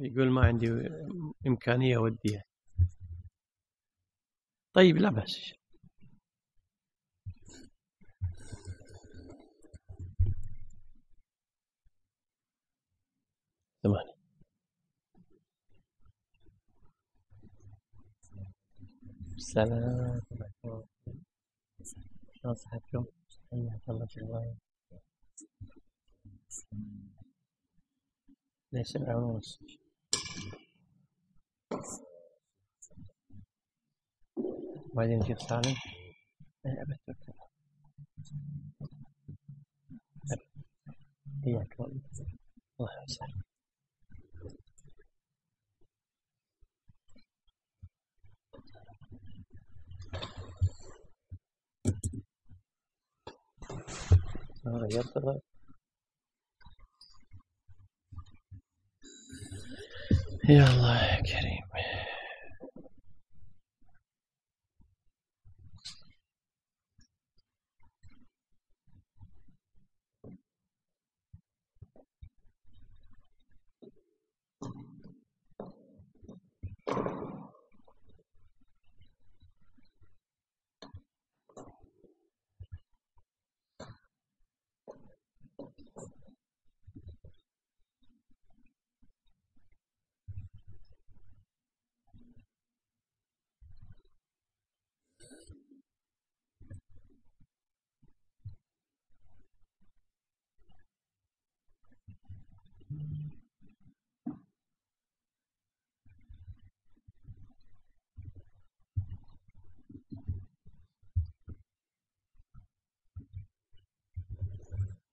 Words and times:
يقول 0.00 0.30
ما 0.30 0.42
عندي 0.46 0.66
إمكانية 1.46 1.96
أوديها 1.96 2.42
طيب 4.72 4.96
لا 4.96 5.08
بأس 5.10 5.54
تمام 13.82 14.06
السلام 19.36 20.20
عليكم 20.32 20.86
شلون 22.40 22.54
صحتكم؟ 22.54 23.04
حياك 23.52 23.88
الله 23.88 24.06
جواي 24.16 24.54
ليش 28.72 28.96
العروس؟ 28.96 29.58
وبعدين 34.92 35.18
نجيب 35.18 35.36
سالم 35.38 35.74
بس 40.26 40.40
حياك 41.46 41.80
الله 41.80 42.00
الله 42.80 42.90
يسعدك 54.96 55.47
Yeah, 60.48 60.66
like 60.76 61.24
kidding. 61.26 61.57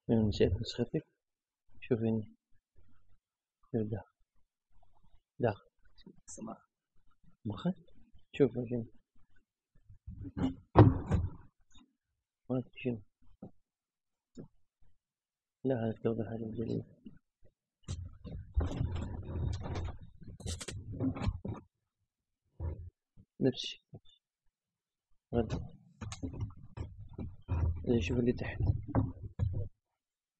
من 0.10 0.22
مسألة 0.28 0.60
نسختك 0.60 1.07
شوف 1.81 2.00
هنا 2.00 2.24
شوف 3.72 3.92
داخل 3.92 4.10
داخل 5.40 5.66
مخ 7.46 7.68
شوف 8.34 8.52
هنا 8.57 8.68
شنو 12.75 13.00
لا 15.63 15.86
هذا 15.86 15.92
توضح 16.04 16.28
هذا 16.28 16.46
الجلية 16.46 16.84
نفس 23.42 23.63
الشيء 23.63 23.81
غدا 25.36 25.60
شوف 28.01 28.18
اللي 28.19 28.34
تحت 28.34 28.60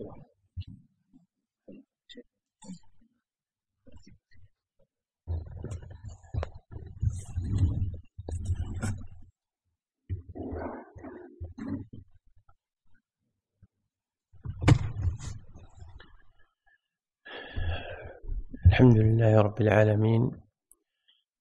الحمد 18.66 18.96
لله 18.96 19.40
رب 19.40 19.60
العالمين 19.60 20.30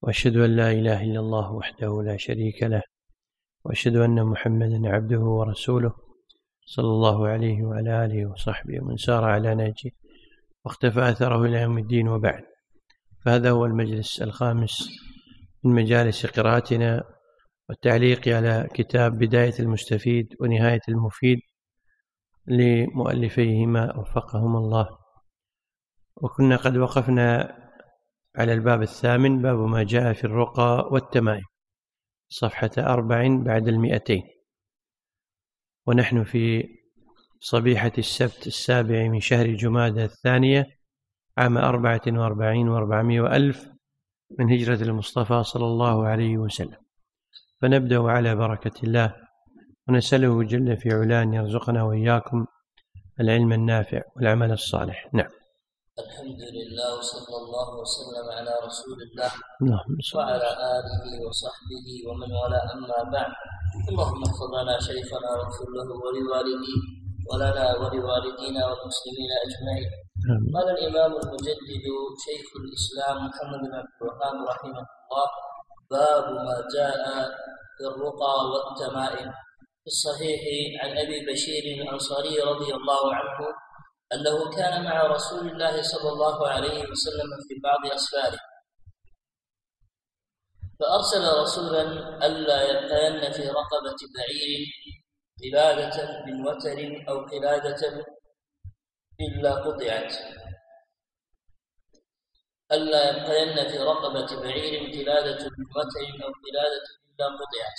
واشهد 0.02 0.36
ان 0.36 0.56
لا 0.56 0.70
اله 0.70 1.02
الا 1.02 1.20
الله 1.20 1.52
وحده 1.52 2.02
لا 2.02 2.16
شريك 2.16 2.62
له 2.62 2.82
واشهد 3.64 3.96
ان 3.96 4.24
محمدا 4.26 4.80
عبده 4.88 5.18
ورسوله 5.18 6.09
صلى 6.66 6.86
الله 6.88 7.28
عليه 7.28 7.62
وعلى 7.62 8.04
آله 8.04 8.26
وصحبه 8.26 8.80
ومن 8.82 8.96
سار 8.96 9.24
على 9.24 9.54
نهجه 9.54 9.90
واختفى 10.64 11.08
أثره 11.08 11.44
إلى 11.44 11.60
يوم 11.62 11.78
الدين 11.78 12.08
وبعد 12.08 12.42
فهذا 13.24 13.50
هو 13.50 13.64
المجلس 13.66 14.22
الخامس 14.22 14.90
من 15.64 15.72
مجالس 15.74 16.26
قراءتنا 16.26 17.02
والتعليق 17.68 18.28
على 18.28 18.68
كتاب 18.74 19.18
بداية 19.18 19.54
المستفيد 19.60 20.34
ونهاية 20.40 20.80
المفيد 20.88 21.38
لمؤلفيهما 22.46 23.96
وفقهما 23.98 24.58
الله 24.58 24.88
وكنا 26.16 26.56
قد 26.56 26.76
وقفنا 26.76 27.56
على 28.36 28.52
الباب 28.52 28.82
الثامن 28.82 29.42
باب 29.42 29.58
ما 29.58 29.82
جاء 29.82 30.12
في 30.12 30.24
الرقى 30.24 30.88
والتمائم 30.92 31.44
صفحة 32.28 32.70
أربع 32.78 33.28
بعد 33.44 33.68
المئتين 33.68 34.22
ونحن 35.90 36.24
في 36.24 36.68
صبيحة 37.40 37.92
السبت 37.98 38.46
السابع 38.46 39.08
من 39.08 39.20
شهر 39.20 39.46
جمادة 39.46 40.04
الثانية 40.04 40.66
عام 41.38 41.58
أربعة 41.58 42.00
وأربعين 42.08 42.68
وأربعمائة 42.68 43.20
وألف 43.20 43.66
من 44.38 44.52
هجرة 44.52 44.82
المصطفى 44.82 45.42
صلى 45.42 45.64
الله 45.64 46.06
عليه 46.06 46.36
وسلم 46.38 46.76
فنبدأ 47.62 48.02
على 48.02 48.36
بركة 48.36 48.82
الله 48.82 49.14
ونسأله 49.88 50.42
جل 50.44 50.76
في 50.76 50.88
علاه 50.92 51.22
أن 51.22 51.32
يرزقنا 51.34 51.82
وإياكم 51.82 52.46
العلم 53.20 53.52
النافع 53.52 54.00
والعمل 54.16 54.52
الصالح 54.52 55.08
نعم 55.14 55.30
الحمد 55.98 56.40
لله 56.56 56.98
وصلى 56.98 57.36
الله 57.36 57.68
وسلم 57.80 58.26
على 58.36 58.50
رسول 58.66 58.98
الله 59.06 59.30
وعلى 60.16 60.50
آله 60.78 61.28
وصحبه 61.28 62.10
ومن 62.10 62.32
والاه 62.34 62.74
أما 62.74 63.10
بعد 63.12 63.32
اللهم 63.90 64.20
احفظ 64.28 64.48
لنا 64.62 64.76
شيخنا 64.88 65.30
واغفر 65.38 65.68
له 65.78 65.86
ولوالديه 66.04 66.78
ولنا 67.28 67.64
ولوالدينا 67.82 68.62
والمسلمين 68.68 69.30
اجمعين 69.46 69.90
قال 70.54 70.66
الامام 70.76 71.12
المجدد 71.22 71.88
شيخ 72.26 72.44
الاسلام 72.62 73.16
محمد 73.26 73.60
بن 73.68 73.74
عبد 73.80 73.92
الوهاب 74.02 74.36
رحمه 74.50 74.80
الله 74.90 75.28
باب 75.90 76.24
ما 76.46 76.56
جاء 76.76 77.02
في 77.74 77.82
الرقى 77.90 78.34
والتمائم 78.52 79.30
في 79.82 79.88
الصحيح 79.94 80.40
عن 80.82 80.90
ابي 81.04 81.18
بشير 81.30 81.64
الانصاري 81.78 82.34
رضي 82.50 82.70
الله 82.74 83.14
عنه 83.14 83.38
انه 84.14 84.50
كان 84.56 84.84
مع 84.84 84.98
رسول 85.14 85.44
الله 85.48 85.82
صلى 85.82 86.08
الله 86.12 86.48
عليه 86.48 86.78
وسلم 86.90 87.30
في 87.46 87.54
بعض 87.64 87.92
اسفاره 87.94 88.38
فأرسل 90.80 91.40
رسولا 91.42 91.82
ألا 92.26 92.62
يلقين 92.68 93.32
في 93.32 93.48
رقبة 93.48 93.98
بعير 94.16 94.60
قلادة 95.42 95.96
من 96.26 96.48
وتر 96.48 96.78
أو 97.08 97.26
قلادة 97.26 98.04
إلا 99.20 99.54
قطعت 99.54 100.12
ألا 102.72 103.08
يلقين 103.08 103.68
في 103.68 103.78
رقبة 103.78 104.40
بعير 104.42 104.80
قلادة 104.94 105.50
من 105.58 105.66
وتر 105.76 106.02
أو 106.24 106.30
قلادة 106.46 106.86
إلا 107.10 107.26
قطعت 107.26 107.78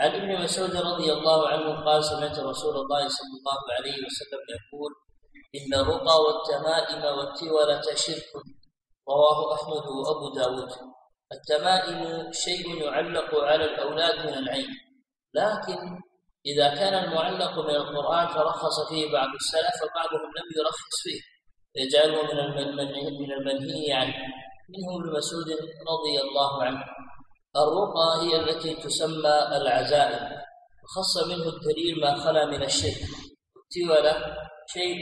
عن 0.00 0.08
ابن 0.14 0.42
مسعود 0.44 0.76
رضي 0.76 1.12
الله 1.12 1.48
عنه 1.48 1.84
قال 1.84 2.04
سمعت 2.04 2.38
رسول 2.38 2.76
الله 2.76 3.08
صلى 3.08 3.34
الله 3.38 3.72
عليه 3.78 3.92
وسلم 4.06 4.40
يقول 4.56 4.92
إن 5.60 5.74
الرقى 5.80 6.14
والتمائم 6.24 7.16
والتولة 7.18 7.82
شرك 7.94 8.30
رواه 9.08 9.54
أحمد 9.54 9.86
وأبو 9.86 10.34
داود 10.34 10.72
التمائم 11.32 12.32
شيء 12.32 12.84
يعلق 12.84 13.34
على 13.44 13.64
الأولاد 13.64 14.26
من 14.26 14.34
العين 14.38 14.68
لكن 15.34 15.78
إذا 16.46 16.68
كان 16.74 17.04
المعلق 17.04 17.58
من 17.58 17.74
القرآن 17.74 18.28
فرخص 18.28 18.88
فيه 18.88 19.12
بعض 19.12 19.28
السلف 19.34 19.74
فبعضهم 19.82 20.28
لم 20.38 20.46
يرخص 20.58 20.94
فيه 21.02 21.20
يجعله 21.82 22.22
من 22.22 22.76
من 23.20 23.32
المنهي 23.32 23.92
عنه 23.92 24.14
منه 24.72 24.88
ابن 25.00 25.16
مسعود 25.16 25.50
رضي 25.92 26.20
الله 26.28 26.62
عنه 26.64 26.84
الرقى 27.56 28.26
هي 28.26 28.36
التي 28.40 28.74
تسمى 28.82 29.48
العزائم 29.56 30.36
وخص 30.84 31.26
منه 31.26 31.48
الدليل 31.48 32.00
ما 32.00 32.14
خلا 32.14 32.46
من 32.46 32.62
الشرك 32.62 33.02
سوى 33.68 34.02
له 34.02 34.36
شيء 34.68 35.00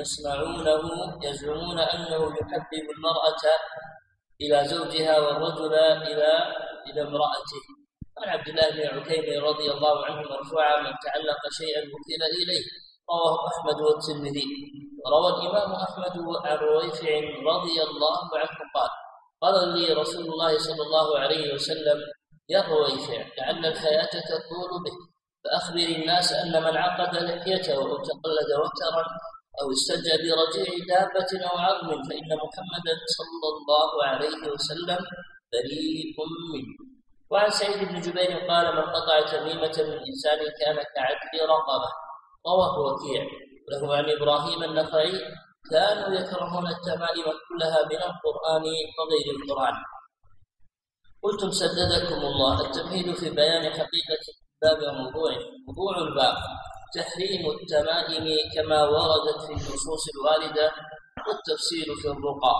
يصنعونه 0.00 0.90
يزعمون 1.24 1.78
انه 1.78 2.16
يحبب 2.38 2.84
المراه 2.96 3.36
إلى 4.42 4.64
زوجها 4.68 5.18
والرجل 5.20 5.74
إلى 5.74 6.56
إلى 6.90 7.02
امرأته 7.02 7.62
عن 8.18 8.28
عبد 8.28 8.48
الله 8.48 8.70
بن 8.70 8.98
عكيم 8.98 9.44
رضي 9.44 9.70
الله 9.72 10.06
عنه 10.06 10.20
مرفوعا 10.28 10.82
من 10.82 10.92
تعلق 11.06 11.40
شيئا 11.52 11.80
وكل 11.80 12.22
إليه 12.42 12.64
رواه 13.10 13.36
أحمد 13.48 13.80
والترمذي 13.80 14.46
وروى 15.04 15.30
الإمام 15.32 15.72
أحمد 15.72 16.22
عن 16.46 16.56
رويفع 16.56 17.14
رضي 17.52 17.82
الله 17.90 18.18
عنه 18.38 18.58
قال 18.74 18.88
قال 19.42 19.68
لي 19.68 19.92
رسول 19.92 20.24
الله 20.24 20.58
صلى 20.58 20.82
الله 20.82 21.18
عليه 21.18 21.54
وسلم 21.54 21.98
يا 22.48 22.62
رويفع 22.62 23.24
لعل 23.38 23.66
الحياة 23.66 24.10
تطول 24.28 24.70
بك 24.84 24.98
فأخبر 25.44 25.80
الناس 26.00 26.32
أن 26.32 26.62
من 26.62 26.76
عقد 26.76 27.14
لحيته 27.16 27.78
وتقلد 27.78 28.50
وترا 28.58 29.04
أو 29.62 29.66
استجى 29.76 30.14
برجع 30.22 30.70
دابة 30.92 31.30
أو 31.50 31.54
عظم 31.66 31.88
فإن 32.08 32.30
محمدا 32.44 32.94
صلى 33.18 33.46
الله 33.52 33.90
عليه 34.08 34.38
وسلم 34.52 35.00
بريء 35.52 36.14
منه 36.54 36.76
وعن 37.30 37.50
سعيد 37.50 37.88
بن 37.88 38.00
جبير 38.00 38.38
قال 38.50 38.76
من 38.76 38.82
قطع 38.96 39.16
تميمة 39.32 39.76
من 39.88 39.98
إنسان 40.08 40.38
كان 40.60 40.76
كعدل 40.96 41.44
رقبة 41.56 41.90
رواه 42.46 42.78
وكيع 42.78 43.22
له 43.72 43.96
عن 43.96 44.10
إبراهيم 44.10 44.62
النخعي 44.64 45.12
كانوا 45.70 46.18
يكرهون 46.20 46.66
التمائم 46.68 47.24
كلها 47.48 47.82
من 47.90 47.96
القرآن 48.08 48.62
وغير 48.98 49.28
القرآن 49.42 49.74
قلتم 51.22 51.50
سددكم 51.50 52.18
الله 52.26 52.60
التمهيد 52.60 53.14
في 53.14 53.30
بيان 53.30 53.62
حقيقة 53.70 54.22
الباب 54.62 54.82
وموضوعه 54.82 55.38
موضوع 55.68 55.98
الباب 56.08 56.36
تحريم 56.96 57.44
التمائم 57.50 58.26
كما 58.54 58.80
وردت 58.84 59.40
في 59.46 59.50
النصوص 59.52 60.02
الواردة 60.14 60.70
والتفسير 61.28 61.86
في 62.02 62.06
الرقى 62.08 62.56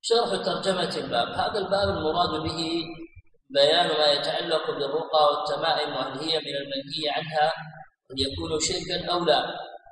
شرح 0.00 0.28
ترجمة 0.36 0.92
الباب 0.96 1.28
هذا 1.28 1.58
الباب 1.58 1.88
المراد 1.96 2.40
به 2.40 2.82
بيان 3.50 3.86
ما 3.88 4.12
يتعلق 4.12 4.66
بالرقى 4.66 5.22
والتمائم 5.30 5.92
وهل 5.96 6.18
هي 6.18 6.38
من 6.38 6.54
المنهي 6.62 7.04
عنها 7.10 7.52
قد 8.10 8.18
يكون 8.18 8.60
شركا 8.60 9.12
أو 9.12 9.24
لا 9.24 9.46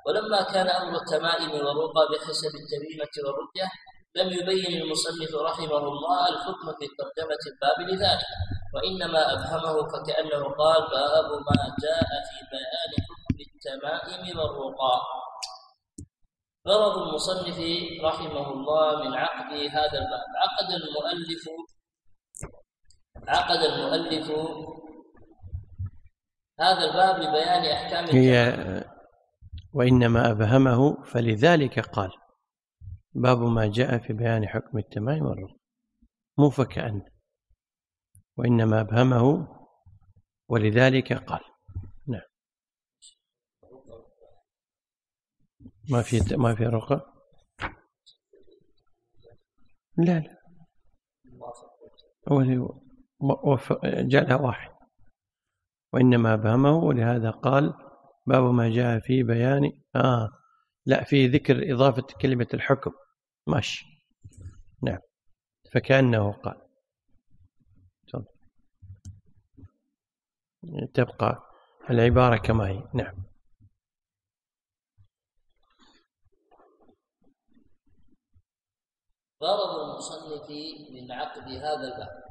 ولما 0.07 0.41
كان 0.41 0.67
أمر 0.69 1.01
التمائم 1.01 1.51
والرقى 1.51 2.03
بحسب 2.11 2.51
التميمة 2.61 3.13
والرقية 3.23 3.67
لم 4.15 4.27
يبين 4.39 4.81
المصنف 4.81 5.35
رحمه 5.49 5.77
الله 5.77 6.29
الحكم 6.29 6.67
في 6.79 6.87
ترجمة 6.97 7.41
الباب 7.47 7.89
لذلك 7.93 8.27
وإنما 8.73 9.21
أفهمه 9.35 9.89
فكأنه 9.89 10.43
قال 10.49 10.81
باب 10.91 11.29
ما 11.31 11.57
جاء 11.83 12.07
في 12.27 12.39
بيان 12.51 13.03
حكم 13.07 13.39
التمائم 13.39 14.37
والرقى 14.39 14.99
غرض 16.67 17.01
المصنف 17.07 17.57
رحمه 18.03 18.51
الله 18.53 19.03
من 19.03 19.13
عقد 19.13 19.53
هذا 19.53 19.97
الباب 19.97 20.27
عقد 20.35 20.69
المؤلف 20.71 21.43
عقد 23.27 23.57
المؤلف 23.59 24.31
هذا 26.59 26.83
الباب 26.83 27.15
لبيان 27.15 27.65
أحكام 27.71 28.05
هي 28.05 28.85
وإنما 29.73 30.31
أبهمه 30.31 31.03
فلذلك 31.03 31.79
قال 31.79 32.11
باب 33.15 33.37
ما 33.37 33.67
جاء 33.67 33.97
في 33.97 34.13
بيان 34.13 34.47
حكم 34.47 34.77
التمائم 34.77 35.25
والرقى 35.25 35.57
مو 36.37 36.49
فكأنه 36.49 37.10
وإنما 38.41 38.81
أبهمه 38.81 39.47
ولذلك 40.49 41.13
قال 41.13 41.39
نعم 42.07 42.21
ما 45.91 46.01
في 46.01 46.35
ما 46.35 46.55
في 46.55 46.63
رقى 46.63 47.13
لا 49.97 50.19
لا 50.19 50.37
جاء 54.07 54.41
واحد 54.43 54.71
وإنما 55.93 56.33
أبهمه 56.33 56.77
ولهذا 56.77 57.29
قال 57.29 57.73
باب 58.27 58.43
ما 58.43 58.69
جاء 58.69 58.99
في 58.99 59.23
بيان 59.23 59.71
آه 59.95 60.29
لا 60.85 61.03
في 61.03 61.27
ذكر 61.27 61.73
إضافة 61.73 62.03
كلمة 62.21 62.47
الحكم 62.53 62.91
ماشي 63.47 63.85
نعم 64.83 64.99
فكأنه 65.73 66.31
قال 66.33 66.60
تبقى 70.93 71.43
العبارة 71.89 72.37
كما 72.37 72.67
هي 72.67 72.81
نعم 72.93 73.15
غرض 79.43 79.79
المصنف 79.79 80.49
من 80.91 81.11
عقد 81.11 81.41
هذا 81.51 81.83
الباب 81.83 82.21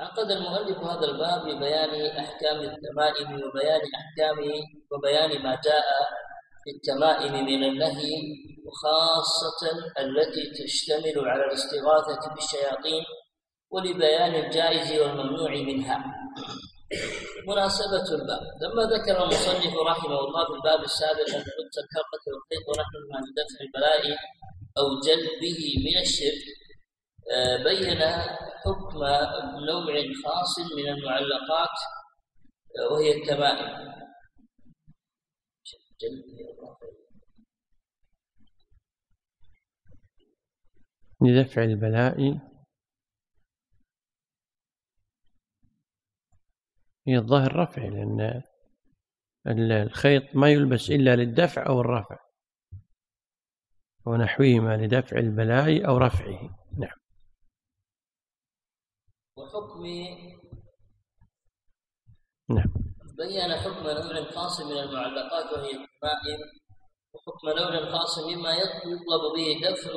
عقد 0.00 0.30
المؤلف 0.30 0.78
هذا 0.78 1.06
الباب 1.06 1.40
ببيان 1.48 2.16
احكام 2.16 2.56
التمائم 2.60 3.28
وبيان 3.48 3.80
احكام 3.96 4.38
وبيان 4.92 5.42
ما 5.42 5.60
جاء 5.64 5.84
في 6.64 6.70
التمائم 6.76 7.44
من 7.46 7.64
النهي 7.64 8.12
وخاصة 8.66 9.70
التي 9.98 10.64
تشتمل 10.64 11.28
على 11.28 11.42
الاستغاثة 11.44 12.34
بالشياطين 12.34 13.04
ولبيان 13.70 14.34
الجائز 14.34 15.00
والممنوع 15.00 15.50
منها 15.50 16.23
مناسبة 17.48 18.06
الباب 18.14 18.42
لما 18.62 18.82
ذكر 18.94 19.22
المصنف 19.22 19.74
رحمه 19.90 20.18
الله 20.20 20.44
في 20.46 20.52
الباب 20.52 20.84
السابق 20.84 21.28
أن 21.34 21.40
لبس 21.40 21.76
الحلقة 21.82 22.22
والخيط 22.30 22.66
رحمه 22.78 23.16
عن 23.16 23.22
لدفع 23.28 23.58
البلاء 23.64 24.18
أو 24.78 24.84
جلبه 25.06 25.56
من 25.86 25.96
الشرك 26.02 26.44
آه، 27.32 27.56
بين 27.56 27.98
حكم 28.64 28.98
نوع 29.66 30.02
خاص 30.24 30.58
من 30.76 30.88
المعلقات 30.88 31.76
آه، 32.78 32.92
وهي 32.92 33.14
التمائم 33.22 33.94
لدفع 41.22 41.62
البلاء 41.64 42.38
هي 47.08 47.18
الظاهر 47.18 47.56
رفع 47.56 47.82
لأن 47.82 48.42
الخيط 49.86 50.22
ما 50.36 50.48
يلبس 50.50 50.90
إلا 50.90 51.16
للدفع 51.16 51.66
أو 51.66 51.80
الرفع 51.80 52.16
ونحوهما 54.06 54.76
لدفع 54.76 55.16
البلاء 55.18 55.88
أو 55.88 55.96
رفعه 55.98 56.58
نعم 56.78 56.94
وحكم 59.38 59.82
نعم 62.48 62.72
بين 63.18 63.56
حكم 63.56 63.82
نوع 63.86 64.30
خاص 64.30 64.60
من 64.60 64.78
المعلقات 64.78 65.52
وهي 65.52 65.70
الضمائم 65.70 66.40
وحكم 67.12 67.48
نوع 67.48 67.90
خاص 67.98 68.18
مما 68.18 68.50
يطلب 68.54 69.22
به 69.36 69.68
دفع 69.68 69.90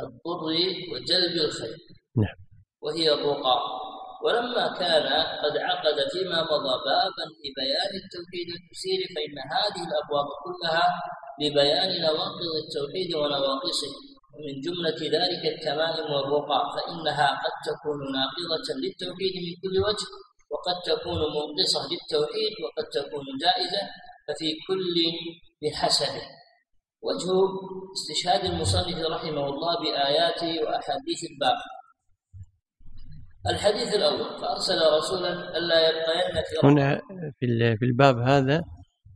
الضر 0.00 0.44
وجلب 0.92 1.44
الخير 1.44 1.76
نعم 2.16 2.36
وهي 2.80 3.14
الرقى 3.14 3.82
ولما 4.24 4.64
كان 4.80 5.06
قد 5.42 5.54
عقد 5.68 5.98
فيما 6.12 6.38
مضى 6.52 6.74
بابا 6.88 7.24
لبيان 7.42 7.92
التوحيد 8.02 8.48
المسير 8.58 9.00
فإن 9.14 9.36
هذه 9.54 9.82
الأبواب 9.88 10.28
كلها 10.44 10.86
لبيان 11.42 11.90
نواقض 12.06 12.50
التوحيد 12.64 13.10
ونواقصه 13.18 13.92
ومن 14.34 14.54
جملة 14.66 15.00
ذلك 15.18 15.42
التمائم 15.54 16.06
والرقى 16.12 16.60
فإنها 16.76 17.28
قد 17.44 17.54
تكون 17.68 17.98
ناقضة 18.18 18.66
للتوحيد 18.84 19.32
من 19.46 19.54
كل 19.62 19.76
وجه 19.88 20.06
وقد 20.52 20.76
تكون 20.90 21.20
منقصة 21.36 21.80
للتوحيد 21.92 22.52
وقد 22.64 22.86
تكون 22.98 23.24
جائزة 23.44 23.82
ففي 24.28 24.48
كل 24.66 24.96
بحسبه 25.62 26.22
وجه 27.06 27.30
استشهاد 27.96 28.44
المصنف 28.44 29.06
رحمه 29.14 29.44
الله 29.50 29.74
بآياته 29.82 30.52
وأحاديث 30.62 31.20
الباب 31.32 31.56
الحديث 33.46 33.94
الأول 33.94 34.40
فأرسل 34.40 34.78
رسولا 34.98 35.58
ألا 35.58 35.88
يبقين 35.88 36.32
في 36.42 36.66
هنا 36.66 37.00
في 37.40 37.76
في 37.78 37.84
الباب 37.84 38.18
هذا 38.18 38.64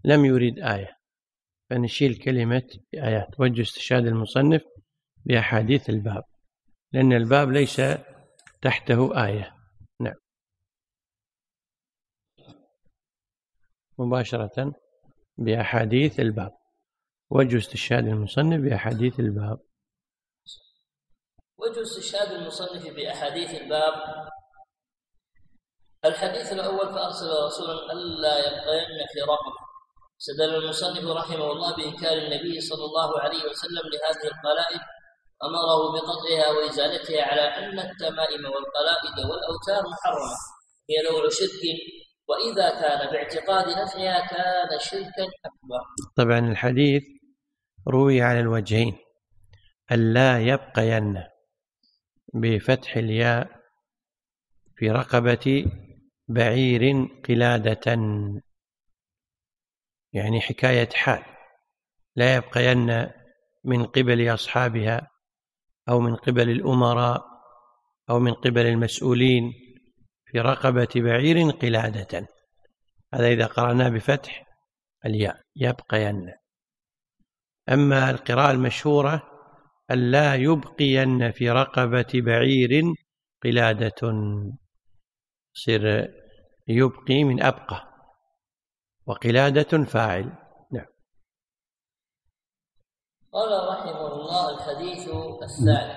لم 0.04 0.24
يريد 0.24 0.58
آية 0.58 0.96
فنشيل 1.70 2.16
كلمة 2.16 2.62
آيات 2.94 3.40
وجه 3.40 3.62
استشهاد 3.62 4.06
المصنف 4.06 4.62
بأحاديث 5.26 5.90
الباب 5.90 6.22
لأن 6.92 7.12
الباب 7.12 7.50
ليس 7.50 7.82
تحته 8.62 9.24
آية 9.26 9.52
نعم 10.00 10.14
مباشرة 13.98 14.72
بأحاديث 15.38 16.20
الباب 16.20 16.50
وجه 17.30 17.56
استشهاد 17.58 18.06
المصنف 18.06 18.60
بأحاديث 18.64 19.20
الباب 19.20 19.58
وجه 21.58 21.82
استشهاد 21.82 22.32
المصنف 22.32 22.94
بأحاديث 22.94 23.54
الباب 23.54 23.92
الحديث 26.04 26.52
الأول 26.52 26.94
فأرسل 26.94 27.26
رسولا 27.46 27.92
ألا 27.92 28.38
يبقين 28.38 28.88
في 29.12 29.20
رقبه 29.20 29.66
استدل 30.20 30.54
المصنف 30.54 31.16
رحمه 31.16 31.50
الله 31.52 31.76
بإنكار 31.76 32.12
النبي 32.12 32.60
صلى 32.60 32.84
الله 32.84 33.20
عليه 33.20 33.44
وسلم 33.44 33.82
لهذه 33.92 34.24
القلائد 34.34 34.80
أمره 35.44 35.92
بقطعها 35.92 36.50
وإزالتها 36.58 37.22
على 37.22 37.40
أن 37.40 37.78
التمائم 37.78 38.44
والقلائد 38.44 39.14
والأوتار 39.18 39.90
محرمة 39.90 40.36
هي 40.90 41.10
نوع 41.10 41.28
شرك 41.28 41.62
وإذا 42.28 42.70
كان 42.70 43.10
باعتقاد 43.10 43.68
نفعها 43.78 44.26
كان 44.26 44.78
شركا 44.78 45.22
أكبر 45.44 45.82
طبعا 46.16 46.38
الحديث 46.52 47.02
روي 47.88 48.22
على 48.22 48.40
الوجهين 48.40 48.96
ألا 49.92 50.40
يبقين 50.40 51.24
بفتح 52.40 52.96
الياء 52.96 53.60
في 54.76 54.90
رقبة 54.90 55.66
بعير 56.28 57.06
قلادة 57.28 57.86
يعني 60.12 60.40
حكاية 60.40 60.88
حال 60.94 61.22
لا 62.16 62.34
يبقين 62.36 63.10
من 63.64 63.84
قبل 63.84 64.34
أصحابها 64.34 65.08
أو 65.88 66.00
من 66.00 66.14
قبل 66.16 66.50
الأمراء 66.50 67.24
أو 68.10 68.18
من 68.18 68.32
قبل 68.34 68.66
المسؤولين 68.66 69.52
في 70.26 70.40
رقبة 70.40 70.88
بعير 70.96 71.50
قلادة 71.50 72.26
هذا 73.14 73.28
إذا 73.28 73.46
قرأناه 73.46 73.88
بفتح 73.88 74.44
الياء 75.06 75.40
يبقين 75.56 76.32
أما 77.68 78.10
القراءة 78.10 78.50
المشهورة 78.50 79.35
ألا 79.90 80.34
يبقين 80.34 81.30
في 81.32 81.50
رقبة 81.50 82.12
بعير 82.14 82.70
قلادة 83.44 84.00
سر 85.54 86.08
يبقي 86.68 87.24
من 87.24 87.42
أبقى 87.42 87.88
وقلادة 89.06 89.84
فاعل 89.84 90.24
نعم 90.72 90.86
قال 93.32 93.68
رحمه 93.68 94.06
الله 94.06 94.54
الحديث 94.56 95.08
الثالث 95.42 95.96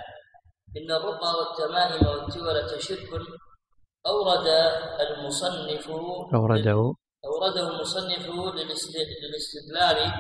إن 0.77 0.91
الرقى 0.91 1.29
والتمائم 1.39 2.07
والتبر 2.07 2.79
شرك 2.79 3.09
أورد 4.05 4.47
المصنف 5.09 5.89
أورده 6.33 6.93
أورده 7.25 7.69
المصنف 7.69 8.25
للاستدلال 8.55 10.13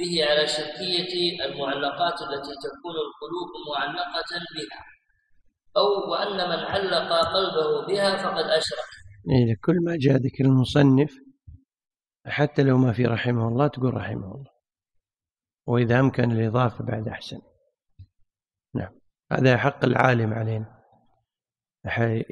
به 0.00 0.26
على 0.30 0.46
شركية 0.46 1.44
المعلقات 1.44 2.12
التي 2.22 2.52
تكون 2.62 2.94
القلوب 3.04 3.50
معلقة 3.74 4.32
بها 4.56 4.84
أو 5.76 6.10
وأن 6.10 6.36
من 6.48 6.64
علق 6.64 7.12
قلبه 7.12 7.86
بها 7.86 8.16
فقد 8.16 8.44
أشرك 8.44 8.90
إذا 9.46 9.56
كل 9.64 9.76
ما 9.86 9.96
جاء 10.00 10.16
ذكر 10.16 10.44
المصنف 10.44 11.14
حتى 12.26 12.62
لو 12.62 12.78
ما 12.78 12.92
في 12.92 13.04
رحمه 13.06 13.48
الله 13.48 13.68
تقول 13.68 13.94
رحمه 13.94 14.34
الله 14.34 14.50
وإذا 15.66 16.00
أمكن 16.00 16.32
الإضافة 16.32 16.84
بعد 16.84 17.08
أحسن 17.08 17.38
نعم 18.74 18.92
هذا 19.32 19.56
حق 19.56 19.84
العالم 19.84 20.34
علينا 20.34 20.80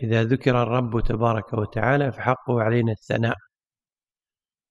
إذا 0.03 0.23
ذكر 0.25 0.63
الرب 0.63 1.01
تبارك 1.09 1.53
وتعالى 1.53 2.13
فحقه 2.13 2.61
علينا 2.61 2.93
الثناء 2.93 3.37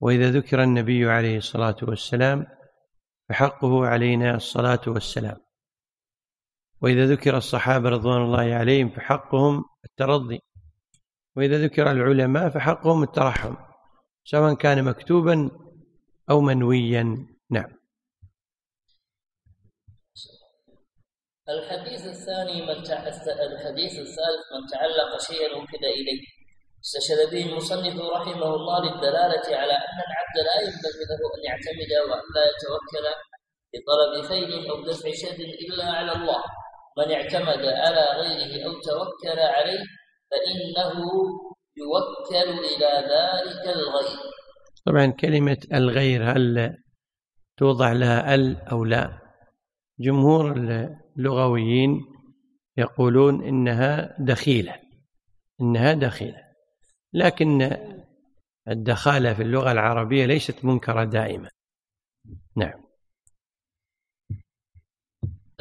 وإذا 0.01 0.29
ذكر 0.31 0.63
النبي 0.63 1.09
عليه 1.09 1.37
الصلاة 1.37 1.75
والسلام 1.83 2.56
فحقه 3.29 3.85
علينا 3.85 4.35
الصلاة 4.35 4.81
والسلام 4.87 5.37
وإذا 6.81 7.05
ذكر 7.05 7.37
الصحابة 7.37 7.89
رضوان 7.89 8.21
الله 8.21 8.55
عليهم 8.55 8.89
فحقهم 8.89 9.63
الترضي 9.85 10.39
وإذا 11.35 11.57
ذكر 11.65 11.91
العلماء 11.91 12.49
فحقهم 12.49 13.03
الترحم 13.03 13.55
سواء 14.23 14.53
كان 14.53 14.83
مكتوبا 14.83 15.49
أو 16.29 16.41
منويا 16.41 17.27
نعم 17.49 17.71
الحديث 21.49 22.01
الثاني 22.05 22.61
من 22.61 22.69
الحديث 22.69 23.93
الثالث 23.93 24.43
من 24.53 24.67
تعلق 24.73 25.21
شيئا 25.27 25.55
وكد 25.57 25.83
إليه 25.83 26.21
استشهد 26.87 27.31
به 27.31 27.45
المصنف 27.45 27.95
رحمه 27.99 28.49
الله 28.55 28.81
للدلالة 28.91 29.45
على 29.59 29.73
أن 29.73 29.97
العبد 30.07 30.37
لا 30.47 30.55
ينبغي 30.65 31.03
له 31.11 31.19
أن 31.35 31.41
يعتمد 31.47 31.91
وأن 32.09 32.25
لا 32.35 32.43
يتوكل 32.51 33.05
لطلب 33.73 34.29
خير 34.29 34.71
أو 34.71 34.81
دفع 34.85 35.09
شر 35.21 35.39
إلا 35.67 35.85
على 35.91 36.11
الله 36.11 36.39
من 36.97 37.11
اعتمد 37.11 37.65
على 37.65 38.07
غيره 38.21 38.65
أو 38.65 38.71
توكل 38.73 39.39
عليه 39.39 39.83
فإنه 40.31 41.03
يوكل 41.77 42.59
إلى 42.75 42.89
ذلك 43.13 43.75
الغير 43.75 44.19
طبعا 44.87 45.07
كلمة 45.11 45.57
الغير 45.73 46.23
هل 46.31 46.77
توضع 47.57 47.91
لها 47.91 48.35
ال 48.35 48.57
أو 48.71 48.83
لا 48.83 49.19
جمهور 49.99 50.51
اللغويين 51.17 51.91
يقولون 52.77 53.45
إنها 53.47 54.15
دخيلة 54.19 54.75
إنها 55.61 55.93
دخيلة 55.93 56.46
لكن 57.17 57.77
الدخالة 58.67 59.33
في 59.33 59.41
اللغة 59.43 59.71
العربية 59.71 60.25
ليست 60.25 60.65
منكرة 60.65 61.03
دائما 61.03 61.49
نعم 62.57 62.79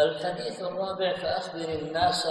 الحديث 0.01 0.63
الرابع 0.63 1.17
فأخبر 1.19 1.69
الناس 1.73 2.27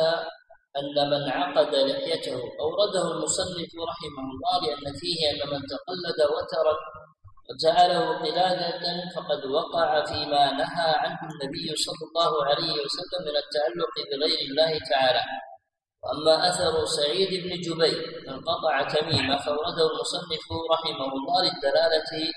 أن 0.80 0.98
من 1.14 1.30
عقد 1.32 1.76
لحيته 1.76 2.40
أورده 2.66 3.04
المصنف 3.14 3.70
رحمه 3.90 4.24
الله 4.34 4.56
لأن 4.66 4.94
فيه 5.02 5.20
أن 5.32 5.42
من 5.52 5.60
تقلد 5.74 6.20
وترك 6.36 6.82
وجعله 7.50 8.18
قلادة 8.20 9.10
فقد 9.16 9.46
وقع 9.46 10.06
فيما 10.06 10.52
نهى 10.52 10.92
عنه 11.04 11.20
النبي 11.30 11.76
صلى 11.76 12.04
الله 12.08 12.46
عليه 12.46 12.74
وسلم 12.86 13.22
من 13.28 13.36
التعلق 13.44 13.94
بغير 14.12 14.40
الله 14.50 14.80
تعالى 14.90 15.22
وأما 16.06 16.50
أثر 16.50 16.86
سعيد 16.86 17.44
بن 17.44 17.50
جبير 17.50 18.22
قطع 18.42 18.82
تميمة 18.88 19.38
فورده 19.38 19.84
المصنف 19.92 20.44
رحمه 20.72 21.08
الله 21.14 21.38
للدلالة 21.44 22.32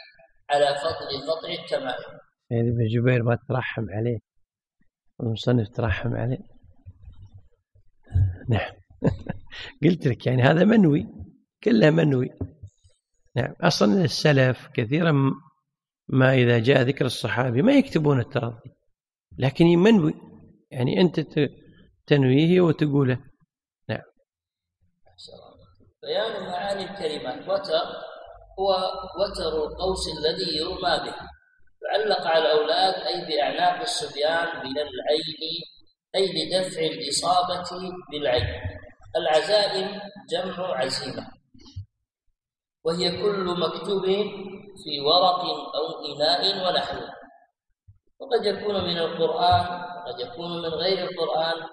على 0.51 0.79
فضل 0.79 1.31
قطع 1.31 1.63
التمائم 1.63 2.19
سعيد 2.51 2.65
بن 2.75 2.87
جبير 2.95 3.23
ما 3.23 3.39
ترحم 3.49 3.83
عليه 3.91 4.19
المصنف 5.23 5.69
ترحم 5.69 6.17
عليه 6.17 6.37
نعم 8.51 8.73
قلت 9.85 10.07
لك 10.07 10.27
يعني 10.27 10.43
هذا 10.43 10.65
منوي 10.65 11.07
كله 11.65 11.91
منوي 11.91 12.27
نعم 13.37 13.55
أصلا 13.63 14.05
السلف 14.05 14.69
كثيرا 14.75 15.13
ما 16.09 16.35
إذا 16.35 16.59
جاء 16.59 16.83
ذكر 16.83 17.05
الصحابي 17.05 17.63
ما 17.63 17.73
يكتبون 17.73 18.21
الترضي 18.21 18.61
لكن 19.39 19.65
منوي 19.67 20.13
يعني 20.71 21.01
أنت 21.01 21.21
تنويه 22.07 22.61
وتقوله 22.61 23.28
بيان 26.09 26.47
معاني 26.51 26.85
الكلمات 26.85 27.49
وتر 27.49 27.87
هو 28.59 28.71
وتر 29.21 29.67
القوس 29.67 30.03
الذي 30.19 30.57
يرمى 30.61 30.97
به 31.05 31.15
يعلق 31.89 32.27
على 32.27 32.45
الأولاد 32.53 32.95
أي 32.95 33.25
بأعناق 33.25 33.81
الصبيان 33.81 34.49
من 34.65 34.77
العين 34.79 35.63
أي 36.15 36.27
لدفع 36.29 36.81
الإصابة 36.81 37.81
بالعين 38.11 38.49
العزائم 39.17 40.01
جمع 40.33 40.75
عزيمة 40.77 41.27
وهي 42.85 43.23
كل 43.23 43.61
مكتوب 43.61 44.05
في 44.85 45.01
ورق 45.01 45.41
أو 45.77 45.87
إناء 46.09 46.69
ونحوه 46.71 47.11
وقد 48.21 48.47
يكون 48.47 48.85
من 48.85 48.99
القرآن 48.99 49.67
وقد 49.73 50.21
يكون 50.21 50.59
من 50.63 50.69
غير 50.69 51.09
القرآن 51.11 51.67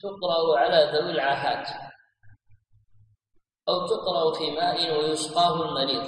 تقرأ 0.00 0.58
على 0.58 0.90
ذوي 0.92 1.10
العاهات 1.10 1.89
أو 3.70 3.86
تقرأ 3.86 4.34
في 4.38 4.50
ماء 4.50 4.98
ويسقاه 4.98 5.62
المريض 5.62 6.04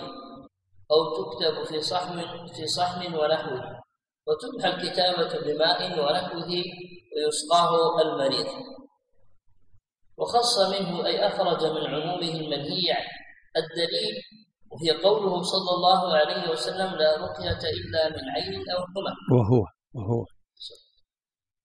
أو 0.90 1.00
تكتب 1.18 1.64
في 1.64 1.80
صحن 1.80 2.20
في 2.54 2.66
صحن 2.66 3.14
ونحوه 3.14 3.80
وتمحى 4.26 4.68
الكتابة 4.74 5.40
بماء 5.46 5.86
ونحوه 6.00 6.52
ويسقاه 7.14 8.02
المريض 8.02 8.46
وخص 10.16 10.60
منه 10.60 11.06
أي 11.06 11.28
أخرج 11.28 11.64
من 11.66 11.84
عمومه 11.86 12.32
المنهي 12.40 12.88
الدليل 13.60 14.16
وهي 14.70 14.90
قوله 14.90 15.42
صلى 15.42 15.70
الله 15.76 16.16
عليه 16.16 16.50
وسلم 16.50 16.94
لا 16.94 17.10
رقية 17.18 17.60
إلا 17.78 18.08
من 18.08 18.24
عين 18.36 18.60
أو 18.70 18.78
حمى 18.78 19.12
وهو 19.38 19.62
وهو 19.94 20.24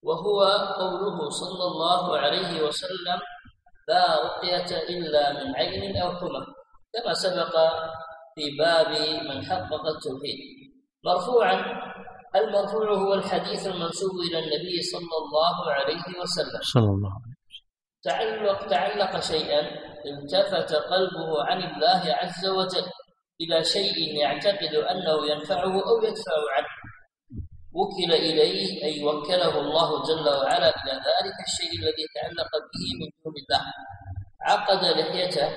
وهو 0.04 0.40
قوله 0.74 1.30
صلى 1.30 1.64
الله 1.72 2.18
عليه 2.18 2.62
وسلم 2.64 3.20
لا 3.88 4.16
رقية 4.26 4.84
إلا 4.90 5.34
من 5.34 5.56
عين 5.56 5.98
أو 5.98 6.12
حمى 6.12 6.46
كما 6.94 7.14
سبق 7.14 7.54
في 8.36 8.44
باب 8.60 8.90
من 9.30 9.46
حقق 9.46 9.86
التوحيد 9.88 10.38
مرفوعا 11.06 11.66
المرفوع 12.36 12.94
هو 12.94 13.14
الحديث 13.14 13.68
المنسوب 13.68 14.12
إلى 14.30 14.40
النبي 14.40 14.82
صلى 14.82 15.18
الله 15.24 15.72
عليه 15.72 16.20
وسلم 16.22 16.62
صلى 16.62 16.84
الله 16.84 17.10
عليه 17.10 17.34
وسلم 17.34 17.68
تعلق 18.04 18.68
تعلق 18.68 19.20
شيئا 19.20 19.62
التفت 20.06 20.74
قلبه 20.76 21.44
عن 21.44 21.58
الله 21.64 22.14
عز 22.14 22.46
وجل 22.48 22.86
إلى 23.42 23.64
شيء 23.64 24.20
يعتقد 24.22 24.76
أنه 24.76 25.32
ينفعه 25.32 25.90
أو 25.90 26.04
يدفع 26.04 26.32
عنه 26.56 26.67
وكل 27.78 28.12
إليه 28.14 28.84
أي 28.84 29.04
وكله 29.04 29.60
الله 29.60 29.90
جل 30.04 30.30
وعلا 30.30 30.70
إلى 30.84 30.94
ذلك 31.10 31.38
الشيء 31.48 31.70
الذي 31.82 32.06
تعلق 32.16 32.52
به 32.72 32.86
من 33.00 33.08
دون 33.20 33.34
الله 33.44 33.66
عقد 34.42 34.84
لحيته 35.00 35.48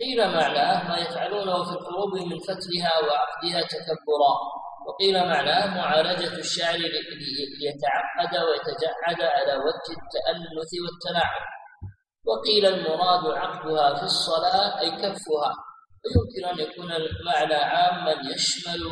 قيل 0.00 0.18
معناه 0.30 0.88
ما 0.88 0.96
يفعلونه 0.98 1.56
في 1.64 1.72
الحروب 1.78 2.12
من 2.30 2.38
فتلها 2.38 2.92
وعقدها 3.06 3.60
تكبرا 3.74 4.34
وقيل 4.86 5.14
معناه 5.26 5.66
معالجة 5.76 6.38
الشعر 6.38 6.76
ليتعقد 6.78 8.32
ويتجعد 8.44 9.20
على 9.22 9.52
وجه 9.56 9.90
التأنث 10.02 10.70
والتلاعب 10.82 11.44
وقيل 12.26 12.66
المراد 12.66 13.26
عقدها 13.36 13.94
في 13.96 14.02
الصلاة 14.02 14.80
أي 14.80 14.90
كفها 14.90 15.50
ويمكن 16.04 16.44
أن 16.52 16.68
يكون 16.70 16.92
المعنى 16.92 17.54
عاما 17.54 18.10
يشمل 18.34 18.82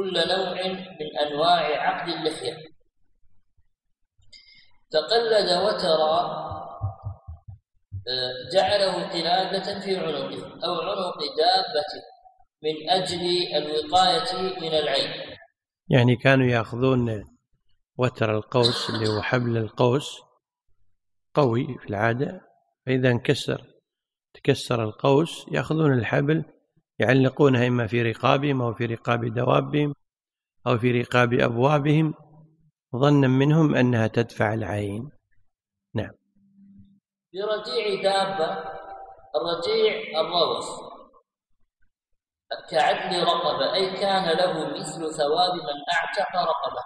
كل 0.00 0.14
نوع 0.28 0.54
من 0.72 1.18
أنواع 1.26 1.60
عقد 1.88 2.08
اللحية 2.08 2.52
تقلد 4.90 5.50
وترى 5.62 6.46
آه، 8.08 8.32
جعله 8.54 9.08
قلادة 9.08 9.80
في 9.80 9.96
عنقه 9.96 10.64
أو 10.66 10.80
عنق 10.80 11.16
دابته 11.38 12.02
من 12.62 12.90
أجل 12.90 13.20
الوقاية 13.56 14.58
من 14.60 14.74
العين 14.78 15.10
يعني 15.88 16.16
كانوا 16.16 16.46
يأخذون 16.46 17.24
وتر 17.98 18.36
القوس 18.36 18.90
اللي 18.90 19.08
هو 19.08 19.22
حبل 19.22 19.56
القوس 19.56 20.18
قوي 21.34 21.66
في 21.82 21.88
العادة 21.90 22.40
فإذا 22.86 23.10
انكسر 23.10 23.64
تكسر 24.34 24.84
القوس 24.84 25.46
يأخذون 25.52 25.92
الحبل 25.98 26.44
يعلقونها 27.00 27.66
إما 27.68 27.86
في 27.86 28.02
رقابهم 28.02 28.62
أو 28.62 28.74
في 28.74 28.86
رقاب 28.86 29.24
دوابهم 29.34 29.94
أو 30.66 30.78
في 30.78 31.00
رقاب 31.02 31.32
أبوابهم 31.34 32.14
ظنا 32.96 33.28
منهم 33.28 33.74
أنها 33.74 34.06
تدفع 34.06 34.54
العين 34.54 35.10
نعم 35.94 36.10
في 37.30 37.38
رجيع 37.42 38.02
دابة 38.02 38.50
الرجيع 39.36 39.94
الروث 40.20 40.68
كعدل 42.70 43.22
رقبة 43.24 43.74
أي 43.74 43.96
كان 43.96 44.36
له 44.38 44.52
مثل 44.78 45.14
ثواب 45.14 45.54
من 45.54 45.78
أعتق 45.96 46.32
رقبة 46.48 46.82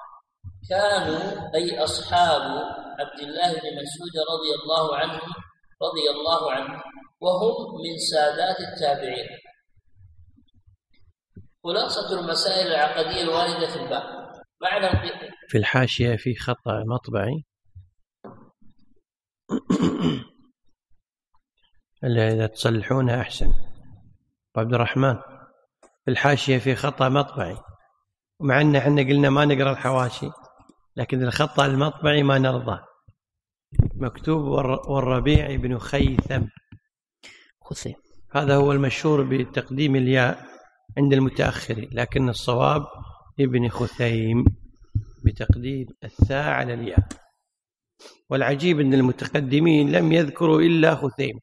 كانوا 0.69 1.53
أي 1.55 1.85
أصحاب 1.85 2.43
عبد 3.01 3.21
الله 3.23 3.49
بن 3.53 3.77
مسعود 3.83 4.15
رضي 4.33 4.51
الله 4.63 4.97
عنه 4.97 5.21
رضي 5.83 6.07
الله 6.17 6.53
عنه 6.53 6.83
وهم 7.21 7.57
من 7.85 7.99
سادات 8.11 8.57
التابعين 8.61 9.27
خلاصة 11.65 12.21
المسائل 12.21 12.67
العقدية 12.67 13.23
الواردة 13.23 13.67
في 13.67 13.77
الباب 13.77 14.25
معنى 14.63 15.15
في 15.49 15.59
الحاشية 15.59 16.17
في 16.17 16.35
خط 16.35 16.69
مطبعي 16.69 17.45
إلا 22.05 22.29
إذا 22.29 22.47
تصلحونها 22.47 23.21
أحسن 23.21 23.47
طيب 23.53 23.57
عبد 24.65 24.75
الرحمن 24.75 25.15
في 26.05 26.11
الحاشية 26.11 26.59
في 26.59 26.75
خطأ 26.75 27.09
مطبعي 27.09 27.57
مع 28.41 28.61
أن 28.61 28.77
احنا 28.77 29.03
قلنا 29.03 29.31
ما 29.31 29.45
نقرأ 29.45 29.73
الحواشي 29.73 30.29
لكن 30.97 31.23
الخطأ 31.23 31.67
المطبعي 31.67 32.23
ما 32.23 32.39
نرضى 32.39 32.81
مكتوب 33.95 34.43
والربيع 34.89 35.55
بن 35.57 35.79
خيثم 35.79 36.43
خثيم 37.65 37.95
هذا 38.35 38.57
هو 38.57 38.73
المشهور 38.73 39.23
بتقديم 39.23 39.97
الياء 39.97 40.54
عند 40.99 41.13
المتأخرين 41.13 41.89
لكن 41.93 42.29
الصواب 42.29 42.85
ابن 43.41 43.69
خثيم 43.69 44.45
بتقديم 45.25 45.87
الثاء 46.05 46.49
على 46.49 46.75
الياء 46.75 47.09
والعجيب 48.31 48.81
أن 48.81 48.95
المتقدمين 48.95 49.93
لم 49.93 50.13
يذكروا 50.13 50.61
إلا 50.61 50.95
خثيم 50.95 51.39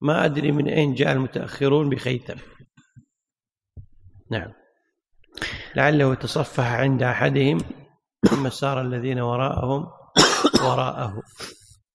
ما 0.00 0.24
أدري 0.24 0.52
من 0.52 0.68
أين 0.68 0.94
جاء 0.94 1.12
المتأخرون 1.12 1.90
بخيثم 1.90 2.34
نعم 4.30 4.52
لعله 5.76 6.14
تصفح 6.14 6.66
عند 6.72 7.02
أحدهم 7.02 7.58
ثم 8.30 8.48
سار 8.50 8.80
الذين 8.80 9.20
وراءهم 9.20 9.86
وراءه 10.60 11.22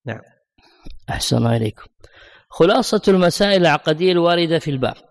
نعم 0.06 0.22
أحسن 1.10 1.48
إليكم 1.48 1.86
خلاصة 2.50 3.02
المسائل 3.08 3.62
العقدية 3.62 4.12
الواردة 4.12 4.60
في 4.60 4.72
الباب 4.72 5.09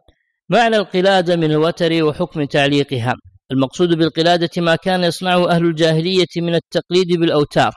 معنى 0.50 0.76
القلادة 0.76 1.36
من 1.36 1.50
الوتر 1.50 2.02
وحكم 2.04 2.44
تعليقها 2.44 3.14
المقصود 3.52 3.88
بالقلادة 3.88 4.50
ما 4.62 4.76
كان 4.76 5.04
يصنعه 5.04 5.50
أهل 5.50 5.64
الجاهلية 5.64 6.26
من 6.36 6.54
التقليد 6.54 7.12
بالأوتار 7.20 7.72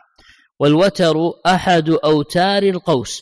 والوتر 0.60 1.16
أحد 1.46 1.90
أوتار 1.90 2.64
القوس 2.64 3.22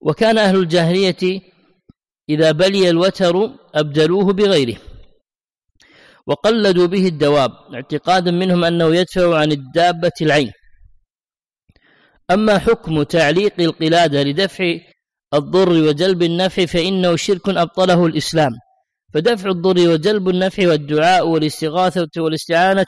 وكان 0.00 0.38
أهل 0.38 0.56
الجاهلية 0.56 1.40
إذا 2.30 2.52
بلي 2.52 2.90
الوتر 2.90 3.50
أبدلوه 3.74 4.32
بغيره 4.32 4.76
وقلدوا 6.26 6.86
به 6.86 7.06
الدواب 7.06 7.50
اعتقادا 7.74 8.30
منهم 8.30 8.64
أنه 8.64 8.94
يدفع 8.96 9.38
عن 9.38 9.52
الدابة 9.52 10.12
العين 10.22 10.52
أما 12.30 12.58
حكم 12.58 13.02
تعليق 13.02 13.52
القلادة 13.60 14.22
لدفع 14.22 14.78
الضر 15.34 15.68
وجلب 15.70 16.22
النفع 16.22 16.66
فإنه 16.66 17.16
شرك 17.16 17.48
أبطله 17.48 18.06
الإسلام 18.06 18.50
فدفع 19.14 19.48
الضر 19.50 19.88
وجلب 19.92 20.28
النفع 20.28 20.68
والدعاء 20.68 21.28
والاستغاثة 21.28 22.06
والاستعانة 22.18 22.86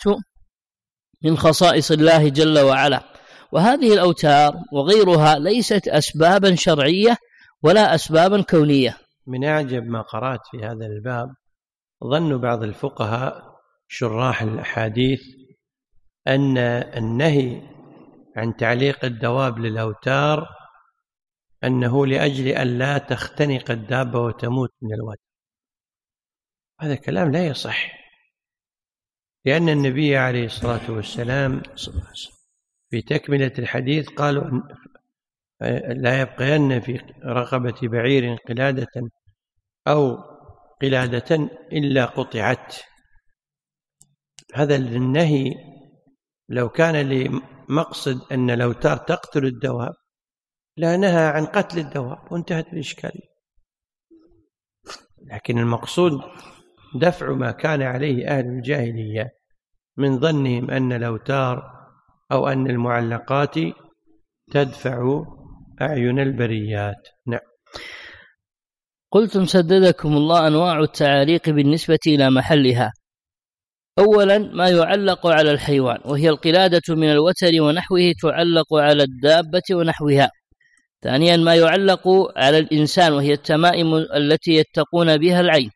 من 1.25 1.37
خصائص 1.37 1.91
الله 1.91 2.29
جل 2.29 2.59
وعلا 2.59 3.01
وهذه 3.53 3.93
الأوتار 3.93 4.57
وغيرها 4.73 5.39
ليست 5.39 5.89
أسبابا 5.89 6.55
شرعية 6.55 7.17
ولا 7.63 7.95
أسبابا 7.95 8.43
كونية 8.43 8.97
من 9.27 9.45
أعجب 9.45 9.83
ما 9.83 10.03
قرأت 10.03 10.41
في 10.51 10.59
هذا 10.65 10.87
الباب 10.87 11.27
ظن 12.11 12.41
بعض 12.41 12.63
الفقهاء 12.63 13.43
شراح 13.89 14.43
الأحاديث 14.43 15.21
أن 16.29 16.59
النهي 16.59 17.63
عن 18.37 18.57
تعليق 18.57 19.05
الدواب 19.05 19.59
للأوتار 19.59 20.47
أنه 21.65 22.07
لأجل 22.07 22.49
ألا 22.49 22.99
تختنق 22.99 23.71
الدابة 23.71 24.21
وتموت 24.21 24.71
من 24.83 24.95
الوادي 24.95 25.21
هذا 26.81 26.95
كلام 26.95 27.33
لا 27.33 27.47
يصح 27.47 27.93
لأن 29.45 29.69
النبي 29.69 30.17
عليه 30.17 30.45
الصلاة 30.47 30.91
والسلام 30.91 31.63
في 32.91 33.03
تكملة 33.03 33.53
الحديث 33.59 34.09
قالوا 34.09 34.45
لا 35.89 36.21
يبقين 36.21 36.81
في 36.81 36.97
رقبة 37.25 37.75
بعير 37.83 38.37
قلادة 38.49 38.87
أو 39.89 40.17
قلادة 40.83 41.35
إلا 41.73 42.05
قطعت 42.05 42.77
هذا 44.55 44.77
النهي 44.77 45.55
لو 46.49 46.69
كان 46.69 46.95
لمقصد 47.09 48.33
أن 48.33 48.51
الأوتار 48.51 48.97
تقتل 48.97 49.47
الدواب 49.47 49.95
لا 50.77 50.97
نهى 50.97 51.27
عن 51.27 51.47
قتل 51.47 51.79
الدواب 51.79 52.19
وانتهت 52.33 52.73
الإشكالية 52.73 53.33
لكن 55.33 55.59
المقصود 55.59 56.21
دفع 56.95 57.33
ما 57.33 57.51
كان 57.51 57.83
عليه 57.83 58.29
أهل 58.29 58.47
الجاهلية 58.47 59.31
من 59.97 60.21
ظنهم 60.21 60.71
أن 60.71 60.93
الأوتار 60.93 61.73
أو 62.33 62.47
أن 62.49 62.71
المعلقات 62.71 63.55
تدفع 64.53 65.25
أعين 65.83 66.19
البريات 66.19 67.09
نعم 67.27 67.41
قلتم 69.11 69.45
سددكم 69.45 70.17
الله 70.17 70.47
أنواع 70.47 70.79
التعاليق 70.79 71.49
بالنسبة 71.51 71.99
إلى 72.07 72.31
محلها 72.31 72.93
أولا 73.99 74.39
ما 74.39 74.69
يعلق 74.69 75.27
على 75.27 75.51
الحيوان 75.51 75.99
وهي 76.11 76.29
القلادة 76.29 76.83
من 76.95 77.13
الوتر 77.13 77.51
ونحوه 77.61 78.13
تعلق 78.23 78.75
على 78.75 79.03
الدابة 79.03 79.63
ونحوها 79.73 80.31
ثانيا 81.03 81.37
ما 81.37 81.55
يعلق 81.55 82.09
على 82.37 82.59
الإنسان 82.59 83.13
وهي 83.13 83.33
التمائم 83.33 83.95
التي 83.95 84.51
يتقون 84.53 85.17
بها 85.17 85.41
العين 85.41 85.71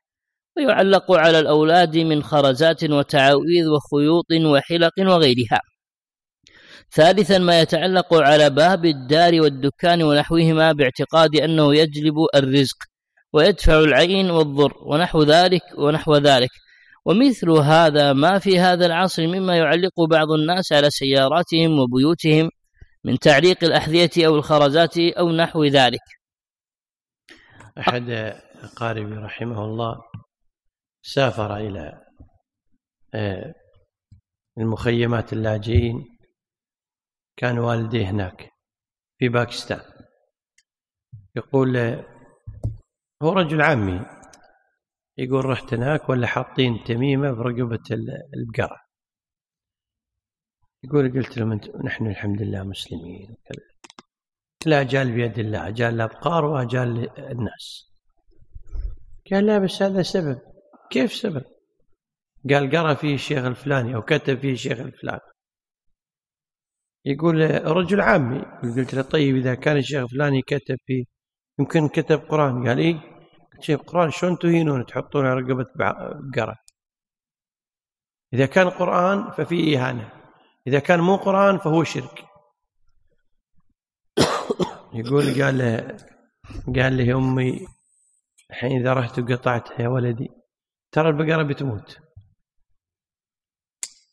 ويعلق 0.56 1.12
على 1.12 1.38
الأولاد 1.38 1.98
من 1.98 2.22
خرزات 2.22 2.84
وتعاويذ 2.84 3.66
وخيوط 3.68 4.26
وحلق 4.44 4.92
وغيرها 4.98 5.60
ثالثا 6.92 7.38
ما 7.38 7.60
يتعلق 7.60 8.14
على 8.14 8.50
باب 8.50 8.84
الدار 8.84 9.40
والدكان 9.40 10.02
ونحوهما 10.02 10.72
باعتقاد 10.72 11.36
أنه 11.36 11.74
يجلب 11.74 12.14
الرزق 12.34 12.76
ويدفع 13.32 13.78
العين 13.78 14.30
والضر 14.30 14.74
ونحو 14.82 15.22
ذلك 15.22 15.62
ونحو 15.78 16.16
ذلك 16.16 16.50
ومثل 17.06 17.50
هذا 17.50 18.12
ما 18.12 18.38
في 18.38 18.58
هذا 18.58 18.86
العصر 18.86 19.26
مما 19.26 19.56
يعلق 19.56 20.00
بعض 20.10 20.32
الناس 20.32 20.72
على 20.72 20.90
سياراتهم 20.90 21.78
وبيوتهم 21.78 22.50
من 23.06 23.18
تعليق 23.18 23.64
الأحذية 23.64 24.26
أو 24.26 24.34
الخرزات 24.36 24.98
أو 25.18 25.32
نحو 25.32 25.64
ذلك 25.64 26.02
أحد 27.78 28.10
أقاربي 28.64 29.14
رحمه 29.14 29.64
الله 29.64 29.96
سافر 31.06 31.56
إلى 31.56 32.02
آه، 33.14 33.54
المخيمات 34.58 35.32
اللاجئين 35.32 36.04
كان 37.38 37.58
والديه 37.58 38.10
هناك 38.10 38.50
في 39.18 39.28
باكستان 39.28 39.80
يقول 41.36 41.76
آه، 41.76 42.04
هو 43.22 43.32
رجل 43.32 43.62
عمي 43.62 44.06
يقول 45.18 45.44
رحت 45.44 45.74
هناك 45.74 46.08
ولا 46.08 46.26
حاطين 46.26 46.84
تميمة 46.86 47.32
برقبة 47.32 47.84
البقرة 48.34 48.85
يقول 50.86 51.12
قلت 51.12 51.38
لهم 51.38 51.60
نحن 51.84 52.06
الحمد 52.06 52.42
لله 52.42 52.62
مسلمين 52.64 53.36
لا 54.66 54.82
جال 54.82 55.12
بيد 55.12 55.38
الله 55.38 55.68
أجال 55.68 55.94
الأبقار 55.94 56.44
وأجال 56.44 56.88
الناس 57.30 57.92
قال 59.30 59.46
لا 59.46 59.58
بس 59.58 59.82
هذا 59.82 60.02
سبب 60.02 60.38
كيف 60.90 61.12
سبب 61.12 61.44
قال 62.50 62.70
قرأ 62.70 62.94
فيه 62.94 63.14
الشيخ 63.14 63.44
الفلاني 63.44 63.94
أو 63.94 64.02
كتب 64.02 64.38
فيه 64.38 64.52
الشيخ 64.52 64.78
الفلاني 64.80 65.20
يقول 67.04 67.66
رجل 67.76 68.00
عامي 68.00 68.40
قلت 68.76 68.94
له 68.94 69.02
طيب 69.02 69.36
إذا 69.36 69.54
كان 69.54 69.76
الشيخ 69.76 70.02
الفلاني 70.02 70.42
كتب 70.42 70.78
فيه 70.86 71.04
يمكن 71.60 71.88
كتب 71.88 72.18
قرآن 72.18 72.68
قال 72.68 72.78
اي 72.78 72.92
قلت 73.52 73.62
شيخ 73.62 73.80
قرآن 73.80 74.10
شلون 74.10 74.38
تهينون 74.38 74.86
تحطون 74.86 75.26
على 75.26 75.40
رقبة 75.40 75.66
بقرة 75.76 76.56
إذا 78.34 78.46
كان 78.46 78.70
قرآن 78.70 79.30
ففي 79.30 79.78
إهانة 79.78 80.25
إذا 80.66 80.78
كان 80.78 81.00
مو 81.00 81.16
قرآن 81.16 81.58
فهو 81.58 81.84
شرك 81.84 82.24
يقول 84.94 85.42
قال 85.42 85.58
له 85.58 85.76
قال 86.82 86.92
لي 86.92 87.14
أمي 87.14 87.66
الحين 88.50 88.80
إذا 88.80 88.92
رحت 88.92 89.18
وقطعتها 89.18 89.80
يا 89.82 89.88
ولدي 89.88 90.28
ترى 90.92 91.08
البقرة 91.08 91.42
بتموت 91.42 91.98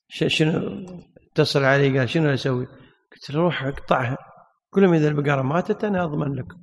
شنو 0.09 0.85
اتصل 1.31 1.63
علي 1.63 1.99
قال 1.99 2.09
شنو 2.09 2.33
أسوي 2.33 2.65
قلت 3.11 3.29
له 3.29 3.39
روح 3.41 3.63
اقطعها 3.63 4.17
كلهم 4.69 4.93
إذا 4.93 5.07
البقرة 5.07 5.41
ماتت 5.41 5.83
أنا 5.83 6.03
أضمن 6.03 6.33
لكم 6.35 6.61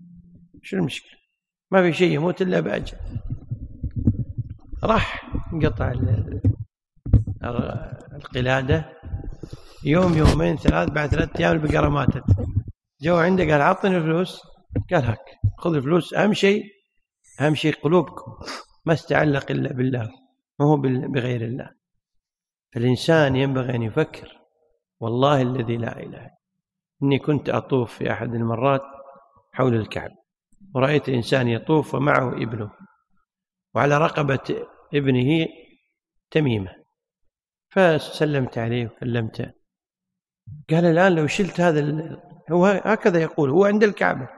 شنو 0.63 0.81
المشكلة 0.81 1.19
ما 1.71 1.83
في 1.83 1.93
شيء 1.93 2.11
يموت 2.13 2.43
إلا 2.43 2.61
بأجل 2.61 2.97
راح 4.85 5.31
قطع 5.65 5.93
القلادة 8.15 9.00
يوم 9.85 10.13
يومين 10.13 10.57
ثلاث 10.57 10.91
بعد 10.91 11.09
ثلاث 11.09 11.41
ايام 11.41 11.53
البقره 11.53 11.89
ماتت 11.89 12.25
جو 13.03 13.17
عنده 13.17 13.45
قال 13.45 13.63
عطني 13.63 13.97
الفلوس 13.97 14.41
قال 14.91 15.05
هك 15.05 15.25
خذ 15.59 15.75
الفلوس 15.75 16.15
اهم 16.15 16.33
شيء 16.33 16.63
اهم 17.41 17.55
شيء 17.55 17.75
قلوبكم 17.75 18.33
ما 18.87 18.93
استعلق 18.93 19.51
الا 19.51 19.73
بالله 19.73 20.11
ما 20.59 20.67
هو 20.67 20.77
بغير 21.13 21.41
الله 21.43 21.71
فالانسان 22.75 23.37
ينبغي 23.37 23.75
ان 23.77 23.83
يفكر 23.83 24.39
والله 25.01 25.43
الذي 25.43 25.77
لا 25.77 25.99
اله 25.99 26.07
الا 26.09 26.37
اني 27.03 27.19
كنت 27.19 27.49
اطوف 27.49 27.93
في 27.99 28.13
احد 28.13 28.35
المرات 28.35 28.83
حول 29.53 29.75
الكعبه 29.75 30.15
ورايت 30.75 31.09
انسان 31.09 31.49
يطوف 31.49 31.95
ومعه 31.95 32.29
ابنه 32.33 32.71
وعلى 33.75 33.99
رقبه 33.99 34.63
ابنه 34.95 35.47
تميمه 36.31 36.73
فسلمت 37.69 38.59
عليه 38.59 38.87
وكلمته 38.87 39.60
قال 40.71 40.85
الآن 40.85 41.15
لو 41.15 41.27
شلت 41.27 41.61
هذا 41.61 41.81
ال... 41.81 42.21
هو 42.53 42.67
هكذا 42.67 43.23
يقول 43.23 43.51
هو 43.51 43.65
عند 43.65 43.83
الكعبة 43.85 44.29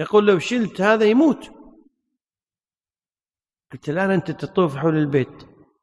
يقول 0.00 0.26
لو 0.26 0.38
شلت 0.38 0.80
هذا 0.80 1.04
يموت 1.04 1.50
قلت 3.72 3.88
الآن 3.88 4.10
أنت 4.10 4.30
تطوف 4.30 4.76
حول 4.76 4.96
البيت 4.96 5.42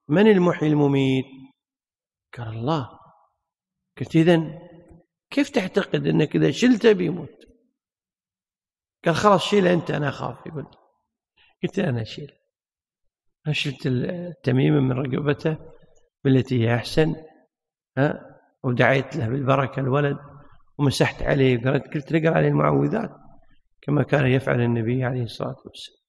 من 0.09 0.27
المحيي 0.31 0.69
المميت 0.69 1.25
قال 2.37 2.47
الله 2.47 2.99
قلت 3.99 4.15
إذا 4.15 4.59
كيف 5.29 5.49
تعتقد 5.49 6.07
أنك 6.07 6.35
إذا 6.35 6.51
شلته 6.51 6.93
بيموت 6.93 7.37
قال 9.05 9.15
خلاص 9.15 9.41
شيله 9.43 9.73
أنت 9.73 9.91
أنا 9.91 10.09
أخاف 10.09 10.45
يقول 10.47 10.65
قلت 11.63 11.79
أنا 11.79 12.01
أشيله 12.01 12.33
أنا 13.47 13.53
شلت 13.53 13.87
التميمة 13.87 14.79
من 14.79 14.91
رقبته 14.91 15.57
بالتي 16.23 16.63
هي 16.67 16.75
أحسن 16.75 17.15
ها 17.97 18.32
ودعيت 18.63 19.15
له 19.15 19.27
بالبركة 19.27 19.79
الولد 19.79 20.17
ومسحت 20.77 21.23
عليه 21.23 21.57
قلت 21.57 21.93
قلت 21.93 22.13
اقرا 22.15 22.37
عليه 22.37 22.47
المعوذات 22.47 23.09
كما 23.81 24.03
كان 24.03 24.25
يفعل 24.27 24.61
النبي 24.61 25.03
عليه 25.03 25.23
الصلاة 25.23 25.55
والسلام 25.65 26.03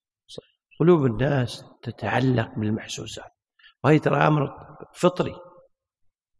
قلوب 0.80 1.06
الناس 1.06 1.64
تتعلق 1.82 2.54
بالمحسوسات 2.58 3.30
وهي 3.84 3.98
ترى 3.98 4.16
أمر 4.16 4.50
فطري 4.94 5.34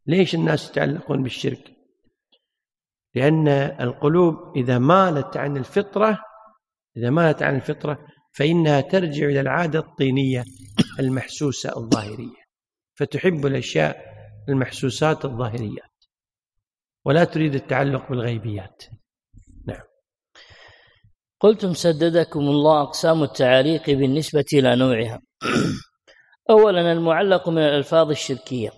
ليش 0.07 0.35
الناس 0.35 0.71
يتعلقون 0.71 1.23
بالشرك 1.23 1.71
لأن 3.15 3.49
القلوب 3.81 4.57
إذا 4.57 4.79
مالت 4.79 5.37
عن 5.37 5.57
الفطرة 5.57 6.19
إذا 6.97 7.11
مالت 7.11 7.43
عن 7.43 7.57
الفطرة 7.57 7.99
فإنها 8.33 8.81
ترجع 8.81 9.27
إلى 9.27 9.41
العادة 9.41 9.79
الطينية 9.79 10.45
المحسوسة 11.01 11.77
الظاهرية 11.77 12.45
فتحب 12.95 13.47
الأشياء 13.47 14.05
المحسوسات 14.49 15.25
الظاهرية 15.25 15.94
ولا 17.05 17.25
تريد 17.25 17.55
التعلق 17.55 18.11
بالغيبيات 18.11 18.83
نعم 19.67 19.83
قلتم 21.41 21.73
سددكم 21.73 22.41
الله 22.41 22.83
أقسام 22.83 23.23
التعاليق 23.23 23.87
بالنسبة 23.91 24.45
إلى 24.53 24.77
نوعها 24.77 25.21
أولا 26.51 26.93
المعلق 26.93 27.49
من 27.49 27.59
الألفاظ 27.59 28.11
الشركية 28.11 28.71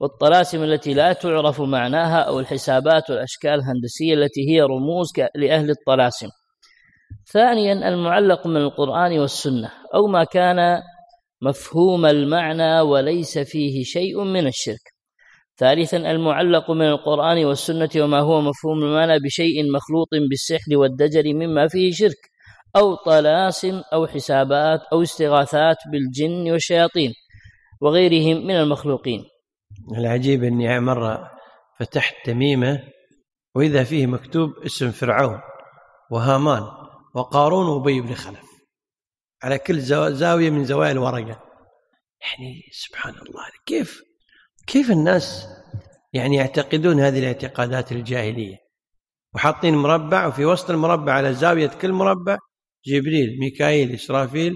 والطلاسم 0.00 0.62
التي 0.62 0.94
لا 0.94 1.12
تعرف 1.12 1.60
معناها 1.60 2.18
أو 2.22 2.40
الحسابات 2.40 3.10
والأشكال 3.10 3.50
الهندسية 3.54 4.14
التي 4.14 4.50
هي 4.50 4.62
رموز 4.62 5.12
لأهل 5.34 5.70
الطلاسم 5.70 6.28
ثانيا 7.32 7.88
المعلق 7.88 8.46
من 8.46 8.56
القرآن 8.56 9.18
والسنة 9.18 9.70
أو 9.94 10.06
ما 10.06 10.24
كان 10.24 10.82
مفهوم 11.42 12.06
المعنى 12.06 12.80
وليس 12.80 13.38
فيه 13.38 13.82
شيء 13.84 14.24
من 14.24 14.46
الشرك 14.46 14.92
ثالثا 15.62 15.96
المعلق 15.96 16.70
من 16.70 16.86
القرآن 16.88 17.44
والسنة 17.44 17.88
وما 17.96 18.20
هو 18.20 18.40
مفهوم 18.40 18.82
المعنى 18.84 19.18
بشيء 19.18 19.70
مخلوط 19.72 20.08
بالسحر 20.30 20.76
والدجل 20.76 21.34
مما 21.34 21.68
فيه 21.68 21.92
شرك 21.92 22.30
أو 22.76 22.94
طلاسم 22.94 23.82
أو 23.92 24.06
حسابات 24.06 24.80
أو 24.92 25.02
استغاثات 25.02 25.76
بالجن 25.92 26.50
والشياطين 26.52 27.12
وغيرهم 27.80 28.46
من 28.46 28.50
المخلوقين 28.56 29.24
العجيب 29.98 30.44
أني 30.44 30.80
مرة 30.80 31.30
فتحت 31.78 32.14
تميمة 32.24 32.78
وإذا 33.54 33.84
فيه 33.84 34.06
مكتوب 34.06 34.50
اسم 34.66 34.90
فرعون 34.90 35.38
وهامان 36.12 36.62
وقارون 37.14 37.66
وأبي 37.66 38.00
بن 38.00 38.14
خلف 38.14 38.46
على 39.42 39.58
كل 39.58 39.78
زاوية 40.14 40.50
من 40.50 40.64
زوايا 40.64 40.92
الورقة 40.92 41.40
يعني 42.22 42.62
سبحان 42.72 43.14
الله 43.14 43.42
كيف 43.66 44.11
كيف 44.66 44.90
الناس 44.90 45.48
يعني 46.12 46.36
يعتقدون 46.36 47.00
هذه 47.00 47.18
الاعتقادات 47.18 47.92
الجاهليه 47.92 48.56
وحاطين 49.34 49.74
مربع 49.74 50.26
وفي 50.26 50.44
وسط 50.44 50.70
المربع 50.70 51.12
على 51.12 51.34
زاويه 51.34 51.66
كل 51.68 51.92
مربع 51.92 52.38
جبريل 52.86 53.40
ميكائيل 53.40 53.94
اسرافيل 53.94 54.54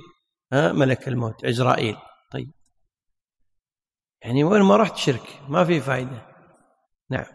ها 0.53 0.73
ملك 0.73 1.09
الموت 1.09 1.45
إزرائيل 1.45 1.97
طيب 2.33 2.51
يعني 4.23 4.45
وين 4.45 4.63
ما 4.63 4.77
رحت 4.77 4.97
شرك 4.97 5.41
ما 5.49 5.65
في 5.65 5.81
فائده 5.81 6.27
نعم 7.11 7.27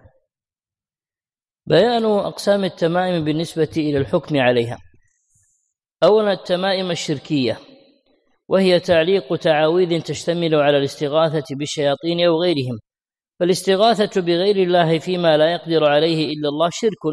بيان 1.65 2.05
اقسام 2.05 2.63
التمائم 2.63 3.25
بالنسبه 3.25 3.71
الى 3.77 3.97
الحكم 3.97 4.37
عليها 4.39 4.77
اولا 6.03 6.33
التمائم 6.33 6.91
الشركيه 6.91 7.59
وهي 8.51 8.79
تعليق 8.79 9.35
تعاويذ 9.35 10.01
تشتمل 10.01 10.55
على 10.55 10.77
الاستغاثه 10.77 11.55
بالشياطين 11.55 12.25
او 12.25 12.41
غيرهم 12.41 12.77
فالاستغاثه 13.39 14.21
بغير 14.21 14.55
الله 14.55 14.99
فيما 14.99 15.37
لا 15.37 15.51
يقدر 15.53 15.85
عليه 15.85 16.25
الا 16.27 16.49
الله 16.49 16.69
شرك 16.71 17.03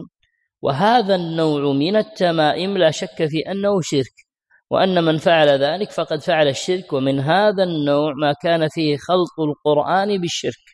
وهذا 0.62 1.14
النوع 1.14 1.72
من 1.72 1.96
التمائم 1.96 2.79
لا 2.79 2.90
شك 2.90 3.27
في 3.27 3.38
انه 3.51 3.81
شرك 3.83 4.14
وان 4.70 5.05
من 5.05 5.18
فعل 5.18 5.48
ذلك 5.48 5.90
فقد 5.90 6.20
فعل 6.22 6.48
الشرك 6.48 6.92
ومن 6.92 7.20
هذا 7.20 7.62
النوع 7.62 8.12
ما 8.14 8.35
كان 8.42 8.68
فيه 8.68 8.96
خلط 8.96 9.40
القران 9.48 10.20
بالشرك 10.20 10.64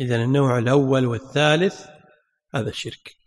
اذا 0.00 0.16
النوع 0.16 0.58
الاول 0.58 1.06
والثالث 1.06 1.80
هذا 2.54 2.68
الشرك 2.68 3.21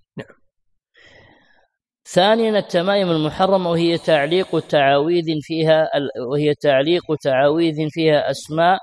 ثانيا 2.08 2.60
التمايم 2.60 3.12
المحرمة 3.12 3.70
وهي 3.72 3.98
تعليق 3.98 4.60
تعاويذ 4.60 5.26
فيها 5.41 5.88
وهي 6.32 6.56
تعليق 6.56 7.15
تعاويذ 7.15 7.76
فيها 7.89 8.32
أسماء 8.32 8.80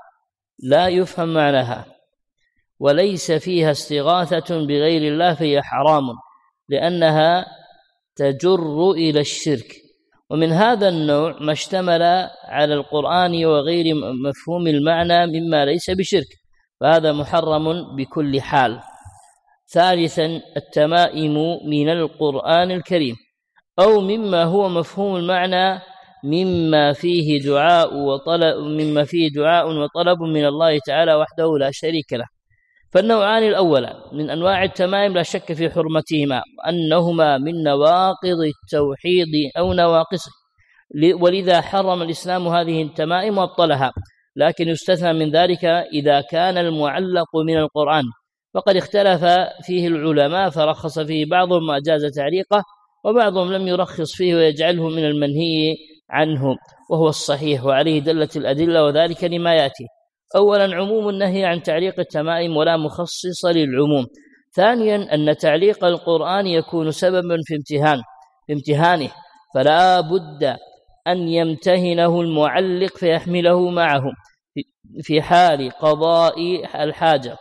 لا 0.63 0.87
يفهم 0.87 1.33
معناها 1.33 1.85
وليس 2.79 3.31
فيها 3.31 3.71
استغاثة 3.71 4.57
بغير 4.67 5.11
الله 5.13 5.33
فهي 5.33 5.61
حرام 5.63 6.03
لأنها 6.69 7.45
تجر 8.15 8.91
إلى 8.91 9.19
الشرك 9.19 9.75
ومن 10.29 10.51
هذا 10.51 10.89
النوع 10.89 11.37
ما 11.41 11.51
اشتمل 11.51 12.01
على 12.47 12.73
القرآن 12.73 13.45
وغير 13.45 13.95
مفهوم 14.25 14.67
المعنى 14.67 15.25
مما 15.39 15.65
ليس 15.65 15.89
بشرك 15.89 16.27
فهذا 16.81 17.11
محرم 17.13 17.95
بكل 17.95 18.41
حال 18.41 18.79
ثالثا 19.73 20.41
التمائم 20.57 21.33
من 21.69 21.89
القرآن 21.89 22.71
الكريم 22.71 23.15
أو 23.79 24.01
مما 24.01 24.43
هو 24.43 24.69
مفهوم 24.69 25.15
المعنى 25.15 25.79
مما 26.23 26.93
فيه 26.93 27.41
دعاء 27.45 27.95
وطلب 27.95 28.57
مما 28.57 29.03
فيه 29.03 29.29
دعاء 29.35 29.67
وطلب 29.71 30.21
من 30.21 30.45
الله 30.45 30.79
تعالى 30.87 31.15
وحده 31.15 31.57
لا 31.59 31.69
شريك 31.71 32.13
له 32.13 32.25
فالنوعان 32.91 33.43
الأول 33.43 33.89
من 34.13 34.29
أنواع 34.29 34.63
التمائم 34.63 35.13
لا 35.13 35.23
شك 35.23 35.53
في 35.53 35.69
حرمتهما 35.69 36.41
أنهما 36.69 37.37
من 37.37 37.63
نواقض 37.63 38.39
التوحيد 38.45 39.27
أو 39.57 39.73
نواقصه 39.73 40.31
ولذا 41.21 41.61
حرم 41.61 42.01
الإسلام 42.01 42.47
هذه 42.47 42.83
التمائم 42.83 43.37
وابطلها 43.37 43.91
لكن 44.35 44.67
يستثنى 44.67 45.13
من 45.13 45.31
ذلك 45.31 45.65
إذا 45.65 46.21
كان 46.21 46.57
المعلق 46.57 47.35
من 47.47 47.57
القرآن 47.57 48.03
وقد 48.55 48.75
اختلف 48.75 49.21
فيه 49.61 49.87
العلماء 49.87 50.49
فرخص 50.49 50.99
فيه 50.99 51.25
بعضهم 51.25 51.71
أجاز 51.71 52.05
تعليقه 52.15 52.63
وبعضهم 53.05 53.53
لم 53.53 53.67
يرخص 53.67 54.15
فيه 54.15 54.35
ويجعله 54.35 54.89
من 54.89 55.05
المنهي 55.05 55.75
عنه 56.09 56.55
وهو 56.91 57.07
الصحيح 57.09 57.65
وعليه 57.65 57.99
دلت 57.99 58.37
الأدلة 58.37 58.83
وذلك 58.83 59.23
لما 59.23 59.55
يأتي 59.55 59.83
أولا 60.35 60.75
عموم 60.75 61.09
النهي 61.09 61.45
عن 61.45 61.63
تعليق 61.63 61.99
التمائم 61.99 62.57
ولا 62.57 62.77
مخصص 62.77 63.45
للعموم 63.45 64.05
ثانيا 64.55 65.13
أن 65.15 65.37
تعليق 65.37 65.85
القرآن 65.85 66.47
يكون 66.47 66.91
سببا 66.91 67.37
في 67.43 67.55
امتهان 67.55 68.01
في 68.47 68.53
امتهانه 68.53 69.09
فلا 69.55 70.01
بد 70.01 70.55
أن 71.07 71.17
يمتهنه 71.27 72.21
المعلق 72.21 72.97
فيحمله 72.97 73.69
معه 73.69 74.03
في 75.01 75.21
حال 75.21 75.71
قضاء 75.71 76.33
الحاجة 76.83 77.35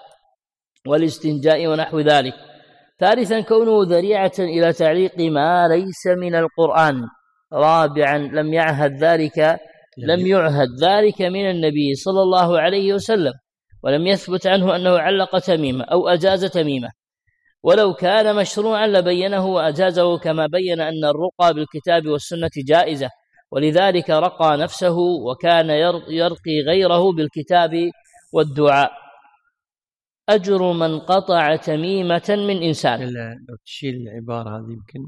والاستنجاء 0.87 1.67
ونحو 1.67 2.01
ذلك 2.01 2.35
ثالثا 3.01 3.41
كونه 3.41 3.97
ذريعة 3.97 4.33
إلى 4.39 4.73
تعليق 4.73 5.21
ما 5.21 5.69
ليس 5.69 6.07
من 6.07 6.35
القرآن 6.35 7.03
رابعا 7.53 8.19
لم 8.19 8.55
يعهد 8.55 9.05
ذلك 9.05 9.59
لم 9.99 10.27
يعهد 10.27 10.69
ذلك 10.85 11.23
من 11.23 11.51
النبي 11.51 11.95
صلى 11.95 12.23
الله 12.23 12.61
عليه 12.61 12.93
وسلم 12.95 13.33
ولم 13.85 14.07
يثبت 14.07 14.47
عنه 14.47 14.77
أنه 14.77 14.99
علق 14.99 15.39
تميمة 15.39 15.85
أو 15.85 16.09
أجاز 16.09 16.45
تميمة 16.45 16.89
ولو 17.63 17.95
كان 17.95 18.37
مشروعا 18.37 18.87
لبينه 18.87 19.47
وأجازه 19.47 20.19
كما 20.19 20.47
بين 20.47 20.81
أن 20.81 21.05
الرقى 21.05 21.55
بالكتاب 21.55 22.07
والسنة 22.09 22.51
جائزة 22.67 23.09
ولذلك 23.51 24.11
رقى 24.11 24.57
نفسه 24.57 24.97
وكان 24.99 25.71
يرقي 26.11 26.61
غيره 26.67 27.13
بالكتاب 27.13 27.71
والدعاء 28.35 29.02
أجر 30.35 30.73
من 30.73 30.99
قطع 30.99 31.57
تميمة 31.57 32.23
من 32.29 32.63
إنسان 32.63 33.01
لو 33.49 33.57
تشيل 33.65 33.95
العبارة 33.95 34.57
هذه 34.57 34.73
يمكن 34.73 35.07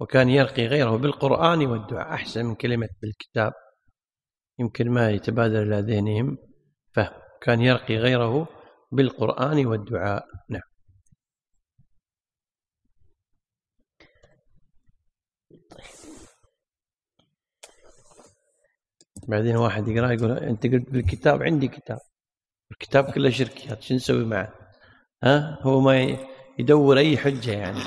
وكان 0.00 0.28
يرقي 0.28 0.66
غيره 0.66 0.96
بالقرآن 0.96 1.66
والدعاء 1.66 2.14
أحسن 2.14 2.44
من 2.44 2.54
كلمة 2.54 2.88
بالكتاب 3.02 3.52
يمكن 4.58 4.90
ما 4.90 5.10
يتبادر 5.10 5.62
إلى 5.62 5.80
ذهنهم 5.80 6.38
فهم 6.92 7.12
كان 7.42 7.60
يرقي 7.60 7.96
غيره 7.96 8.46
بالقرآن 8.92 9.66
والدعاء 9.66 10.24
نعم 10.50 10.62
بعدين 19.28 19.56
واحد 19.56 19.88
يقرأ 19.88 20.12
يقول 20.12 20.30
أنت 20.38 20.66
قلت 20.66 20.90
بالكتاب 20.90 21.42
عندي 21.42 21.68
كتاب 21.68 21.98
الكتاب 22.72 23.04
كله 23.10 23.30
شركيات 23.30 23.82
شو 23.82 23.94
نسوي 23.94 24.24
معه 24.24 24.63
ها 25.22 25.58
هو 25.62 25.80
ما 25.80 26.18
يدور 26.58 26.98
أي 26.98 27.16
حجة 27.18 27.52
يعني 27.52 27.78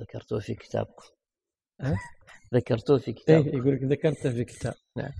ذكرته 0.00 0.38
في 0.40 0.54
كتابكم 0.54 1.08
ها؟ 1.80 1.96
ذكرته 2.54 2.98
في 2.98 3.12
كتاب 3.12 3.46
إيه 3.46 3.54
يقول 3.56 3.74
لك 3.74 3.82
ذكرته 3.82 4.30
في 4.32 4.44
كتاب 4.44 4.74
نعم 4.96 5.12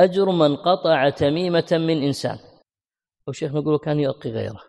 أجر 0.00 0.24
من 0.30 0.56
قطع 0.56 1.08
تميمة 1.10 1.66
من 1.72 2.02
إنسان 2.02 2.38
وشيخنا 3.28 3.60
نقول 3.60 3.78
كان 3.78 4.00
يرقي 4.00 4.30
غيره 4.30 4.60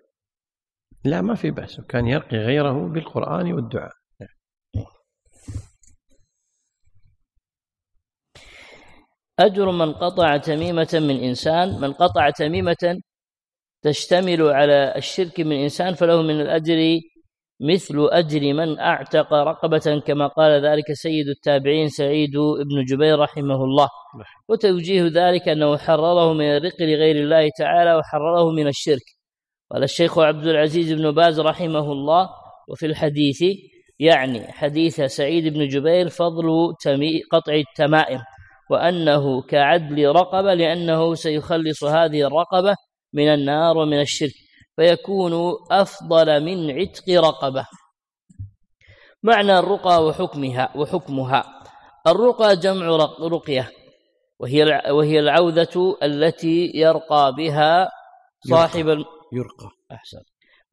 لا 1.05 1.21
ما 1.21 1.35
في 1.35 1.51
بأس 1.51 1.81
كان 1.81 2.07
يرقي 2.07 2.38
غيره 2.38 2.71
بالقرآن 2.88 3.53
والدعاء 3.53 3.93
أجر 9.39 9.71
من 9.71 9.93
قطع 9.93 10.38
تميمة 10.38 10.88
من 10.93 11.24
إنسان 11.24 11.80
من 11.82 11.93
قطع 11.93 12.30
تميمة 12.30 13.02
تشتمل 13.84 14.41
على 14.41 14.93
الشرك 14.95 15.39
من 15.39 15.56
إنسان 15.60 15.93
فله 15.93 16.21
من 16.21 16.41
الأجر 16.41 17.00
مثل 17.62 18.08
أجر 18.12 18.54
من 18.54 18.80
أعتق 18.80 19.34
رقبة 19.34 20.02
كما 20.08 20.28
قال 20.28 20.65
ذلك 20.65 20.93
سيد 20.93 21.28
التابعين 21.28 21.88
سعيد 21.88 22.38
بن 22.69 22.84
جبير 22.89 23.19
رحمه 23.19 23.56
الله 23.56 23.88
نعم. 24.17 24.24
وتوجيه 24.50 25.08
ذلك 25.13 25.50
أنه 25.50 25.78
حرره 25.78 26.34
من 26.34 26.45
الرق 26.45 26.82
لغير 26.82 27.15
الله 27.15 27.50
تعالى 27.60 27.95
وحرره 27.95 28.52
من 28.52 28.67
الشرك 28.67 29.06
قال 29.74 29.84
الشيخ 29.84 30.19
عبد 30.19 30.45
العزيز 30.48 30.93
بن 30.93 31.12
باز 31.12 31.39
رحمه 31.39 31.91
الله 31.91 32.30
وفي 32.69 32.86
الحديث 32.86 33.43
يعني 34.00 34.52
حديث 34.52 35.02
سعيد 35.02 35.54
بن 35.54 35.67
جبير 35.67 36.10
فضل 36.10 36.74
قطع 37.32 37.54
التمائم 37.54 38.19
وأنه 38.69 39.41
كعدل 39.41 40.06
رقبة 40.06 40.54
لأنه 40.54 41.15
سيخلص 41.15 41.84
هذه 41.84 42.21
الرقبة 42.28 42.75
من 43.13 43.28
النار 43.34 43.78
ومن 43.78 43.99
الشرك 44.01 44.32
فيكون 44.75 45.34
أفضل 45.71 46.43
من 46.43 46.80
عتق 46.82 47.10
رقبة 47.10 47.67
معنى 49.23 49.60
الرقى 49.60 50.06
وحكمها 50.06 50.78
وحكمها 50.78 51.43
الرقى 52.08 52.56
جمع 52.56 52.86
رقية 53.21 53.71
وهي 54.39 54.82
وهي 54.91 55.19
العوذة 55.19 55.97
التي 56.04 56.71
يرقى 56.75 57.34
بها 57.38 57.89
صاحب 58.49 58.88
يرقى, 59.34 59.69
أحسن 59.91 60.17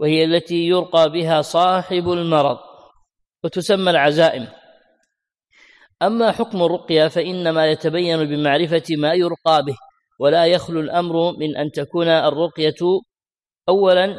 وهي 0.00 0.24
التي 0.24 0.66
يرقى 0.66 1.11
بها 1.11 1.42
صاحب 1.42 2.12
المرض 2.12 2.59
وتسمى 3.44 3.90
العزائم 3.90 4.48
أما 6.06 6.32
حكم 6.32 6.62
الرقية 6.62 7.08
فإنما 7.08 7.66
يتبين 7.66 8.24
بمعرفة 8.24 8.82
ما 8.98 9.14
يرقى 9.14 9.62
به 9.64 9.74
ولا 10.20 10.46
يخلو 10.46 10.80
الأمر 10.80 11.32
من 11.38 11.56
أن 11.56 11.70
تكون 11.70 12.08
الرقية 12.08 12.74
أولا 13.68 14.16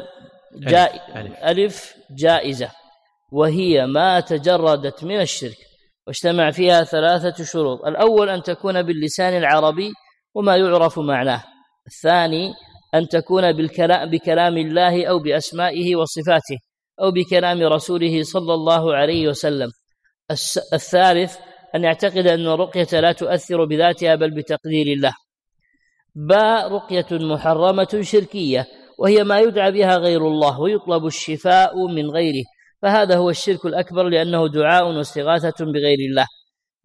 جائ... 0.58 1.00
ألف. 1.16 1.44
ألف 1.44 1.94
جائزة 2.18 2.70
وهي 3.32 3.86
ما 3.86 4.20
تجردت 4.20 5.04
من 5.04 5.20
الشرك 5.20 5.56
واجتمع 6.06 6.50
فيها 6.50 6.84
ثلاثة 6.84 7.44
شروط 7.44 7.84
الأول 7.84 8.28
أن 8.28 8.42
تكون 8.42 8.82
باللسان 8.82 9.36
العربي 9.38 9.90
وما 10.34 10.56
يعرف 10.56 10.98
معناه 10.98 11.44
الثاني 11.86 12.52
أن 12.94 13.08
تكون 13.08 13.52
بالكلام 13.52 14.10
بكلام 14.10 14.58
الله 14.58 15.06
أو 15.06 15.18
بأسمائه 15.18 15.96
وصفاته 15.96 16.56
أو 17.00 17.10
بكلام 17.10 17.62
رسوله 17.62 18.22
صلى 18.22 18.54
الله 18.54 18.94
عليه 18.94 19.28
وسلم 19.28 19.70
الثالث 20.72 21.36
أن 21.74 21.82
يعتقد 21.84 22.26
أن 22.26 22.46
الرقية 22.48 23.00
لا 23.00 23.12
تؤثر 23.12 23.64
بذاتها 23.64 24.14
بل 24.14 24.30
بتقدير 24.30 24.86
الله 24.96 25.12
باء 26.14 26.72
رقية 26.72 27.06
محرمة 27.10 27.98
شركية 28.00 28.66
وهي 28.98 29.24
ما 29.24 29.40
يدعى 29.40 29.72
بها 29.72 29.96
غير 29.96 30.20
الله 30.26 30.60
ويطلب 30.60 31.06
الشفاء 31.06 31.86
من 31.86 32.10
غيره 32.10 32.44
فهذا 32.82 33.16
هو 33.16 33.30
الشرك 33.30 33.66
الأكبر 33.66 34.02
لأنه 34.08 34.48
دعاء 34.48 34.86
واستغاثة 34.88 35.64
بغير 35.64 35.98
الله 36.10 36.26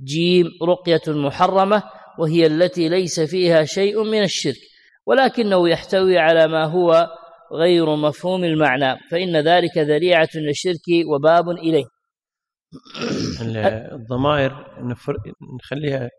جيم 0.03 0.45
رقية 0.63 1.01
محرمة 1.07 1.83
وهي 2.19 2.45
التي 2.47 2.89
ليس 2.89 3.19
فيها 3.19 3.63
شيء 3.63 4.03
من 4.03 4.23
الشرك 4.23 4.57
ولكنه 5.05 5.69
يحتوي 5.69 6.17
على 6.17 6.47
ما 6.47 6.65
هو 6.65 7.07
غير 7.53 7.95
مفهوم 7.95 8.43
المعنى 8.43 8.99
فإن 9.11 9.37
ذلك 9.37 9.77
ذريعة 9.77 10.29
للشرك 10.35 10.85
وباب 11.11 11.49
إليه 11.49 11.85
الضمائر 13.93 14.75
نفر... 14.87 15.33
نخليها 15.53 16.09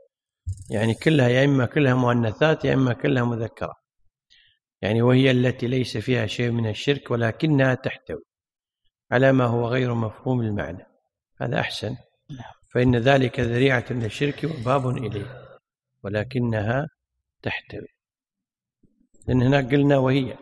يعني 0.71 0.95
كلها 0.95 1.29
يا 1.29 1.45
اما 1.45 1.67
كلها 1.67 1.95
مؤنثات 1.95 2.65
يا 2.65 2.75
اما 2.75 2.93
كلها 2.93 3.25
مذكره 3.25 3.75
يعني 4.83 5.03
وهي 5.03 5.31
التي 5.31 5.67
ليس 5.67 5.97
فيها 5.97 6.27
شيء 6.27 6.51
من 6.51 6.69
الشرك 6.71 7.11
ولكنها 7.11 7.75
تحتوي 7.75 8.23
على 9.11 9.33
ما 9.33 9.45
هو 9.45 9.67
غير 9.69 9.95
مفهوم 9.95 10.41
المعنى 10.41 10.87
هذا 11.41 11.61
احسن 11.61 11.97
نعم. 12.31 12.53
فان 12.75 12.97
ذلك 12.97 13.41
ذريعه 13.41 13.85
من 13.91 14.05
الشرك 14.05 14.45
وباب 14.45 14.89
اليه 14.89 15.49
ولكنها 16.05 16.89
تحتوي 17.43 17.89
لان 19.29 19.43
هناك 19.43 19.71
قلنا 19.71 19.99
وهي 19.99 20.37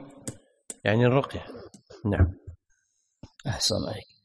يعني 0.85 1.05
الرقيه 1.07 1.47
نعم 2.05 2.33
احسن 3.47 3.75
عليك 3.89 4.18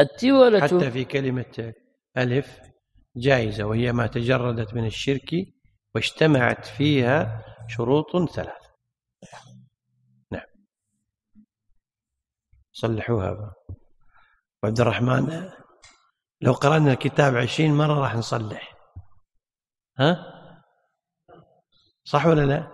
التولة 0.00 0.60
حتى 0.60 0.90
في 0.90 1.04
كلمة 1.04 1.74
ألف 2.18 2.60
جائزة 3.16 3.64
وهي 3.64 3.92
ما 3.92 4.06
تجردت 4.06 4.74
من 4.74 4.86
الشرك 4.86 5.30
واجتمعت 5.94 6.66
فيها 6.66 7.44
شروط 7.68 8.30
ثلاثة 8.32 8.68
نعم 10.32 10.46
صلحوها 12.72 13.54
عبد 14.64 14.80
الرحمن 14.80 15.50
لو 16.40 16.52
قرأنا 16.52 16.92
الكتاب 16.92 17.36
عشرين 17.36 17.74
مرة 17.74 18.00
راح 18.00 18.14
نصلح 18.16 18.74
ها 19.98 20.16
صح 22.04 22.26
ولا 22.26 22.46
لا 22.46 22.68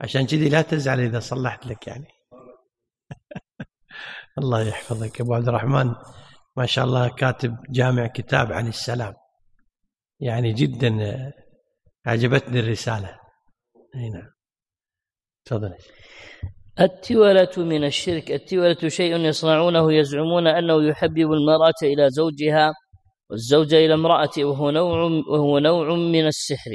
عشان 0.00 0.26
كذي 0.26 0.48
لا 0.48 0.62
تزعل 0.62 1.00
إذا 1.00 1.20
صلحت 1.20 1.66
لك 1.66 1.86
يعني 1.86 2.08
الله 4.38 4.60
يحفظك 4.68 5.20
أبو 5.20 5.34
عبد 5.34 5.48
الرحمن 5.48 5.94
ما 6.56 6.66
شاء 6.66 6.84
الله 6.84 7.08
كاتب 7.08 7.56
جامع 7.70 8.06
كتاب 8.06 8.52
عن 8.52 8.66
السلام 8.68 9.14
يعني 10.20 10.52
جدا 10.52 10.90
عجبتني 12.06 12.60
الرسالة 12.60 13.08
أي 13.96 14.08
نعم 14.10 14.30
تفضل 15.44 15.74
التولة 16.80 17.50
من 17.56 17.84
الشرك 17.84 18.30
التولة 18.30 18.88
شيء 18.88 19.16
يصنعونه 19.16 19.92
يزعمون 19.94 20.46
أنه 20.46 20.88
يحبب 20.88 21.32
المرأة 21.32 21.80
إلى 21.82 22.10
زوجها 22.10 22.72
والزوجة 23.30 23.74
إلى 23.78 23.94
امرأة 23.94 24.30
وهو 24.38 24.70
نوع, 24.70 25.02
وهو 25.30 25.58
نوع 25.58 25.94
من 25.94 26.26
السحر 26.26 26.70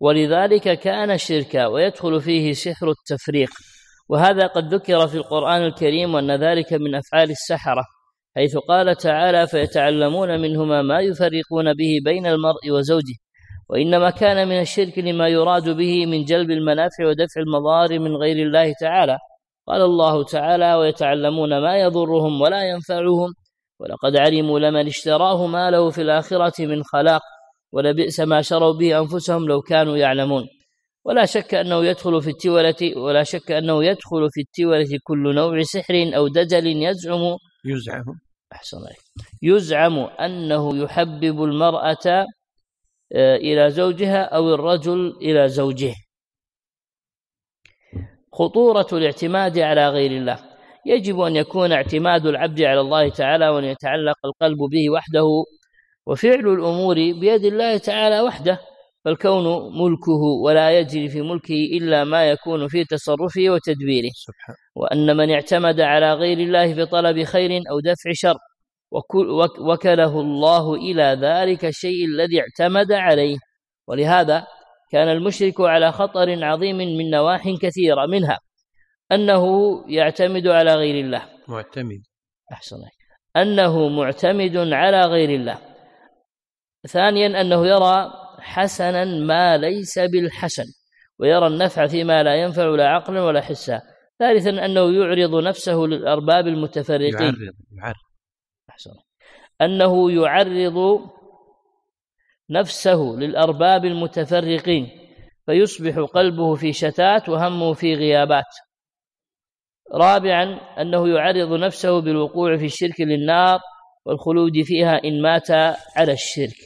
ولذلك 0.00 0.78
كان 0.80 1.18
شركا 1.18 1.66
ويدخل 1.66 2.20
فيه 2.20 2.52
سحر 2.52 2.90
التفريق 2.90 3.48
وهذا 4.08 4.46
قد 4.46 4.74
ذكر 4.74 5.08
في 5.08 5.14
القرآن 5.14 5.62
الكريم 5.62 6.14
وأن 6.14 6.30
ذلك 6.44 6.72
من 6.72 6.94
أفعال 6.94 7.30
السحرة 7.30 7.82
حيث 8.36 8.56
قال 8.56 8.96
تعالى 8.96 9.46
فيتعلمون 9.46 10.40
منهما 10.40 10.82
ما 10.82 11.00
يفرقون 11.00 11.72
به 11.74 11.98
بين 12.04 12.26
المرء 12.26 12.70
وزوجه 12.70 13.14
وإنما 13.70 14.10
كان 14.10 14.48
من 14.48 14.60
الشرك 14.60 14.98
لما 14.98 15.28
يراد 15.28 15.68
به 15.68 16.06
من 16.06 16.24
جلب 16.24 16.50
المنافع 16.50 17.06
ودفع 17.06 17.40
المضار 17.40 17.98
من 17.98 18.16
غير 18.16 18.46
الله 18.46 18.72
تعالى 18.80 19.18
قال 19.66 19.82
الله 19.82 20.24
تعالى 20.24 20.74
ويتعلمون 20.74 21.58
ما 21.62 21.76
يضرهم 21.76 22.40
ولا 22.40 22.62
ينفعهم 22.62 23.28
ولقد 23.80 24.16
علموا 24.16 24.58
لمن 24.58 24.86
اشتراه 24.86 25.46
ما 25.46 25.70
له 25.70 25.90
في 25.90 26.02
الآخرة 26.02 26.66
من 26.66 26.82
خلاق 26.84 27.20
ولبئس 27.72 28.20
ما 28.20 28.42
شروا 28.42 28.72
به 28.72 28.98
أنفسهم 28.98 29.48
لو 29.48 29.60
كانوا 29.60 29.96
يعلمون 29.96 30.46
ولا 31.04 31.24
شك 31.24 31.54
أنه 31.54 31.84
يدخل 31.84 32.22
في 32.22 32.30
التولة 32.30 32.96
ولا 32.98 33.22
شك 33.22 33.50
أنه 33.52 33.84
يدخل 33.84 34.28
في 34.30 34.40
التولة 34.40 34.98
كل 35.04 35.34
نوع 35.34 35.62
سحر 35.62 36.10
أو 36.16 36.28
دجل 36.28 36.66
يزعم 36.66 37.36
يزعم 37.64 38.04
أحسن 38.52 38.78
عليك 38.78 38.98
يزعم 39.42 39.98
أنه 39.98 40.76
يحبب 40.82 41.44
المرأة 41.44 42.26
آه، 43.12 43.36
إلى 43.36 43.70
زوجها 43.70 44.22
أو 44.22 44.54
الرجل 44.54 45.16
إلى 45.22 45.48
زوجه 45.48 45.94
خطورة 48.32 48.86
الاعتماد 48.92 49.58
على 49.58 49.88
غير 49.88 50.10
الله 50.10 50.50
يجب 50.86 51.20
أن 51.20 51.36
يكون 51.36 51.72
اعتماد 51.72 52.26
العبد 52.26 52.62
على 52.62 52.80
الله 52.80 53.08
تعالى 53.08 53.48
وأن 53.48 53.64
يتعلق 53.64 54.16
القلب 54.24 54.58
به 54.58 54.90
وحده 54.90 55.44
وفعل 56.06 56.48
الأمور 56.48 56.94
بيد 56.96 57.44
الله 57.44 57.78
تعالى 57.78 58.20
وحده 58.20 58.60
فالكون 59.04 59.78
ملكه 59.78 60.20
ولا 60.44 60.78
يجري 60.78 61.08
في 61.08 61.20
ملكه 61.22 61.54
إلا 61.54 62.04
ما 62.04 62.24
يكون 62.28 62.68
في 62.68 62.84
تصرفه 62.84 63.42
وتدبيره 63.48 64.10
سبحان. 64.14 64.56
وأن 64.76 65.16
من 65.16 65.30
اعتمد 65.30 65.80
على 65.80 66.14
غير 66.14 66.38
الله 66.38 66.74
في 66.74 66.86
طلب 66.86 67.22
خير 67.24 67.50
أو 67.70 67.80
دفع 67.80 68.10
شر 68.12 68.36
وكله 69.58 70.20
الله 70.20 70.74
إلى 70.74 71.02
ذلك 71.22 71.64
الشيء 71.64 72.04
الذي 72.06 72.40
اعتمد 72.40 72.92
عليه 72.92 73.36
ولهذا 73.88 74.46
كان 74.92 75.08
المشرك 75.08 75.60
على 75.60 75.92
خطر 75.92 76.44
عظيم 76.44 76.76
من 76.76 77.10
نواح 77.10 77.48
كثيرة 77.62 78.06
منها 78.06 78.38
أنه 79.12 79.44
يعتمد 79.88 80.46
على 80.46 80.74
غير 80.74 81.04
الله 81.04 81.22
معتمد 81.48 82.00
أحسن 82.52 82.76
أنه 83.36 83.88
معتمد 83.88 84.56
على 84.56 85.00
غير 85.04 85.30
الله 85.30 85.58
ثانيا 86.86 87.40
أنه 87.40 87.66
يرى 87.66 88.10
حسنا 88.40 89.04
ما 89.04 89.56
ليس 89.56 89.98
بالحسن 89.98 90.64
ويرى 91.18 91.46
النفع 91.46 91.86
فيما 91.86 92.22
لا 92.22 92.34
ينفع 92.42 92.64
لا 92.64 92.88
عقلا 92.88 93.22
ولا 93.22 93.40
حسا 93.40 93.80
ثالثا 94.18 94.50
أنه 94.50 94.92
يعرض 94.94 95.42
نفسه 95.44 95.74
للأرباب 95.76 96.46
المتفرقين 96.46 97.20
يعرض, 97.22 97.36
يعرض. 97.78 97.94
أحسن. 98.70 98.90
أنه 99.60 100.12
يعرض 100.12 101.00
نفسه 102.50 102.98
للأرباب 103.18 103.84
المتفرقين 103.84 104.88
فيصبح 105.46 105.98
قلبه 105.98 106.54
في 106.54 106.72
شتات 106.72 107.28
وهمه 107.28 107.72
في 107.72 107.94
غيابات 107.94 108.44
رابعا 109.94 110.44
أنه 110.80 111.08
يعرض 111.08 111.52
نفسه 111.52 112.00
بالوقوع 112.00 112.56
في 112.56 112.64
الشرك 112.66 113.00
للنار 113.00 113.60
والخلود 114.06 114.62
فيها 114.62 115.04
إن 115.04 115.22
مات 115.22 115.50
على 115.96 116.12
الشرك 116.12 116.56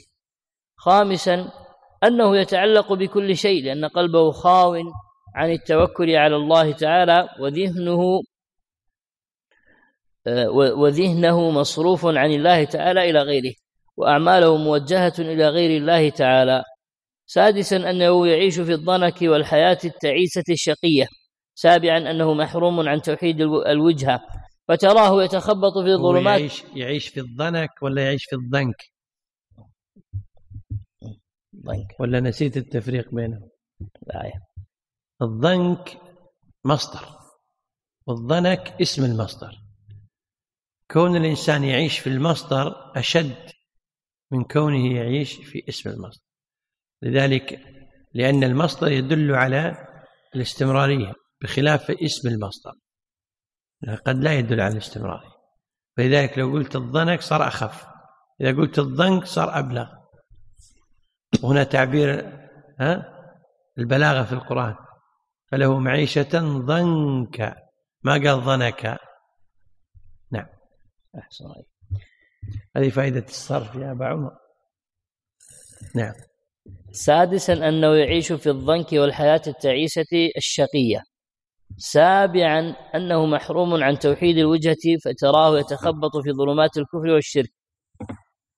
خامسا 0.77 1.51
أنه 2.07 2.37
يتعلق 2.37 2.93
بكل 2.93 3.37
شيء 3.37 3.63
لأن 3.65 3.85
قلبه 3.85 4.31
خاو 4.31 4.75
عن 5.37 5.51
التوكل 5.51 6.11
على 6.11 6.37
الله 6.37 6.73
تعالى 6.73 7.29
وذهنه 7.41 8.03
آه، 10.27 10.49
وذهنه 10.51 11.51
مصروف 11.51 12.07
عن 12.07 12.33
الله 12.33 12.65
تعالى 12.65 13.11
إلى 13.11 13.19
غيره 13.23 13.55
وأعماله 13.97 14.57
موجهة 14.57 15.13
إلى 15.19 15.49
غير 15.49 15.81
الله 15.81 16.11
تعالى 16.11 16.63
سادسا 17.27 17.91
أنه 17.91 18.27
يعيش 18.27 18.61
في 18.61 18.73
الضنك 18.73 19.23
والحياة 19.23 19.79
التعيسة 19.85 20.45
الشقية 20.51 21.07
سابعا 21.55 21.99
أنه 21.99 22.35
محروم 22.35 22.89
عن 22.89 23.03
توحيد 23.03 23.41
الوجهة 23.41 24.21
فتراه 24.69 25.25
يتخبط 25.25 25.79
في 25.79 25.89
الظلمات 25.89 26.39
يعيش, 26.41 26.63
يعيش 26.75 27.09
في 27.09 27.21
الضنك 27.21 27.71
ولا 27.83 28.03
يعيش 28.05 28.25
في 28.25 28.37
الضنك 28.37 28.94
الضنك 31.71 31.97
ولا 32.01 32.21
نسيت 32.21 32.57
التفريق 32.57 33.15
بينهم 33.15 33.49
لا 34.07 34.27
يا. 34.27 34.41
الضنك 35.23 35.97
مصدر 36.65 37.07
والضنك 38.07 38.69
اسم 38.81 39.05
المصدر 39.05 39.55
كون 40.91 41.17
الإنسان 41.17 41.65
يعيش 41.65 41.99
في 41.99 42.07
المصدر 42.07 42.93
أشد 42.97 43.51
من 44.33 44.45
كونه 44.45 44.95
يعيش 44.97 45.33
في 45.35 45.69
اسم 45.69 45.91
المصدر 45.91 46.25
لذلك 47.03 47.61
لأن 48.15 48.45
المصدر 48.45 48.93
يدل 48.93 49.35
على 49.35 49.87
الاستمرارية 50.35 51.13
بخلاف 51.43 51.91
اسم 51.91 52.29
المصدر 52.29 52.73
قد 54.07 54.17
لا 54.23 54.39
يدل 54.39 54.61
على 54.61 54.73
الاستمرارية 54.73 55.35
فلذلك 55.97 56.39
لو 56.39 56.53
قلت 56.53 56.77
الضنك 56.77 57.21
صار 57.21 57.47
أخف 57.49 57.87
إذا 58.41 58.57
قلت 58.57 58.79
الضنك 58.79 59.25
صار 59.27 59.59
أبلغ 59.59 60.04
هنا 61.43 61.65
تعبير 61.65 62.25
ها 62.81 63.11
البلاغة 63.79 64.25
في 64.25 64.33
القرآن 64.33 64.75
فله 65.53 65.79
معيشة 65.79 66.41
ضنكا 66.59 67.57
ما 68.03 68.13
قال 68.13 68.41
ضنكا 68.41 68.99
نعم 70.33 70.47
أحسن 71.19 71.45
هذه 72.77 72.89
فائدة 72.91 73.25
الصرف 73.29 73.75
يا 73.75 73.91
أبا 73.93 74.07
عمر 74.07 74.31
نعم 75.95 76.15
سادسا 76.93 77.53
أنه 77.69 77.95
يعيش 77.97 78.33
في 78.33 78.51
الضنك 78.51 78.93
والحياة 78.93 79.43
التعيسة 79.47 80.05
الشقية 80.37 81.03
سابعا 81.79 82.61
أنه 82.95 83.27
محروم 83.27 83.83
عن 83.83 83.99
توحيد 83.99 84.37
الوجهة 84.37 84.77
فتراه 85.05 85.59
يتخبط 85.59 86.17
في 86.25 86.33
ظلمات 86.33 86.77
الكفر 86.77 87.09
والشرك 87.15 87.51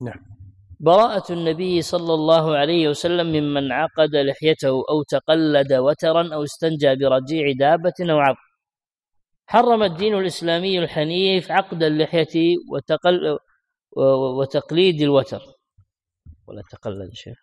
نعم 0.02 0.35
براءة 0.80 1.32
النبي 1.32 1.82
صلى 1.82 2.14
الله 2.14 2.56
عليه 2.56 2.88
وسلم 2.88 3.26
ممن 3.26 3.72
عقد 3.72 4.14
لحيته 4.16 4.68
أو 4.88 5.02
تقلد 5.08 5.72
وترا 5.72 6.34
أو 6.34 6.42
استنجى 6.42 6.94
برجيع 6.96 7.52
دابة 7.58 7.92
أو 8.00 8.18
عض 8.18 8.34
حرم 9.46 9.82
الدين 9.82 10.14
الإسلامي 10.14 10.78
الحنيف 10.78 11.50
عقد 11.52 11.82
اللحية 11.82 12.54
وتقل 12.72 13.38
وتقليد 14.38 15.00
الوتر 15.00 15.42
ولا 16.46 16.62
تقلد 16.70 17.10
شيخ 17.12 17.36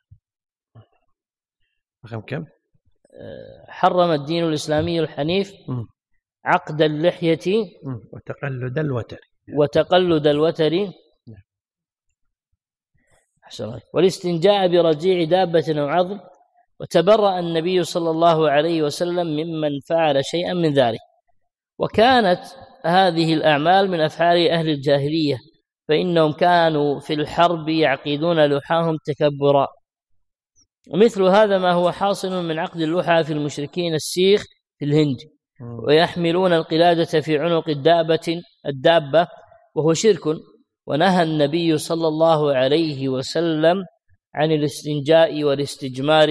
رقم 2.06 2.22
كم؟ 2.22 2.38
آه، 3.14 3.66
حرم 3.68 4.12
الدين 4.12 4.44
الإسلامي 4.44 5.00
الحنيف 5.00 5.54
عقد 6.46 6.82
اللحية 6.82 7.64
وتقلد 8.14 8.78
الوتر 8.80 9.20
وتقلد 9.58 10.28
الوتر 10.28 10.74
أحسن 13.62 13.80
والاستنجاء 13.94 14.68
برجيع 14.68 15.24
دابة 15.24 15.64
أو 15.70 15.88
عظم 15.88 16.20
وتبرأ 16.80 17.40
النبي 17.40 17.84
صلى 17.84 18.10
الله 18.10 18.50
عليه 18.50 18.84
وسلم 18.84 19.28
ممن 19.28 19.80
فعل 19.90 20.26
شيئا 20.26 20.54
من 20.54 20.74
ذلك 20.74 21.00
وكانت 21.80 22.40
هذه 22.86 23.34
الأعمال 23.34 23.92
من 23.92 24.00
أفعال 24.00 24.48
أهل 24.50 24.70
الجاهلية 24.70 25.38
فإنهم 25.90 26.32
كانوا 26.32 27.00
في 27.00 27.14
الحرب 27.14 27.70
يعقدون 27.70 28.46
لحاهم 28.46 28.98
تكبرا 29.06 29.68
ومثل 30.94 31.22
هذا 31.24 31.58
ما 31.58 31.72
هو 31.72 31.92
حاصل 31.92 32.44
من 32.46 32.60
عقد 32.60 32.82
اللحى 32.82 33.24
في 33.24 33.34
المشركين 33.34 33.94
السيخ 33.94 34.44
في 34.80 34.86
الهند 34.86 35.18
ويحملون 35.88 36.54
القلادة 36.54 37.22
في 37.22 37.40
عنق 37.40 37.70
الدابة 37.70 38.42
الدابة 38.66 39.28
وهو 39.76 39.94
شرك 39.94 40.28
ونهى 40.86 41.24
النبي 41.24 41.78
صلى 41.78 42.08
الله 42.08 42.56
عليه 42.56 43.10
وسلم 43.10 43.86
عن 44.36 44.52
الاستنجاء 44.52 45.44
والاستجمار 45.44 46.30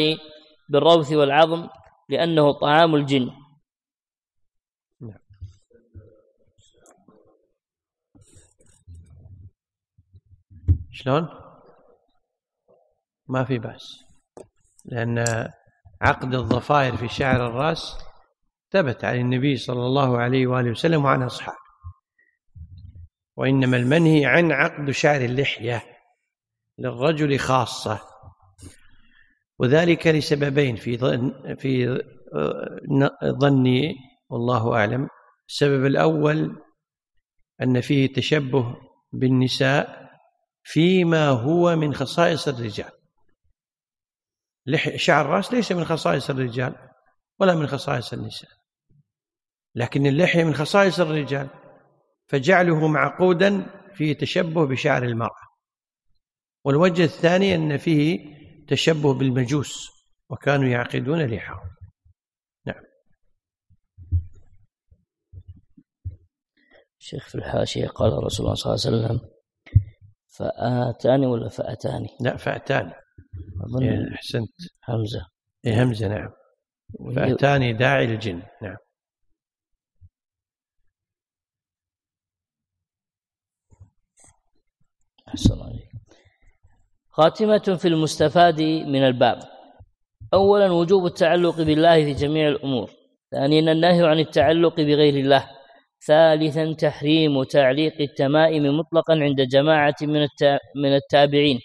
بالروث 0.68 1.12
والعظم 1.12 1.68
لأنه 2.09 2.53
طعام 2.53 2.94
الجن 2.94 3.30
شلون؟ 10.92 11.28
ما 13.28 13.44
في 13.44 13.59
بأس 13.59 13.88
لأن 14.84 15.24
عقد 16.00 16.34
الضفائر 16.34 16.96
في 16.96 17.09
شعر 17.09 17.46
الرأس 17.46 17.96
ثبت 18.72 19.05
عن 19.05 19.16
النبي 19.18 19.57
صلى 19.57 19.86
الله 19.86 20.18
عليه 20.18 20.46
وآله 20.46 20.70
وسلم 20.70 21.05
وعن 21.05 21.22
أصحابه 21.22 21.61
وإنما 23.36 23.76
المنهي 23.76 24.24
عن 24.26 24.52
عقد 24.52 24.90
شعر 24.90 25.20
اللحية 25.20 25.82
للرجل 26.78 27.38
خاصة 27.38 28.00
وذلك 29.58 30.06
لسببين 30.06 30.76
في 30.76 30.98
ظن 30.98 31.54
في 31.54 31.86
ظني 33.40 33.94
والله 34.30 34.74
أعلم 34.74 35.08
السبب 35.48 35.86
الأول 35.86 36.62
أن 37.62 37.80
فيه 37.80 38.12
تشبه 38.12 38.76
بالنساء 39.12 40.10
فيما 40.64 41.28
هو 41.28 41.76
من 41.76 41.94
خصائص 41.94 42.48
الرجال 42.48 42.90
شعر 44.96 45.24
الرأس 45.24 45.52
ليس 45.52 45.72
من 45.72 45.84
خصائص 45.84 46.30
الرجال 46.30 46.74
ولا 47.40 47.54
من 47.54 47.66
خصائص 47.66 48.12
النساء 48.12 48.50
لكن 49.74 50.06
اللحية 50.06 50.44
من 50.44 50.54
خصائص 50.54 51.00
الرجال 51.00 51.48
فجعله 52.28 52.86
معقودا 52.88 53.66
فيه 53.94 54.12
تشبه 54.18 54.66
بشعر 54.66 55.04
المرأة 55.04 55.48
والوجه 56.64 57.04
الثاني 57.04 57.54
أن 57.54 57.76
فيه 57.76 58.32
تشبه 58.68 59.14
بالمجوس 59.14 59.88
وكانوا 60.30 60.68
يعقدون 60.68 61.26
لحاهم 61.26 61.70
نعم 62.66 62.82
شيخ 66.98 67.28
في 67.28 67.34
الحاشية 67.34 67.86
قال 67.86 68.24
رسول 68.24 68.46
الله 68.46 68.54
صلى 68.54 68.74
الله 68.74 69.06
عليه 69.06 69.14
وسلم 69.16 69.28
فآتاني 70.36 71.26
ولا 71.26 71.48
فأتاني 71.48 72.08
لا 72.20 72.36
فأتاني 72.36 72.92
أظن 73.64 73.82
إيه، 73.88 74.14
أحسنت 74.14 74.50
همزة 74.88 75.26
إيه 75.66 75.82
همزة 75.82 76.08
نعم 76.08 76.30
فأتاني 77.16 77.72
داعي 77.72 78.04
الجن 78.04 78.42
نعم 78.62 78.76
أحسن 85.32 85.62
عليك 85.62 85.88
خاتمة 87.10 87.76
في 87.78 87.88
المستفاد 87.88 88.62
من 88.62 89.02
الباب 89.04 89.38
أولا 90.34 90.70
وجوب 90.72 91.06
التعلق 91.06 91.56
بالله 91.56 92.04
في 92.04 92.12
جميع 92.12 92.48
الأمور 92.48 92.90
ثانيا 93.30 93.72
النهي 93.72 94.06
عن 94.06 94.18
التعلق 94.18 94.76
بغير 94.76 95.14
الله 95.24 95.48
ثالثا 96.06 96.72
تحريم 96.72 97.42
تعليق 97.42 97.94
التمائم 98.00 98.78
مطلقا 98.78 99.14
عند 99.14 99.40
جماعة 99.40 99.94
من 100.02 100.20
من 100.76 100.94
التابعين 100.94 101.58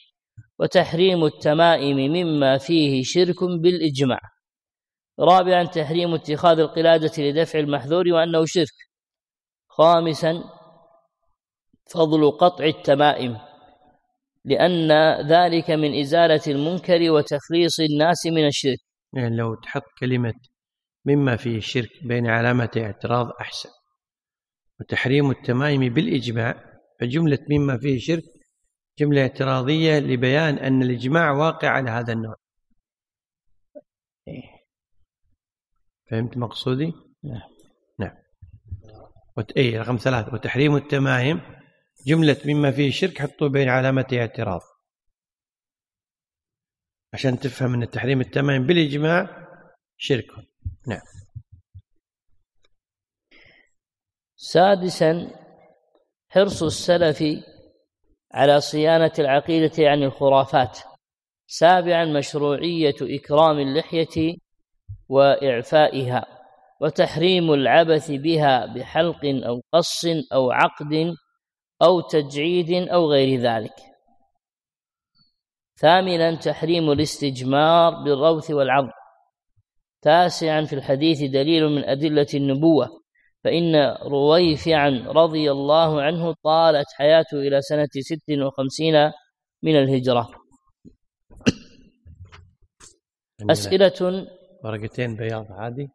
وتحريم 0.59 1.26
التمائم 1.26 1.97
مما 1.97 2.57
فيه 2.57 3.03
شرك 3.03 3.43
بالإجماع 3.43 4.20
رابعا 5.20 5.63
تحريم 5.63 6.13
اتخاذ 6.13 6.59
القلادة 6.59 7.24
لدفع 7.24 7.59
المحذور 7.59 8.07
وأنه 8.07 8.45
شرك 8.45 8.76
خامسا 9.70 10.43
فضل 11.91 12.32
قطع 12.32 12.65
التمائم 12.65 13.47
لأن 14.48 14.91
ذلك 15.28 15.72
من 15.72 16.00
إزالة 16.00 16.41
المنكر 16.48 17.12
وتخليص 17.12 17.80
الناس 17.80 18.26
من 18.26 18.48
الشرك 18.48 18.80
يعني 19.14 19.36
لو 19.36 19.56
تحط 19.56 19.84
كلمة 20.00 20.34
مما 21.06 21.36
فيه 21.36 21.58
الشرك 21.58 21.89
بين 22.04 22.28
علامة 22.28 22.70
اعتراض 22.78 23.28
أحسن 23.41 23.70
وتحريم 24.80 25.32
التمائم 25.32 25.93
بالإجماع 25.93 26.64
فجملة 27.02 27.38
مما 27.50 27.78
فيه 27.80 28.00
شرك 28.00 28.24
جملة 29.00 29.22
اعتراضية 29.22 30.00
لبيان 30.00 30.58
أن 30.58 30.82
الإجماع 30.82 31.32
واقع 31.32 31.70
على 31.70 31.89
هذا 31.91 32.14
النوع 32.14 32.36
إيه. 34.28 34.43
فهمت 36.12 36.38
مقصودي؟ 36.38 36.93
نعم 37.24 37.50
نعم 38.00 38.16
وت... 39.38 39.52
أي 39.58 39.80
رقم 39.80 39.98
ثلاثة 39.98 40.34
وتحريم 40.34 40.76
التمائم 40.76 41.41
جملة 42.08 42.38
مما 42.45 42.72
فيه 42.72 42.91
شرك 42.91 43.22
حطوا 43.22 43.47
بين 43.47 43.70
علامتي 43.70 44.22
اعتراض 44.22 44.62
عشان 47.14 47.39
تفهم 47.39 47.74
أن 47.74 47.84
التحريم 47.84 48.22
التمام 48.22 48.68
بالإجماع 48.68 49.47
شرك 49.97 50.26
نعم 50.88 51.01
سادسا 54.36 55.28
حرص 56.30 56.64
السلف 56.64 57.24
على 58.34 58.62
صيانة 58.62 59.12
العقيدة 59.20 59.74
عن 59.89 60.03
الخرافات 60.03 60.80
سابعا 61.47 62.05
مشروعية 62.05 62.95
إكرام 63.01 63.60
اللحية 63.60 64.36
وإعفائها 65.10 66.26
وتحريم 66.82 67.53
العبث 67.53 68.12
بها 68.12 68.66
بحلق 68.66 69.22
أو 69.26 69.62
قص 69.74 70.05
أو 70.34 70.51
عقد 70.51 71.16
أو 71.82 72.02
تجعيد 72.02 72.88
أو 72.90 73.12
غير 73.12 73.40
ذلك 73.42 73.74
ثامنا 75.80 76.36
تحريم 76.36 76.92
الاستجمار 76.92 78.04
بالروث 78.04 78.52
والعض 78.52 78.90
تاسعا 80.02 80.62
في 80.66 80.74
الحديث 80.74 81.20
دليل 81.24 81.70
من 81.70 81.84
أدلة 81.84 82.28
النبوة 82.34 82.88
فإن 83.44 83.76
رويفعا 84.08 84.90
رضي 85.08 85.52
الله 85.52 86.02
عنه 86.02 86.36
طالت 86.44 86.86
حياته 86.98 87.38
إلى 87.40 87.62
سنة 87.62 87.90
ست 88.08 88.32
وخمسين 88.46 89.12
من 89.64 89.76
الهجرة 89.80 90.30
أسئلة 93.52 94.28
ورقتين 94.64 95.16
بياض 95.16 95.46
عادي 95.50 95.90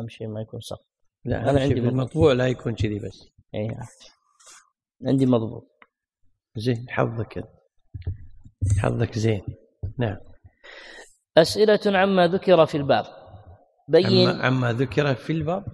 أمشي 0.00 0.24
إيه، 0.24 0.30
ما 0.30 0.40
يكون 0.40 0.60
صح 0.60 0.76
لا 1.24 1.50
أنا 1.50 1.60
عندي 1.60 1.80
بالمطبوع 1.80 2.32
لا 2.32 2.48
يكون 2.48 2.74
كذي 2.74 2.98
بس 2.98 3.28
أي 3.54 3.68
عندي 5.06 5.26
مضبوط 5.26 5.70
زين 6.56 6.86
حظك 6.88 7.44
حظك 8.78 9.18
زين 9.18 9.42
نعم 9.98 10.16
أسئلة 11.38 11.80
عما 11.86 12.26
ذكر 12.28 12.66
في 12.66 12.76
الباب 12.76 13.04
بين 13.88 14.28
عما, 14.28 14.44
عما 14.46 14.72
ذكر 14.72 15.14
في 15.14 15.32
الباب 15.32 15.64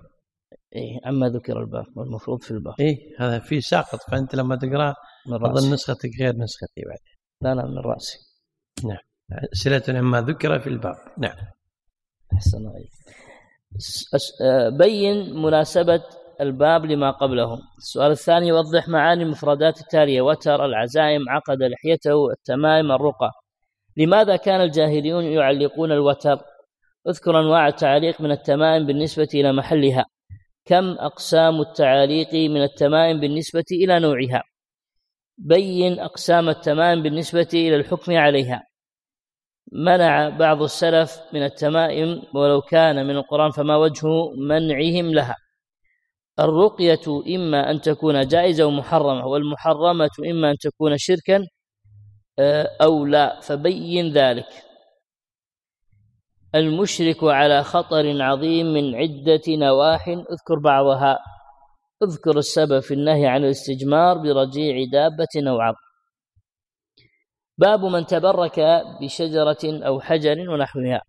إيه 0.74 0.99
عما 1.05 1.29
ذكر 1.29 1.61
الباب 1.61 1.87
والمفروض 1.97 2.43
في 2.43 2.51
الباب 2.51 2.74
إيه 2.81 2.99
هذا 3.20 3.39
في 3.39 3.61
ساقط 3.61 3.99
فأنت 4.11 4.35
لما 4.35 4.57
تقرأ 4.57 4.95
أظن 5.33 5.72
نسختك 5.74 6.11
غير 6.20 6.37
نسختي 6.37 6.81
بعد 6.89 6.99
لا 7.43 7.61
لا 7.61 7.68
من 7.68 7.79
رأسي 7.79 8.18
نعم 8.85 9.05
أسئلة 9.55 9.99
عما 9.99 10.20
ذكر 10.20 10.59
في 10.61 10.66
الباب 10.66 10.95
نعم 11.18 11.37
أحسن 12.35 12.66
عليك 12.68 12.91
آه، 14.43 14.68
بين 14.79 15.35
مناسبة 15.43 16.03
الباب 16.41 16.84
لما 16.87 17.11
قبله 17.11 17.59
السؤال 17.78 18.11
الثاني 18.11 18.49
يوضح 18.49 18.89
معاني 18.89 19.22
المفردات 19.22 19.80
التالية 19.80 20.22
وتر 20.22 20.64
العزائم 20.64 21.20
عقد 21.28 21.62
لحيته 21.62 22.30
التمائم 22.30 22.93
الرقى 22.93 23.30
لماذا 23.97 24.37
كان 24.37 24.61
الجاهليون 24.61 25.24
يعلقون 25.24 25.93
الوتر 25.93 26.39
اذكر 27.09 27.41
انواع 27.41 27.68
التعاليق 27.68 28.20
من 28.20 28.30
التمائم 28.30 28.87
بالنسبة 28.87 29.28
إلى 29.34 29.53
محلها 29.53 30.05
كم 30.64 30.91
أقسام 30.91 31.61
التعاليق 31.61 32.34
من 32.34 32.62
التمائم 32.62 33.20
بالنسبة 33.20 33.64
إلى 33.72 34.01
نوعها 34.01 34.43
بين 35.39 35.99
أقسام 36.01 36.49
التمائم 36.49 37.03
بالنسبة 37.03 37.49
إلى 37.55 37.76
الحكم 37.76 38.16
عليها 38.16 38.62
منع 39.72 40.28
بعض 40.28 40.62
السلف 40.62 41.20
من 41.32 41.43
التمائم 41.43 42.22
ولو 42.34 42.61
كان 42.61 43.07
من 43.07 43.16
القرآن 43.16 43.51
فما 43.51 43.76
وجه 43.76 44.30
منعهم 44.37 45.14
لها 45.14 45.37
الرقية 46.41 47.37
إما 47.37 47.70
أن 47.70 47.80
تكون 47.80 48.26
جائزة 48.26 48.66
ومحرمة 48.66 49.26
والمحرمة 49.26 50.11
إما 50.30 50.51
أن 50.51 50.59
تكون 50.59 50.99
شركا 50.99 51.47
آه، 52.39 52.70
أو 52.82 53.07
لا 53.07 53.41
فبين 53.41 54.12
ذلك 54.12 54.49
المشرك 56.55 57.16
على 57.24 57.62
خطر 57.62 58.22
عظيم 58.22 58.66
من 58.66 58.95
عدة 58.95 59.43
نواح 59.49 60.09
اذكر 60.09 60.59
بعضها 60.64 61.18
اذكر 62.03 62.39
السبب 62.39 62.80
في 62.80 62.95
النهي 62.95 63.26
عن 63.26 63.45
الاستجمار 63.45 64.18
برجيع 64.18 64.76
دابة 64.93 65.49
أو 65.51 65.61
عرض 65.61 65.74
باب 67.59 67.84
من 67.84 68.07
تبرك 68.07 68.61
بشجرة 69.03 69.59
أو 69.87 70.01
حجر 70.01 70.51
ونحوها 70.51 71.01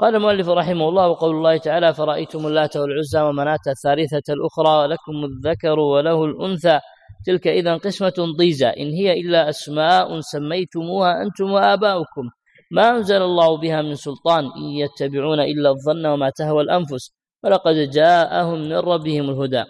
قال 0.00 0.16
المؤلف 0.16 0.48
رحمه 0.48 0.88
الله 0.88 1.08
وقول 1.08 1.30
الله 1.36 1.56
تعالى 1.56 1.94
فرأيتم 1.94 2.46
اللات 2.46 2.76
والعزى 2.76 3.20
ومناة 3.22 3.66
الثالثة 3.68 4.32
الأخرى 4.32 4.86
لكم 4.86 5.24
الذكر 5.24 5.78
وله 5.78 6.24
الأنثى 6.24 6.80
تلك 7.26 7.46
إذا 7.46 7.76
قسمة 7.76 8.16
ضيزى 8.38 8.66
إن 8.66 8.88
هي 8.92 9.12
إلا 9.20 9.48
أسماء 9.48 10.20
سميتموها 10.20 11.22
أنتم 11.22 11.52
وآباؤكم 11.52 12.24
ما 12.70 12.90
أنزل 12.90 13.22
الله 13.22 13.56
بها 13.56 13.82
من 13.82 13.94
سلطان 13.94 14.44
إن 14.44 14.62
يتبعون 14.62 15.40
إلا 15.40 15.70
الظن 15.70 16.06
وما 16.06 16.30
تهوى 16.30 16.62
الأنفس 16.62 17.10
ولقد 17.44 17.74
جاءهم 17.74 18.58
من 18.60 18.76
ربهم 18.76 19.30
الهدى 19.30 19.64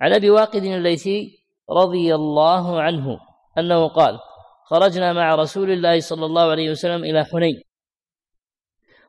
عن 0.00 0.12
أبي 0.12 0.30
واقد 0.30 0.64
الليثي 0.64 1.30
رضي 1.70 2.14
الله 2.14 2.80
عنه 2.80 3.18
أنه 3.58 3.88
قال 3.88 4.18
خرجنا 4.66 5.12
مع 5.12 5.34
رسول 5.34 5.70
الله 5.70 6.00
صلى 6.00 6.26
الله 6.26 6.50
عليه 6.50 6.70
وسلم 6.70 7.04
إلى 7.04 7.24
حنين 7.24 7.60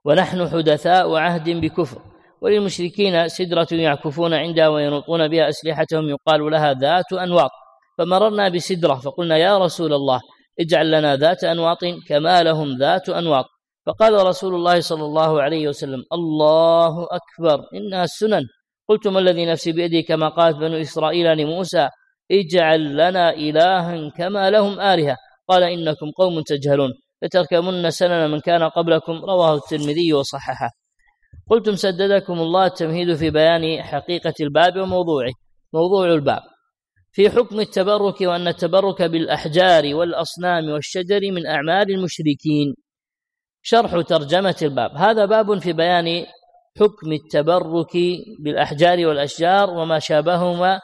ونحن 0.06 0.48
حدثاء 0.48 1.16
عهد 1.16 1.50
بكفر 1.50 2.02
وللمشركين 2.42 3.28
سدرة 3.28 3.68
يعكفون 3.72 4.34
عندها 4.34 4.68
وينوطون 4.68 5.28
بها 5.28 5.50
أسلحتهم 5.50 6.10
يقال 6.10 6.52
لها 6.52 6.74
ذات 6.74 7.14
أنواط 7.14 7.50
فمررنا 7.98 8.50
بسدرة 8.50 8.94
فقلنا 8.96 9.38
يا 9.38 9.58
رسول 9.58 9.94
الله 9.94 10.20
اجعل 10.60 10.92
لنا 10.92 11.16
ذات 11.16 11.44
أنواط 11.44 11.78
كما 12.08 12.44
لهم 12.44 12.78
ذات 12.78 13.10
أنواط 13.10 13.46
فقال 13.86 14.14
رسول 14.28 14.56
الله 14.56 14.80
صلى 14.80 15.04
الله 15.06 15.42
عليه 15.42 15.68
وسلم 15.68 16.04
الله 16.14 17.04
أكبر 17.12 17.64
إنها 17.74 18.04
السنن 18.04 18.42
قلت 18.90 19.08
ما 19.08 19.20
الذي 19.20 19.46
نفسي 19.46 19.72
بيده 19.72 20.02
كما 20.02 20.30
قالت 20.30 20.58
بنو 20.58 20.78
إسرائيل 20.82 21.38
لموسى 21.38 21.90
اجعل 22.32 22.94
لنا 22.98 23.30
إلها 23.34 24.10
كما 24.10 24.50
لهم 24.50 24.80
آلهة 24.80 25.18
قال 25.50 25.64
إنكم 25.64 26.12
قوم 26.18 26.42
تجهلون 26.42 26.92
لتركمن 27.26 27.90
سنن 27.92 28.32
من 28.32 28.40
كان 28.40 28.64
قبلكم 28.64 29.12
رواه 29.14 29.56
الترمذي 29.56 30.14
وصححه 30.14 30.70
قلتم 31.50 31.76
سددكم 31.76 32.34
الله 32.34 32.66
التمهيد 32.66 33.14
في 33.14 33.30
بيان 33.30 33.84
حقيقة 33.84 34.34
الباب 34.42 34.78
وموضوعه 34.78 35.32
موضوع 35.74 36.06
الباب 36.08 36.42
في 37.12 37.30
حكم 37.30 37.60
التبرك 37.60 38.22
وأن 38.22 38.48
التبرك 38.48 39.02
بالأحجار 39.02 39.96
والأصنام 39.96 40.70
والشجر 40.70 41.20
من 41.32 41.46
أعمال 41.48 41.92
المشركين 41.92 42.74
شرح 43.64 44.02
ترجمة 44.02 44.56
الباب 44.62 44.92
هذا 44.98 45.26
باب 45.26 45.58
في 45.60 45.74
بيان 45.74 46.26
حكم 46.80 47.12
التبرك 47.12 47.98
بالأحجار 48.44 49.06
والأشجار 49.08 49.70
وما 49.72 50.00
شابههما 50.00 50.80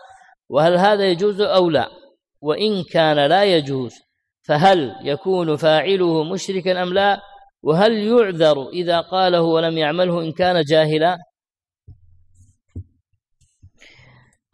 وهل 0.50 0.74
هذا 0.76 1.12
يجوز 1.12 1.42
أو 1.42 1.70
لا 1.70 1.88
وإن 2.42 2.84
كان 2.84 3.26
لا 3.26 3.44
يجوز 3.44 3.92
فهل 4.48 4.96
يكون 5.04 5.56
فاعله 5.56 6.24
مشركا 6.24 6.84
أم 6.84 6.94
لا 6.94 7.20
وهل 7.64 7.94
يعذر 7.98 8.68
إذا 8.70 9.02
قاله 9.02 9.42
ولم 9.42 9.78
يعمله 9.78 10.22
إن 10.22 10.32
كان 10.32 10.62
جاهلا 10.64 11.18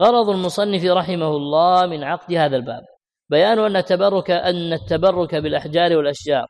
غرض 0.02 0.30
المصنف 0.30 0.84
رحمه 0.86 1.28
الله 1.28 1.86
من 1.86 2.04
عقد 2.04 2.34
هذا 2.34 2.56
الباب 2.56 2.82
بيان 3.30 3.60
أن 3.60 3.76
التبرك 3.76 4.32
أن 4.32 4.74
التبرك 4.74 5.36
بالأحجار 5.36 5.98
والأشجار 5.98 6.48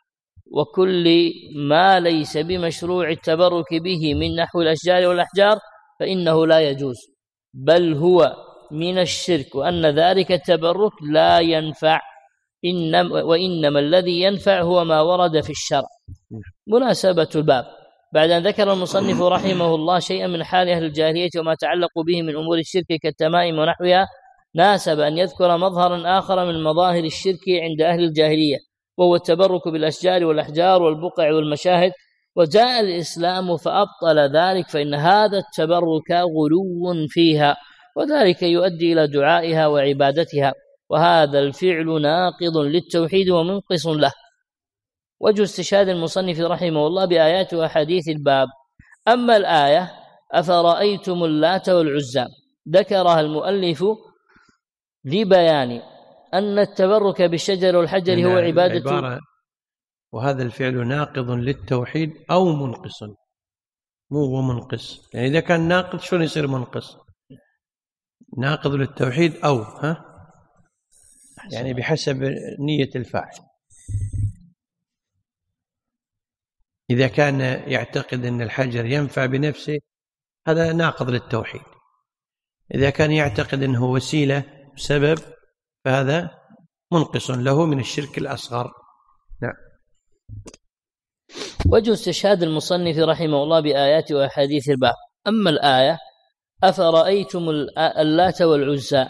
وكل 0.51 1.31
ما 1.55 1.99
ليس 1.99 2.37
بمشروع 2.37 3.09
التبرك 3.09 3.73
به 3.83 4.13
من 4.13 4.35
نحو 4.35 4.61
الأشجار 4.61 5.07
والأحجار 5.07 5.57
فإنه 5.99 6.47
لا 6.47 6.59
يجوز 6.59 6.95
بل 7.53 7.93
هو 7.93 8.35
من 8.71 8.99
الشرك 8.99 9.55
وأن 9.55 9.85
ذلك 9.85 10.31
التبرك 10.31 10.91
لا 11.11 11.39
ينفع 11.39 11.99
إنما 12.65 13.23
وإنما 13.23 13.79
الذي 13.79 14.21
ينفع 14.21 14.61
هو 14.61 14.83
ما 14.83 15.01
ورد 15.01 15.41
في 15.43 15.49
الشرع 15.49 15.87
مناسبة 16.67 17.27
الباب 17.35 17.65
بعد 18.13 18.29
أن 18.31 18.47
ذكر 18.47 18.73
المصنف 18.73 19.21
رحمه 19.21 19.75
الله 19.75 19.99
شيئا 19.99 20.27
من 20.27 20.43
حال 20.43 20.69
أهل 20.69 20.83
الجاهلية 20.83 21.29
وما 21.39 21.55
تعلق 21.55 21.91
به 22.07 22.21
من 22.21 22.35
أمور 22.35 22.57
الشرك 22.57 22.85
كالتمائم 23.03 23.59
ونحوها 23.59 24.07
ناسب 24.55 24.99
أن 24.99 25.17
يذكر 25.17 25.57
مظهرا 25.57 26.19
آخر 26.19 26.45
من 26.45 26.63
مظاهر 26.63 27.03
الشرك 27.03 27.45
عند 27.61 27.81
أهل 27.81 28.03
الجاهلية 28.03 28.57
وهو 28.97 29.15
التبرك 29.15 29.67
بالأشجار 29.67 30.23
والأحجار 30.25 30.81
والبقع 30.83 31.33
والمشاهد 31.33 31.91
وجاء 32.35 32.79
الإسلام 32.79 33.57
فأبطل 33.57 34.19
ذلك 34.37 34.69
فإن 34.69 34.93
هذا 34.93 35.37
التبرك 35.37 36.11
غلو 36.11 37.05
فيها 37.09 37.55
وذلك 37.97 38.43
يؤدي 38.43 38.93
إلى 38.93 39.07
دعائها 39.07 39.67
وعبادتها 39.67 40.53
وهذا 40.89 41.39
الفعل 41.39 42.01
ناقض 42.01 42.57
للتوحيد 42.57 43.29
ومنقص 43.29 43.87
له 43.87 44.11
وجه 45.21 45.43
استشهاد 45.43 45.87
المصنف 45.89 46.39
رحمه 46.39 46.87
الله 46.87 47.05
بآيات 47.05 47.53
وأحاديث 47.53 48.07
الباب 48.09 48.47
أما 49.07 49.37
الآية 49.37 49.91
أفرأيتم 50.33 51.23
اللات 51.23 51.69
والعزى 51.69 52.25
ذكرها 52.75 53.19
المؤلف 53.21 53.83
لبيان 55.05 55.81
أن 56.33 56.59
التبرك 56.59 57.21
بالشجر 57.21 57.75
والحجر 57.77 58.25
هو 58.25 58.37
عبادة 58.37 59.19
وهذا 60.13 60.43
الفعل 60.43 60.87
ناقض 60.87 61.31
للتوحيد 61.31 62.09
أو 62.31 62.45
منقص 62.55 63.03
مو 64.11 64.25
هو 64.25 64.41
منقص 64.41 65.01
يعني 65.13 65.27
إذا 65.27 65.39
كان 65.39 65.67
ناقض 65.67 65.99
شلون 65.99 66.21
يصير 66.23 66.47
منقص 66.47 66.97
ناقض 68.37 68.71
للتوحيد 68.73 69.35
أو 69.35 69.55
ها 69.55 70.06
يعني 71.51 71.73
بحسب 71.73 72.15
نية 72.59 72.89
الفاعل 72.95 73.31
إذا 76.91 77.07
كان 77.07 77.39
يعتقد 77.71 78.25
أن 78.25 78.41
الحجر 78.41 78.85
ينفع 78.85 79.25
بنفسه 79.25 79.77
هذا 80.47 80.73
ناقض 80.73 81.09
للتوحيد 81.09 81.61
إذا 82.75 82.89
كان 82.89 83.11
يعتقد 83.11 83.63
أنه 83.63 83.85
وسيلة 83.85 84.43
سبب 84.75 85.17
فهذا 85.85 86.29
منقص 86.93 87.29
له 87.31 87.65
من 87.65 87.79
الشرك 87.79 88.17
الأصغر 88.17 88.71
نعم 89.41 89.53
وجه 91.71 91.93
استشهاد 91.93 92.43
المصنف 92.43 92.97
رحمه 92.97 93.43
الله 93.43 93.59
بآيات 93.59 94.11
وأحاديث 94.11 94.69
الباب 94.69 94.93
أما 95.27 95.49
الآية 95.49 95.97
أفرأيتم 96.63 97.49
اللات 97.99 98.41
والعزى 98.41 99.05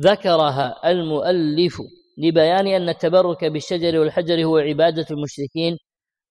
ذكرها 0.00 0.90
المؤلف 0.90 1.78
لبيان 2.18 2.66
أن 2.66 2.88
التبرك 2.88 3.44
بالشجر 3.44 3.98
والحجر 3.98 4.44
هو 4.44 4.58
عبادة 4.58 5.06
المشركين 5.10 5.76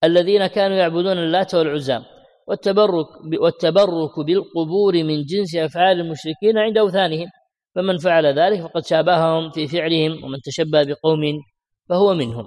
الذين 0.03 0.47
كانوا 0.47 0.78
يعبدون 0.78 1.11
اللات 1.18 1.55
والعزى 1.55 1.99
والتبرك 2.47 3.05
والتبرك 3.41 4.20
بالقبور 4.20 4.93
من 5.03 5.24
جنس 5.24 5.55
أفعال 5.55 5.99
المشركين 5.99 6.57
عند 6.57 6.78
أوثانهم 6.78 7.28
فمن 7.76 7.97
فعل 7.97 8.26
ذلك 8.39 8.61
فقد 8.61 8.86
شابههم 8.86 9.49
في 9.51 9.68
فعلهم 9.68 10.24
ومن 10.24 10.38
تشبه 10.45 10.84
بقوم 10.84 11.22
فهو 11.89 12.14
منهم 12.14 12.45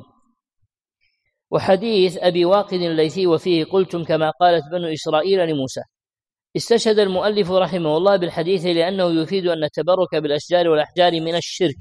وحديث 1.50 2.16
أبي 2.18 2.44
واقد 2.44 2.80
الليثي 2.80 3.26
وفيه 3.26 3.64
قلتم 3.64 4.04
كما 4.04 4.30
قالت 4.40 4.64
بنو 4.72 4.88
إسرائيل 4.92 5.48
لموسى 5.48 5.80
استشهد 6.56 6.98
المؤلف 6.98 7.50
رحمه 7.50 7.96
الله 7.96 8.16
بالحديث 8.16 8.66
لأنه 8.66 9.22
يفيد 9.22 9.46
أن 9.46 9.64
التبرك 9.64 10.14
بالأشجار 10.14 10.68
والأحجار 10.68 11.12
من 11.20 11.36
الشرك 11.36 11.76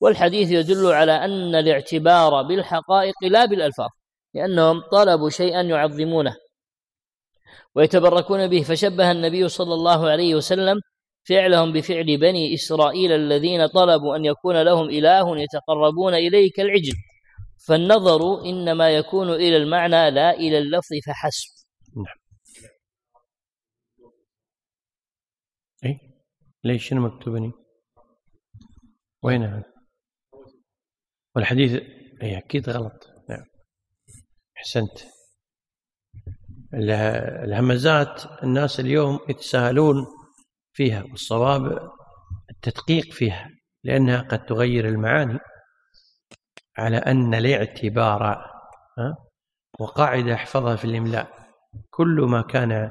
والحديث 0.00 0.50
يدل 0.50 0.86
على 0.86 1.12
أن 1.12 1.54
الاعتبار 1.54 2.42
بالحقائق 2.42 3.14
لا 3.22 3.44
بالألفاظ 3.44 3.88
لأنهم 4.34 4.80
طلبوا 4.92 5.30
شيئا 5.30 5.62
يعظمونه 5.62 6.34
ويتبركون 7.74 8.46
به 8.48 8.62
فشبه 8.62 9.10
النبي 9.10 9.48
صلى 9.48 9.74
الله 9.74 10.08
عليه 10.10 10.34
وسلم 10.34 10.76
فعلهم 11.28 11.72
بفعل 11.72 12.16
بني 12.20 12.54
إسرائيل 12.54 13.12
الذين 13.12 13.66
طلبوا 13.66 14.16
أن 14.16 14.24
يكون 14.24 14.62
لهم 14.62 14.88
إله 14.90 15.40
يتقربون 15.40 16.14
إليك 16.14 16.60
العجل 16.60 16.92
فالنظر 17.68 18.44
إنما 18.44 18.90
يكون 18.90 19.30
إلى 19.30 19.56
المعنى 19.56 20.10
لا 20.10 20.30
إلى 20.30 20.58
اللفظ 20.58 20.90
فحسب 21.06 21.59
ليش 26.64 26.88
شنو 26.88 27.00
مكتوبني 27.00 27.52
وين 29.22 29.40
نعم. 29.40 29.52
هذا 29.52 29.64
والحديث 31.36 31.72
اي 32.22 32.38
اكيد 32.38 32.70
غلط 32.70 33.06
نعم 33.28 33.44
احسنت 34.58 34.98
الهمزات 37.44 38.42
الناس 38.42 38.80
اليوم 38.80 39.18
يتساهلون 39.28 40.06
فيها 40.72 41.02
والصواب 41.02 41.90
التدقيق 42.50 43.12
فيها 43.12 43.50
لأنها 43.84 44.22
قد 44.22 44.46
تغير 44.46 44.88
المعاني 44.88 45.38
على 46.78 46.96
أن 46.96 47.34
الاعتبار 47.34 48.50
وقاعدة 49.80 50.34
احفظها 50.34 50.76
في 50.76 50.84
الإملاء 50.84 51.32
كل 51.90 52.20
ما 52.30 52.42
كان 52.42 52.90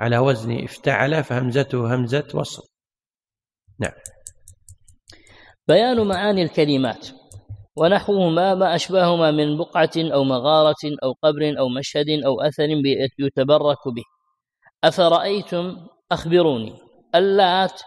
على 0.00 0.18
وزن 0.18 0.64
افتعل 0.64 1.24
فهمزته 1.24 1.94
همزة 1.94 2.28
وصل 2.34 2.68
نعم 3.78 3.92
بيان 5.68 6.00
معاني 6.08 6.42
الكلمات 6.42 7.08
ونحوهما 7.76 8.54
ما 8.54 8.74
أشباهما 8.74 9.30
من 9.30 9.58
بقعة 9.58 9.90
أو 9.96 10.24
مغارة 10.24 10.84
أو 11.02 11.12
قبر 11.22 11.54
أو 11.58 11.68
مشهد 11.68 12.06
أو 12.26 12.40
أثر 12.40 12.68
يتبرك 13.18 13.88
به 13.96 14.02
أفرأيتم 14.84 15.76
أخبروني 16.12 16.78
اللات 17.14 17.82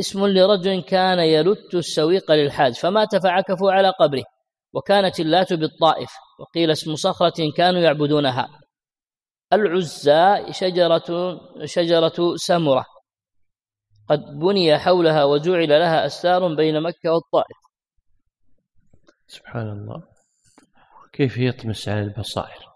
اسم 0.00 0.26
لرجل 0.26 0.82
كان 0.82 1.18
يلت 1.18 1.74
السويق 1.74 2.32
للحاج 2.32 2.74
فمات 2.74 3.16
فعكفوا 3.16 3.72
على 3.72 3.88
قبره 4.00 4.22
وكانت 4.74 5.20
اللات 5.20 5.52
بالطائف 5.52 6.10
وقيل 6.40 6.70
اسم 6.70 6.94
صخرة 6.96 7.42
كانوا 7.56 7.80
يعبدونها 7.80 8.48
العزى 9.52 10.46
شجرة 10.52 11.36
شجرة 11.64 12.36
سمرة 12.36 12.84
قد 14.10 14.38
بني 14.38 14.78
حولها 14.78 15.24
وجعل 15.24 15.68
لها 15.68 16.06
أستار 16.06 16.54
بين 16.54 16.80
مكة 16.82 17.10
والطائف 17.12 17.56
سبحان 19.26 19.68
الله 19.70 20.02
كيف 21.12 21.36
يطمس 21.38 21.88
على 21.88 22.00
البصائر 22.02 22.68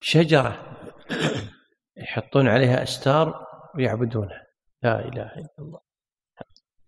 شجرة 0.00 0.78
يحطون 2.02 2.48
عليها 2.48 2.82
أستار 2.82 3.46
ويعبدونها 3.74 4.46
لا 4.82 4.98
إله 5.08 5.22
إلا 5.22 5.48
الله 5.58 5.80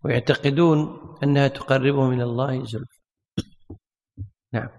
ويعتقدون 0.03 0.97
أنها 1.23 1.47
تقربهم 1.47 2.13
إلى 2.13 2.23
الله 2.23 2.65
زلفى 2.65 2.99
نعم 4.53 4.69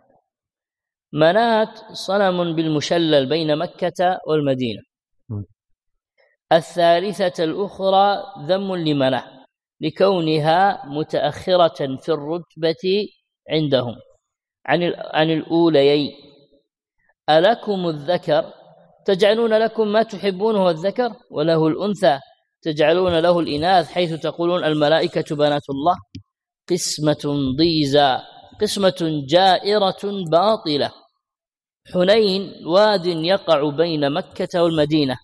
منات 1.12 1.78
صنم 1.92 2.56
بالمشلل 2.56 3.28
بين 3.28 3.58
مكة 3.58 4.18
والمدينة 4.26 4.82
الثالثة 6.52 7.44
الأخرى 7.44 8.22
ذم 8.46 8.74
لمنع 8.74 9.24
لكونها 9.80 10.86
متأخرة 10.86 11.96
في 11.96 12.12
الرتبة 12.12 12.84
عندهم 13.50 13.94
عن 14.66 14.92
عن 14.96 15.30
الأوليين 15.30 16.12
ألكم 17.30 17.88
الذكر 17.88 18.52
تجعلون 19.06 19.54
لكم 19.58 19.88
ما 19.88 20.02
تحبونه 20.02 20.70
الذكر 20.70 21.10
وله 21.30 21.66
الأنثى 21.66 22.18
تجعلون 22.62 23.18
له 23.18 23.38
الإناث 23.40 23.92
حيث 23.92 24.14
تقولون 24.14 24.64
الملائكة 24.64 25.36
بنات 25.36 25.70
الله 25.70 25.96
قسمة 26.70 27.32
ضيزى 27.58 28.18
قسمة 28.60 29.22
جائرة 29.28 30.02
باطلة 30.30 30.92
حنين 31.94 32.52
واد 32.66 33.06
يقع 33.06 33.68
بين 33.70 34.10
مكة 34.12 34.62
والمدينة 34.62 35.16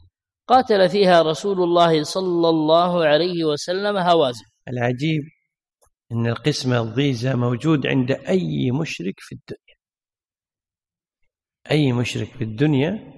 قاتل 0.49 0.89
فيها 0.91 1.23
رسول 1.23 1.63
الله 1.63 2.03
صلى 2.03 2.49
الله 2.49 3.05
عليه 3.07 3.45
وسلم 3.45 3.97
هوازن 3.97 4.45
العجيب 4.69 5.23
ان 6.13 6.27
القسمه 6.27 6.81
الضيزه 6.81 7.35
موجود 7.37 7.87
عند 7.87 8.11
اي 8.13 8.71
مشرك 8.71 9.15
في 9.19 9.35
الدنيا 9.35 9.77
اي 11.71 11.93
مشرك 11.93 12.29
في 12.29 12.45
الدنيا 12.45 13.13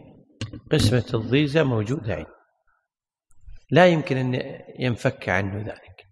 قسمه 0.72 1.06
الضيزه 1.20 1.62
موجوده 1.62 2.14
عنده 2.14 2.36
لا 3.70 3.86
يمكن 3.86 4.16
ان 4.16 4.60
ينفك 4.78 5.28
عنه 5.28 5.60
ذلك 5.62 6.02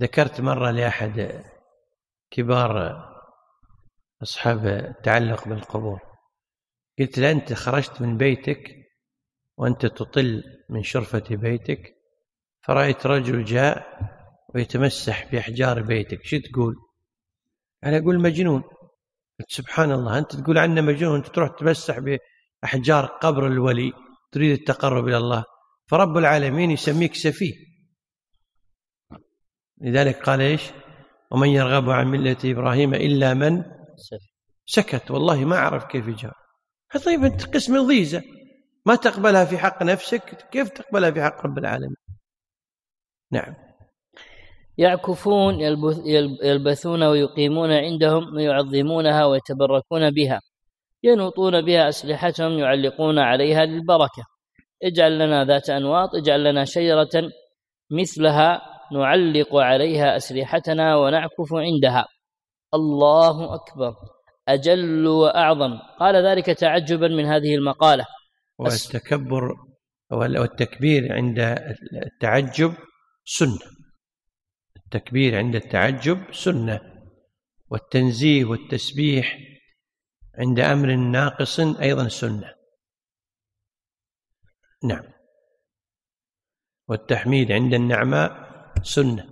ذكرت 0.00 0.40
مره 0.40 0.70
لاحد 0.70 1.44
كبار 2.30 3.00
اصحاب 4.22 4.66
التعلق 4.66 5.48
بالقبور 5.48 6.00
قلت 6.98 7.18
له 7.18 7.30
انت 7.30 7.52
خرجت 7.52 8.02
من 8.02 8.16
بيتك 8.16 8.79
وأنت 9.60 9.86
تطل 9.86 10.42
من 10.70 10.82
شرفة 10.82 11.22
بيتك 11.30 11.94
فرأيت 12.64 13.06
رجل 13.06 13.44
جاء 13.44 13.86
ويتمسح 14.54 15.30
بأحجار 15.32 15.82
بيتك 15.82 16.24
شو 16.24 16.38
تقول 16.38 16.74
أنا 17.84 17.98
أقول 17.98 18.20
مجنون 18.20 18.62
سبحان 19.48 19.92
الله 19.92 20.18
أنت 20.18 20.36
تقول 20.36 20.58
عنه 20.58 20.80
مجنون 20.80 21.16
أنت 21.16 21.26
تروح 21.26 21.48
تمسح 21.58 21.98
بأحجار 21.98 23.06
قبر 23.06 23.46
الولي 23.46 23.92
تريد 24.32 24.58
التقرب 24.58 25.08
إلى 25.08 25.16
الله 25.16 25.44
فرب 25.86 26.16
العالمين 26.18 26.70
يسميك 26.70 27.14
سفيه 27.14 27.54
لذلك 29.80 30.22
قال 30.22 30.40
إيش 30.40 30.62
ومن 31.32 31.48
يرغب 31.48 31.90
عن 31.90 32.06
ملة 32.06 32.36
إبراهيم 32.44 32.94
إلا 32.94 33.34
من 33.34 33.62
سكت 34.66 35.10
والله 35.10 35.44
ما 35.44 35.56
أعرف 35.56 35.84
كيف 35.84 36.08
جاء 36.08 36.34
طيب 37.06 37.24
أنت 37.24 37.44
قسم 37.46 37.86
ضيزة 37.86 38.22
ما 38.86 38.94
تقبلها 38.94 39.44
في 39.44 39.58
حق 39.58 39.82
نفسك 39.82 40.46
كيف 40.50 40.68
تقبلها 40.68 41.10
في 41.10 41.22
حق 41.22 41.46
رب 41.46 41.58
العالمين 41.58 41.96
نعم 43.32 43.54
يعكفون 44.78 45.54
يلبثون 46.42 47.02
ويقيمون 47.02 47.72
عندهم 47.72 48.34
ويعظمونها 48.34 49.24
ويتبركون 49.26 50.10
بها 50.10 50.40
ينوطون 51.02 51.62
بها 51.64 51.88
أسلحتهم 51.88 52.52
يعلقون 52.58 53.18
عليها 53.18 53.64
للبركة 53.64 54.22
اجعل 54.82 55.18
لنا 55.18 55.44
ذات 55.44 55.70
أنواط 55.70 56.14
اجعل 56.14 56.44
لنا 56.44 56.64
شجرة 56.64 57.10
مثلها 57.90 58.60
نعلق 58.92 59.56
عليها 59.56 60.16
أسلحتنا 60.16 60.96
ونعكف 60.96 61.52
عندها 61.54 62.04
الله 62.74 63.54
أكبر 63.54 63.94
أجل 64.48 65.06
وأعظم 65.06 65.78
قال 66.00 66.26
ذلك 66.26 66.46
تعجبا 66.46 67.08
من 67.08 67.24
هذه 67.26 67.54
المقالة 67.54 68.04
والتكبر 68.60 69.66
والتكبير 70.12 71.12
عند 71.12 71.38
التعجب 72.06 72.74
سنة 73.24 73.58
التكبير 74.76 75.38
عند 75.38 75.54
التعجب 75.54 76.34
سنة 76.34 76.80
والتنزيه 77.70 78.44
والتسبيح 78.44 79.38
عند 80.38 80.60
أمر 80.60 80.94
ناقص 80.96 81.60
أيضا 81.60 82.08
سنة 82.08 82.54
نعم 84.84 85.04
والتحميد 86.88 87.52
عند 87.52 87.74
النعماء 87.74 88.30
سنة 88.82 89.30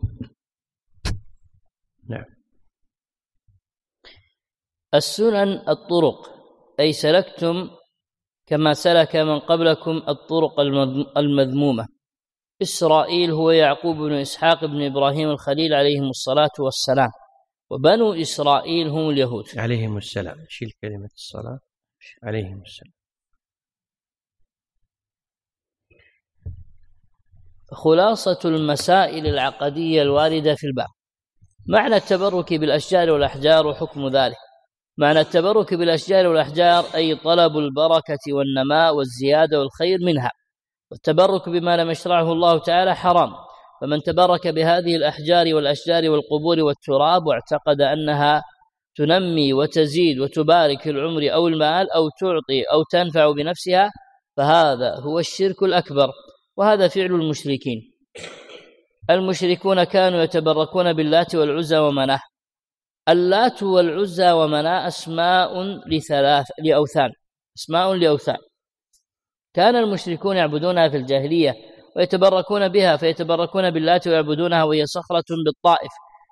نعم 2.08 2.24
السنن 4.94 5.52
الطرق 5.68 6.34
أي 6.80 6.92
سلكتم 6.92 7.77
كما 8.48 8.74
سلك 8.74 9.16
من 9.16 9.38
قبلكم 9.38 10.02
الطرق 10.08 10.60
المذمومة 11.18 11.88
إسرائيل 12.62 13.30
هو 13.30 13.50
يعقوب 13.50 13.96
بن 13.96 14.12
إسحاق 14.12 14.64
بن 14.64 14.84
إبراهيم 14.86 15.30
الخليل 15.30 15.74
عليهم 15.74 16.08
الصلاة 16.10 16.50
والسلام 16.58 17.08
وبنو 17.70 18.12
إسرائيل 18.12 18.88
هم 18.88 19.10
اليهود 19.10 19.44
عليهم 19.56 19.96
السلام 19.96 20.36
شيل 20.48 20.68
كلمة 20.82 21.08
الصلاة 21.14 21.58
عليهم 22.22 22.62
السلام 22.62 22.92
خلاصة 27.72 28.38
المسائل 28.44 29.26
العقدية 29.26 30.02
الواردة 30.02 30.54
في 30.54 30.66
الباب 30.66 30.86
معنى 31.68 31.96
التبرك 31.96 32.54
بالأشجار 32.54 33.10
والأحجار 33.10 33.66
وحكم 33.66 34.08
ذلك 34.08 34.36
معنى 35.00 35.20
التبرك 35.20 35.74
بالأشجار 35.74 36.26
والأحجار 36.26 36.84
أي 36.94 37.14
طلب 37.14 37.56
البركة 37.58 38.32
والنماء 38.32 38.94
والزيادة 38.96 39.58
والخير 39.60 39.98
منها 40.02 40.30
والتبرك 40.90 41.48
بما 41.48 41.76
لم 41.76 41.90
يشرعه 41.90 42.32
الله 42.32 42.58
تعالى 42.58 42.94
حرام 42.94 43.30
فمن 43.80 44.02
تبرك 44.02 44.48
بهذه 44.48 44.96
الأحجار 44.96 45.54
والأشجار 45.54 46.10
والقبور 46.10 46.60
والتراب 46.60 47.26
واعتقد 47.26 47.80
أنها 47.80 48.42
تنمي 48.96 49.52
وتزيد 49.52 50.20
وتبارك 50.20 50.88
العمر 50.88 51.32
أو 51.34 51.48
المال 51.48 51.90
أو 51.90 52.08
تعطي 52.20 52.62
أو 52.72 52.82
تنفع 52.90 53.30
بنفسها 53.32 53.90
فهذا 54.36 54.94
هو 55.00 55.18
الشرك 55.18 55.62
الأكبر 55.62 56.08
وهذا 56.56 56.88
فعل 56.88 57.06
المشركين 57.06 57.80
المشركون 59.10 59.84
كانوا 59.84 60.22
يتبركون 60.22 60.92
باللات 60.92 61.34
والعزى 61.34 61.78
ومناه 61.78 62.20
اللات 63.08 63.62
والعزى 63.62 64.32
ومناء 64.32 64.88
اسماء 64.88 65.62
لثلاث 65.86 66.46
لاوثان 66.58 67.10
اسماء 67.58 67.94
لاوثان 67.94 68.36
كان 69.54 69.76
المشركون 69.76 70.36
يعبدونها 70.36 70.88
في 70.88 70.96
الجاهليه 70.96 71.54
ويتبركون 71.96 72.68
بها 72.68 72.96
فيتبركون 72.96 73.70
باللات 73.70 74.06
ويعبدونها 74.08 74.64
وهي 74.64 74.86
صخره 74.86 75.24
بالطائف 75.44 75.90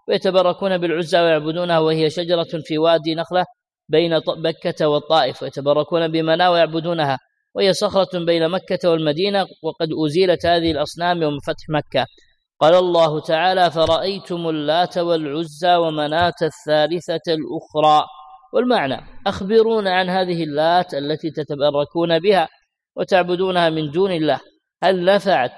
ويتبركون 0.08 0.78
بالعزى 0.78 1.20
ويعبدونها 1.20 1.78
وهي 1.78 2.10
شجره 2.10 2.46
في 2.64 2.78
وادي 2.78 3.14
نخله 3.14 3.44
بين 3.88 4.14
مكه 4.28 4.86
والطائف 4.88 5.42
ويتبركون 5.42 6.08
بمناء 6.08 6.52
ويعبدونها 6.52 7.18
وهي 7.54 7.72
صخره 7.72 8.18
بين 8.18 8.48
مكه 8.48 8.90
والمدينه 8.90 9.46
وقد 9.62 9.88
ازيلت 10.06 10.46
هذه 10.46 10.70
الاصنام 10.70 11.22
يوم 11.22 11.38
فتح 11.46 11.64
مكه 11.70 12.06
قال 12.60 12.74
الله 12.74 13.20
تعالى 13.20 13.70
فرأيتم 13.70 14.48
اللات 14.48 14.98
والعزى 14.98 15.76
ومناة 15.76 16.34
الثالثة 16.42 17.20
الأخرى 17.28 18.06
والمعنى 18.52 19.00
أخبرونا 19.26 19.96
عن 19.96 20.08
هذه 20.08 20.44
اللات 20.44 20.94
التي 20.94 21.30
تتبركون 21.30 22.18
بها 22.18 22.48
وتعبدونها 22.96 23.70
من 23.70 23.90
دون 23.90 24.10
الله 24.12 24.40
هل 24.82 25.04
نفعت 25.04 25.52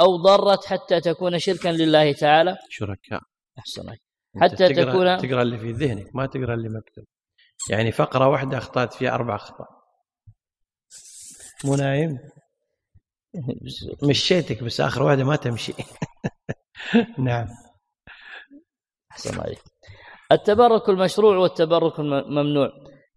أو 0.00 0.16
ضرت 0.16 0.64
حتى 0.66 1.00
تكون 1.00 1.38
شركا 1.38 1.68
لله 1.68 2.12
تعالى 2.12 2.56
شركاء 2.70 3.20
أحسنك 3.58 3.98
حتى 4.40 4.68
تقرأ 4.74 5.16
تكون 5.16 5.18
تقرأ 5.28 5.42
اللي 5.42 5.58
في 5.58 5.72
ذهنك 5.72 6.06
ما 6.16 6.26
تقرأ 6.26 6.54
اللي 6.54 6.68
مكتوب 6.68 7.04
يعني 7.70 7.92
فقرة 7.92 8.28
واحدة 8.28 8.58
أخطأت 8.58 8.94
فيها 8.94 9.10
أربع 9.14 9.34
أخطاء 9.34 9.68
مو 11.64 11.74
نايم 11.76 12.18
مشيتك 14.08 14.62
بس 14.62 14.80
آخر 14.80 15.02
واحدة 15.02 15.24
ما 15.24 15.36
تمشي 15.36 15.72
نعم 17.28 17.46
أحسن 19.12 19.40
عليك 19.40 19.58
التبرك 20.32 20.88
المشروع 20.88 21.36
والتبرك 21.36 22.00
الممنوع 22.00 22.70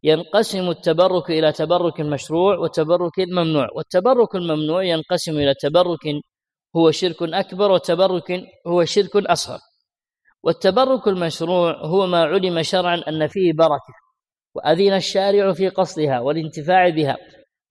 ينقسم 0.04 0.70
التبرك 0.70 1.30
إلى 1.32 1.52
تبرك 1.52 2.02
مشروع 2.02 2.58
وتبرك 2.58 3.20
ممنوع 3.32 3.68
والتبرك 3.76 4.36
الممنوع 4.36 4.84
ينقسم 4.84 5.32
إلى 5.38 5.54
تبرك 5.54 6.06
هو 6.76 6.92
شرك 6.92 7.24
أكبر 7.24 7.72
وتبرك 7.72 8.44
هو 8.68 8.84
شرك 8.86 9.16
أصغر 9.16 9.60
والتبرك 10.44 11.08
المشروع 11.08 11.72
هو 11.78 12.08
ما 12.08 12.24
علم 12.24 12.64
شرعا 12.64 13.02
أن 13.08 13.28
فيه 13.28 13.54
بركة 13.54 13.94
وأذن 14.56 14.94
الشارع 14.94 15.54
في 15.54 15.70
قصدها 15.70 16.20
والانتفاع 16.20 16.90
بها 16.90 17.18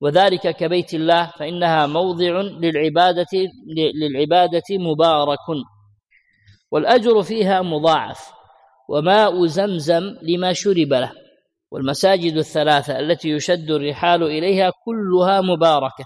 وذلك 0.00 0.56
كبيت 0.56 0.94
الله 0.94 1.26
فإنها 1.26 1.86
موضع 1.86 2.40
للعبادة 2.40 3.32
للعبادة 3.76 4.68
مبارك 4.80 5.48
والأجر 6.76 7.22
فيها 7.22 7.62
مضاعف 7.62 8.32
وماء 8.88 9.46
زمزم 9.46 10.02
لما 10.22 10.52
شرب 10.52 10.92
له 10.92 11.12
والمساجد 11.70 12.36
الثلاثة 12.36 12.98
التي 12.98 13.28
يشد 13.30 13.70
الرحال 13.70 14.22
إليها 14.22 14.72
كلها 14.84 15.40
مباركة 15.40 16.04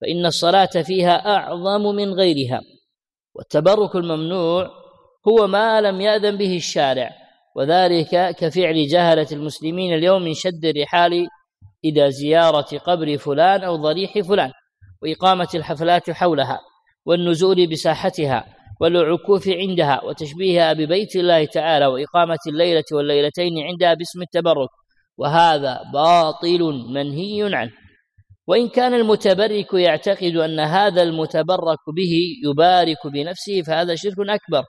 فإن 0.00 0.26
الصلاة 0.26 0.66
فيها 0.84 1.36
أعظم 1.36 1.82
من 1.82 2.12
غيرها 2.14 2.60
والتبرك 3.34 3.96
الممنوع 3.96 4.70
هو 5.28 5.46
ما 5.46 5.80
لم 5.80 6.00
يأذن 6.00 6.36
به 6.36 6.56
الشارع 6.56 7.10
وذلك 7.56 8.34
كفعل 8.38 8.86
جهلة 8.86 9.26
المسلمين 9.32 9.94
اليوم 9.94 10.22
من 10.22 10.34
شد 10.34 10.64
الرحال 10.64 11.28
إلى 11.84 12.10
زيارة 12.10 12.78
قبر 12.78 13.16
فلان 13.18 13.64
أو 13.64 13.76
ضريح 13.76 14.18
فلان 14.20 14.50
وإقامة 15.02 15.48
الحفلات 15.54 16.10
حولها 16.10 16.60
والنزول 17.06 17.66
بساحتها 17.66 18.59
والعكوف 18.80 19.48
عندها 19.48 20.04
وتشبيهها 20.04 20.72
ببيت 20.72 21.16
الله 21.16 21.44
تعالى 21.44 21.86
وإقامة 21.86 22.38
الليلة 22.48 22.84
والليلتين 22.92 23.62
عندها 23.64 23.94
باسم 23.94 24.22
التبرك 24.22 24.68
وهذا 25.18 25.80
باطل 25.92 26.62
منهي 26.94 27.54
عنه 27.54 27.70
وإن 28.46 28.68
كان 28.68 28.94
المتبرك 28.94 29.74
يعتقد 29.74 30.36
أن 30.36 30.60
هذا 30.60 31.02
المتبرك 31.02 31.78
به 31.96 32.14
يبارك 32.50 33.06
بنفسه 33.12 33.62
فهذا 33.62 33.94
شرك 33.94 34.18
أكبر 34.18 34.64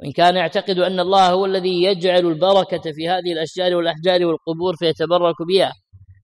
وإن 0.00 0.12
كان 0.12 0.36
يعتقد 0.36 0.78
أن 0.78 1.00
الله 1.00 1.30
هو 1.30 1.46
الذي 1.46 1.82
يجعل 1.84 2.26
البركة 2.26 2.92
في 2.92 3.08
هذه 3.08 3.32
الأشجار 3.32 3.74
والأحجار 3.76 4.24
والقبور 4.26 4.74
فيتبرك 4.78 5.34
بها 5.54 5.72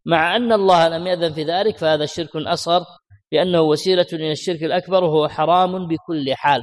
مع 0.06 0.36
أن 0.36 0.52
الله 0.52 0.88
لم 0.88 1.06
يأذن 1.06 1.32
في 1.32 1.42
ذلك 1.44 1.76
فهذا 1.78 2.06
شرك 2.06 2.36
أصغر 2.36 2.82
لأنه 3.32 3.60
وسيلة 3.60 4.06
إلى 4.12 4.32
الشرك 4.32 4.62
الأكبر 4.62 5.04
وهو 5.04 5.28
حرام 5.28 5.86
بكل 5.88 6.32
حال 6.34 6.62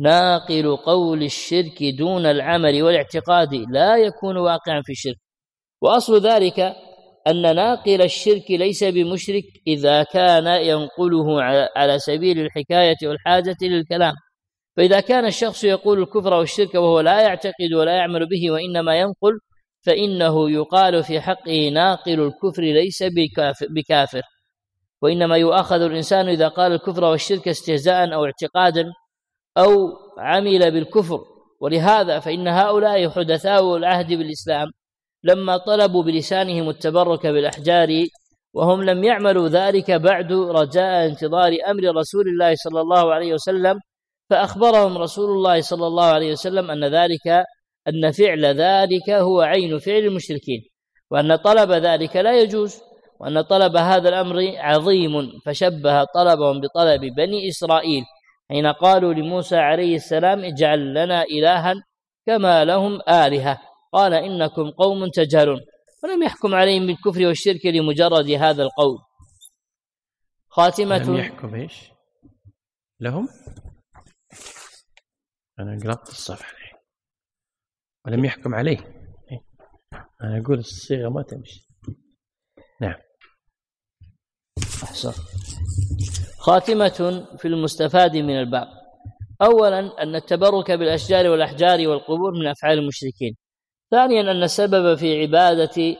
ناقل 0.00 0.76
قول 0.76 1.22
الشرك 1.22 1.82
دون 1.84 2.26
العمل 2.26 2.82
والاعتقاد 2.82 3.54
لا 3.54 3.96
يكون 3.96 4.36
واقعا 4.36 4.82
في 4.84 4.92
الشرك 4.92 5.16
واصل 5.82 6.18
ذلك 6.20 6.60
ان 7.28 7.42
ناقل 7.42 8.02
الشرك 8.02 8.50
ليس 8.50 8.84
بمشرك 8.84 9.44
اذا 9.66 10.02
كان 10.02 10.46
ينقله 10.46 11.42
على 11.76 11.98
سبيل 11.98 12.40
الحكايه 12.40 12.94
والحاجه 13.02 13.56
للكلام 13.62 14.12
فاذا 14.76 15.00
كان 15.00 15.26
الشخص 15.26 15.64
يقول 15.64 16.02
الكفر 16.02 16.34
والشرك 16.34 16.74
وهو 16.74 17.00
لا 17.00 17.20
يعتقد 17.20 17.72
ولا 17.78 17.92
يعمل 17.96 18.28
به 18.28 18.50
وانما 18.50 18.96
ينقل 18.98 19.32
فانه 19.86 20.50
يقال 20.50 21.04
في 21.04 21.20
حقه 21.20 21.68
ناقل 21.68 22.20
الكفر 22.20 22.62
ليس 22.62 23.02
بكافر 23.76 24.22
وانما 25.02 25.36
يؤاخذ 25.36 25.80
الانسان 25.82 26.28
اذا 26.28 26.48
قال 26.48 26.72
الكفر 26.72 27.04
والشرك 27.04 27.48
استهزاء 27.48 28.14
او 28.14 28.24
اعتقادا 28.24 28.84
أو 29.58 29.92
عمل 30.18 30.70
بالكفر 30.70 31.20
ولهذا 31.60 32.18
فإن 32.18 32.48
هؤلاء 32.48 33.08
حدثاء 33.10 33.76
العهد 33.76 34.06
بالإسلام 34.12 34.68
لما 35.24 35.56
طلبوا 35.56 36.02
بلسانهم 36.02 36.68
التبرك 36.68 37.26
بالأحجار 37.26 38.04
وهم 38.54 38.82
لم 38.82 39.04
يعملوا 39.04 39.48
ذلك 39.48 39.90
بعد 39.90 40.32
رجاء 40.32 41.06
انتظار 41.06 41.56
أمر 41.70 41.96
رسول 41.96 42.28
الله 42.28 42.54
صلى 42.54 42.80
الله 42.80 43.12
عليه 43.14 43.34
وسلم 43.34 43.78
فأخبرهم 44.30 44.98
رسول 44.98 45.30
الله 45.30 45.60
صلى 45.60 45.86
الله 45.86 46.04
عليه 46.04 46.32
وسلم 46.32 46.70
أن 46.70 46.84
ذلك 46.84 47.26
أن 47.88 48.10
فعل 48.12 48.46
ذلك 48.46 49.10
هو 49.10 49.40
عين 49.40 49.78
فعل 49.78 49.98
المشركين 49.98 50.60
وأن 51.10 51.36
طلب 51.36 51.72
ذلك 51.72 52.16
لا 52.16 52.40
يجوز 52.40 52.80
وأن 53.20 53.40
طلب 53.40 53.76
هذا 53.76 54.08
الأمر 54.08 54.52
عظيم 54.56 55.30
فشبه 55.46 56.04
طلبهم 56.04 56.60
بطلب 56.60 57.00
بني 57.00 57.48
إسرائيل 57.48 58.02
حين 58.52 58.66
قالوا 58.66 59.14
لموسى 59.14 59.56
عليه 59.56 59.96
السلام 59.96 60.44
اجعل 60.44 60.94
لنا 60.94 61.22
إلها 61.22 61.74
كما 62.26 62.64
لهم 62.64 63.00
آلهة 63.08 63.60
قال 63.92 64.14
إنكم 64.14 64.70
قوم 64.70 65.08
تجهلون 65.14 65.60
ولم 66.04 66.22
يحكم 66.22 66.54
عليهم 66.54 66.86
بالكفر 66.86 67.26
والشرك 67.26 67.66
لمجرد 67.66 68.30
هذا 68.30 68.62
القول 68.62 68.98
خاتمة 70.48 70.96
لم 70.98 71.16
يحكم 71.16 71.54
ايش؟ 71.54 71.90
لهم؟ 73.00 73.28
أنا 75.60 75.78
قلبت 75.84 76.08
الصفحة 76.08 76.54
ولم 78.06 78.24
يحكم 78.24 78.54
عليه 78.54 78.78
أنا 80.24 80.40
أقول 80.44 80.58
الصيغة 80.58 81.08
ما 81.08 81.22
تمشي 81.22 81.66
نعم 82.80 82.98
أحسن 84.82 85.41
خاتمة 86.38 87.24
في 87.38 87.48
المستفاد 87.48 88.16
من 88.16 88.38
الباب 88.38 88.68
أولا 89.42 90.02
أن 90.02 90.14
التبرك 90.16 90.70
بالأشجار 90.70 91.28
والأحجار 91.28 91.88
والقبور 91.88 92.32
من 92.40 92.46
أفعال 92.46 92.78
المشركين 92.78 93.36
ثانيا 93.90 94.20
أن 94.20 94.42
السبب 94.42 94.94
في 94.94 95.20
عبادة 95.20 95.96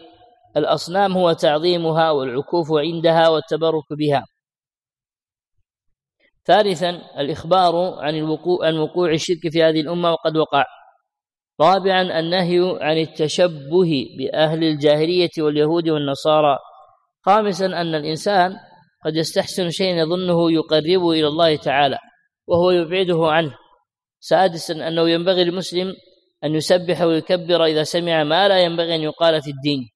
الأصنام 0.57 1.13
هو 1.13 1.33
تعظيمها 1.33 2.11
والعكوف 2.11 2.69
عندها 2.73 3.29
والتبرك 3.29 3.85
بها 3.93 4.25
ثالثا 6.45 6.91
الإخبار 7.19 7.99
عن 7.99 8.15
الوقوع 8.15 8.67
عن 8.67 8.79
وقوع 8.79 9.11
الشرك 9.13 9.49
في 9.53 9.63
هذه 9.65 9.81
الأمة 9.81 10.13
وقد 10.13 10.37
وقع 10.37 10.65
رابعا 11.61 12.21
النهي 12.21 12.79
عن 12.81 12.99
التشبه 12.99 14.07
بأهل 14.19 14.65
الجاهلية 14.65 15.29
واليهود 15.39 15.89
والنصارى 15.89 16.57
خامسا 17.27 17.67
أن 17.67 17.95
الإنسان 17.95 18.57
قد 19.05 19.17
يستحسن 19.17 19.71
شيئا 19.71 19.97
يظنه 19.97 20.53
يقربه 20.53 21.13
إلى 21.13 21.29
الله 21.29 21.57
تعالى 21.57 21.99
وهو 22.47 22.71
يبعده 22.71 23.31
عنه 23.31 23.55
سادسا 24.21 24.89
أنه 24.89 25.11
ينبغي 25.11 25.45
للمسلم 25.45 25.95
أن 26.45 26.55
يسبح 26.55 27.01
ويكبر 27.03 27.65
إذا 27.65 27.83
سمع 27.83 28.25
ما 28.25 28.49
لا 28.49 28.59
ينبغي 28.59 28.95
أن 28.95 29.01
يقال 29.01 29.43
في 29.43 29.51
الدين 29.51 29.89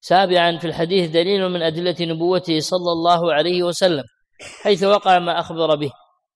سابعا 0.00 0.58
في 0.58 0.66
الحديث 0.66 1.10
دليل 1.10 1.48
من 1.48 1.62
أدلة 1.62 1.96
نبوته 2.00 2.60
صلى 2.60 2.92
الله 2.92 3.32
عليه 3.34 3.62
وسلم 3.62 4.02
حيث 4.62 4.84
وقع 4.84 5.18
ما 5.18 5.40
أخبر 5.40 5.74
به 5.76 5.90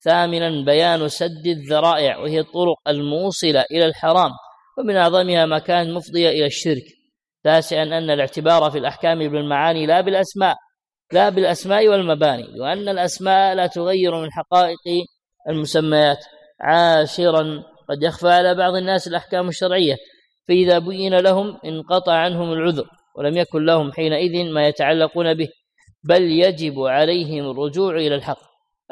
ثامنا 0.04 0.64
بيان 0.64 1.08
سد 1.08 1.46
الذرائع 1.46 2.18
وهي 2.18 2.40
الطرق 2.40 2.78
الموصلة 2.88 3.60
إلى 3.60 3.84
الحرام 3.86 4.30
ومن 4.78 4.96
أعظمها 4.96 5.46
ما 5.46 5.58
كان 5.58 5.94
مفضية 5.94 6.28
إلى 6.28 6.46
الشرك 6.46 6.84
تاسعا 7.44 7.82
أن 7.82 8.10
الاعتبار 8.10 8.70
في 8.70 8.78
الأحكام 8.78 9.18
بالمعاني 9.18 9.86
لا 9.86 10.00
بالأسماء 10.00 10.56
لا 11.12 11.28
بالأسماء 11.28 11.88
والمباني 11.88 12.60
وأن 12.60 12.88
الأسماء 12.88 13.54
لا 13.54 13.66
تغير 13.66 14.22
من 14.22 14.32
حقائق 14.32 14.76
المسميات 15.48 16.18
عاشرا 16.60 17.62
قد 17.88 18.02
يخفى 18.02 18.28
على 18.28 18.54
بعض 18.54 18.74
الناس 18.74 19.08
الأحكام 19.08 19.48
الشرعية 19.48 19.96
فإذا 20.48 20.78
بين 20.78 21.14
لهم 21.18 21.58
انقطع 21.64 22.12
عنهم 22.12 22.52
العذر 22.52 22.84
ولم 23.16 23.36
يكن 23.36 23.64
لهم 23.64 23.92
حينئذ 23.92 24.52
ما 24.52 24.66
يتعلقون 24.68 25.34
به 25.34 25.48
بل 26.04 26.22
يجب 26.22 26.80
عليهم 26.80 27.50
الرجوع 27.50 27.96
إلى 27.96 28.14
الحق 28.14 28.38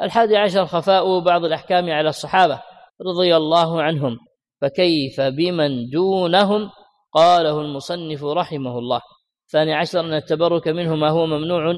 الحادي 0.01 0.37
عشر 0.37 0.65
خفاء 0.65 1.19
بعض 1.19 1.45
الأحكام 1.45 1.89
على 1.91 2.09
الصحابة 2.09 2.61
رضي 3.07 3.35
الله 3.35 3.81
عنهم 3.81 4.17
فكيف 4.61 5.21
بمن 5.21 5.89
دونهم 5.89 6.69
قاله 7.13 7.61
المصنف 7.61 8.23
رحمه 8.23 8.77
الله 8.79 9.01
الثاني 9.47 9.73
عشر 9.73 9.99
أن 9.99 10.13
التبرك 10.13 10.67
منه 10.67 10.95
ما 10.95 11.09
هو 11.09 11.25
ممنوع 11.25 11.71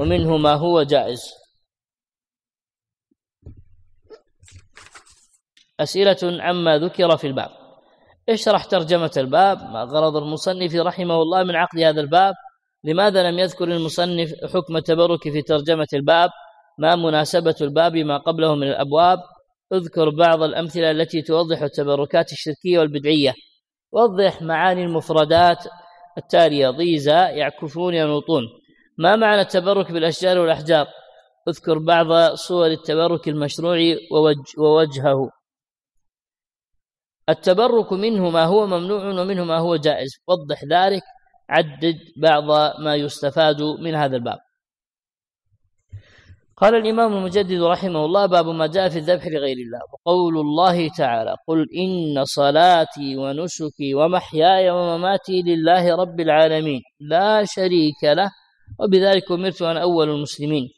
ومنه 0.00 0.36
ما 0.36 0.54
هو 0.54 0.82
جائز 0.82 1.34
أسئلة 5.80 6.16
عما 6.42 6.78
ذكر 6.78 7.16
في 7.16 7.26
الباب 7.26 7.50
اشرح 8.28 8.64
ترجمة 8.64 9.10
الباب 9.16 9.58
ما 9.58 9.82
غرض 9.82 10.16
المصنف 10.16 10.74
رحمه 10.74 11.14
الله 11.22 11.42
من 11.44 11.56
عقد 11.56 11.78
هذا 11.78 12.00
الباب 12.00 12.34
لماذا 12.84 13.30
لم 13.30 13.38
يذكر 13.38 13.64
المصنف 13.64 14.32
حكم 14.54 14.76
التبرك 14.76 15.22
في 15.22 15.42
ترجمة 15.42 15.88
الباب 15.94 16.30
ما 16.78 16.96
مناسبة 16.96 17.56
الباب 17.60 17.96
ما 17.96 18.18
قبله 18.18 18.54
من 18.54 18.66
الأبواب 18.68 19.18
اذكر 19.72 20.10
بعض 20.10 20.42
الأمثلة 20.42 20.90
التي 20.90 21.22
توضح 21.22 21.62
التبركات 21.62 22.32
الشركية 22.32 22.78
والبدعية 22.78 23.34
وضح 23.92 24.42
معاني 24.42 24.82
المفردات 24.82 25.58
التالية 26.18 26.70
ضيزة 26.70 27.28
يعكفون 27.28 27.94
ينوطون 27.94 28.42
ما 29.00 29.16
معنى 29.16 29.40
التبرك 29.40 29.92
بالأشجار 29.92 30.38
والأحجار 30.38 30.86
اذكر 31.48 31.78
بعض 31.78 32.34
صور 32.34 32.66
التبرك 32.66 33.28
المشروع 33.28 33.78
ووجهه 34.58 35.30
التبرك 37.28 37.92
منه 37.92 38.30
ما 38.30 38.44
هو 38.44 38.66
ممنوع 38.66 39.04
ومنه 39.20 39.44
ما 39.44 39.58
هو 39.58 39.76
جائز 39.76 40.10
وضح 40.28 40.64
ذلك 40.64 41.02
عدد 41.48 41.96
بعض 42.22 42.42
ما 42.80 42.94
يستفاد 42.94 43.62
من 43.62 43.94
هذا 43.94 44.16
الباب 44.16 44.38
قال 46.56 46.74
الإمام 46.74 47.12
المجدد 47.16 47.62
رحمه 47.62 48.04
الله 48.04 48.26
باب 48.26 48.46
ما 48.48 48.66
جاء 48.66 48.88
في 48.88 48.96
الذبح 48.98 49.26
لغير 49.26 49.56
الله 49.56 49.80
وقول 49.92 50.38
الله 50.38 50.88
تعالى 50.88 51.36
قل 51.48 51.66
إن 51.76 52.24
صلاتي 52.24 53.16
ونسكي 53.16 53.94
ومحياي 53.94 54.70
ومماتي 54.70 55.42
لله 55.46 55.96
رب 55.96 56.20
العالمين 56.20 56.80
لا 57.00 57.44
شريك 57.44 58.04
له 58.04 58.30
وبذلك 58.78 59.32
أمرت 59.32 59.62
أنا 59.62 59.82
أول 59.82 60.08
المسلمين 60.10 60.68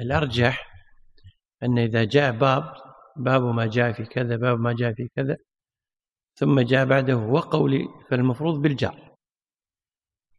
الأرجح 0.00 0.68
أن 1.62 1.78
إذا 1.78 2.04
جاء 2.04 2.32
باب 2.32 2.72
باب 3.16 3.42
ما 3.42 3.66
جاء 3.66 3.92
في 3.92 4.04
كذا 4.04 4.36
باب 4.36 4.58
ما 4.60 4.72
جاء 4.72 4.92
في 4.94 5.08
كذا 5.16 5.36
ثم 6.36 6.60
جاء 6.60 6.86
بعده 6.86 7.16
وقولي 7.16 7.84
فالمفروض 8.10 8.62
بالجر 8.62 9.12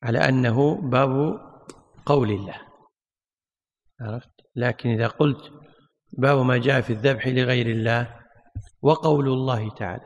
على 0.03 0.19
أنه 0.19 0.81
باب 0.89 1.11
قول 2.05 2.29
الله 2.31 2.61
عرفت 4.01 4.29
لكن 4.55 4.89
إذا 4.89 5.07
قلت 5.07 5.51
باب 6.17 6.37
ما 6.45 6.57
جاء 6.57 6.81
في 6.81 6.93
الذبح 6.93 7.27
لغير 7.27 7.65
الله 7.67 8.19
وقول 8.81 9.27
الله 9.27 9.69
تعالى 9.69 10.05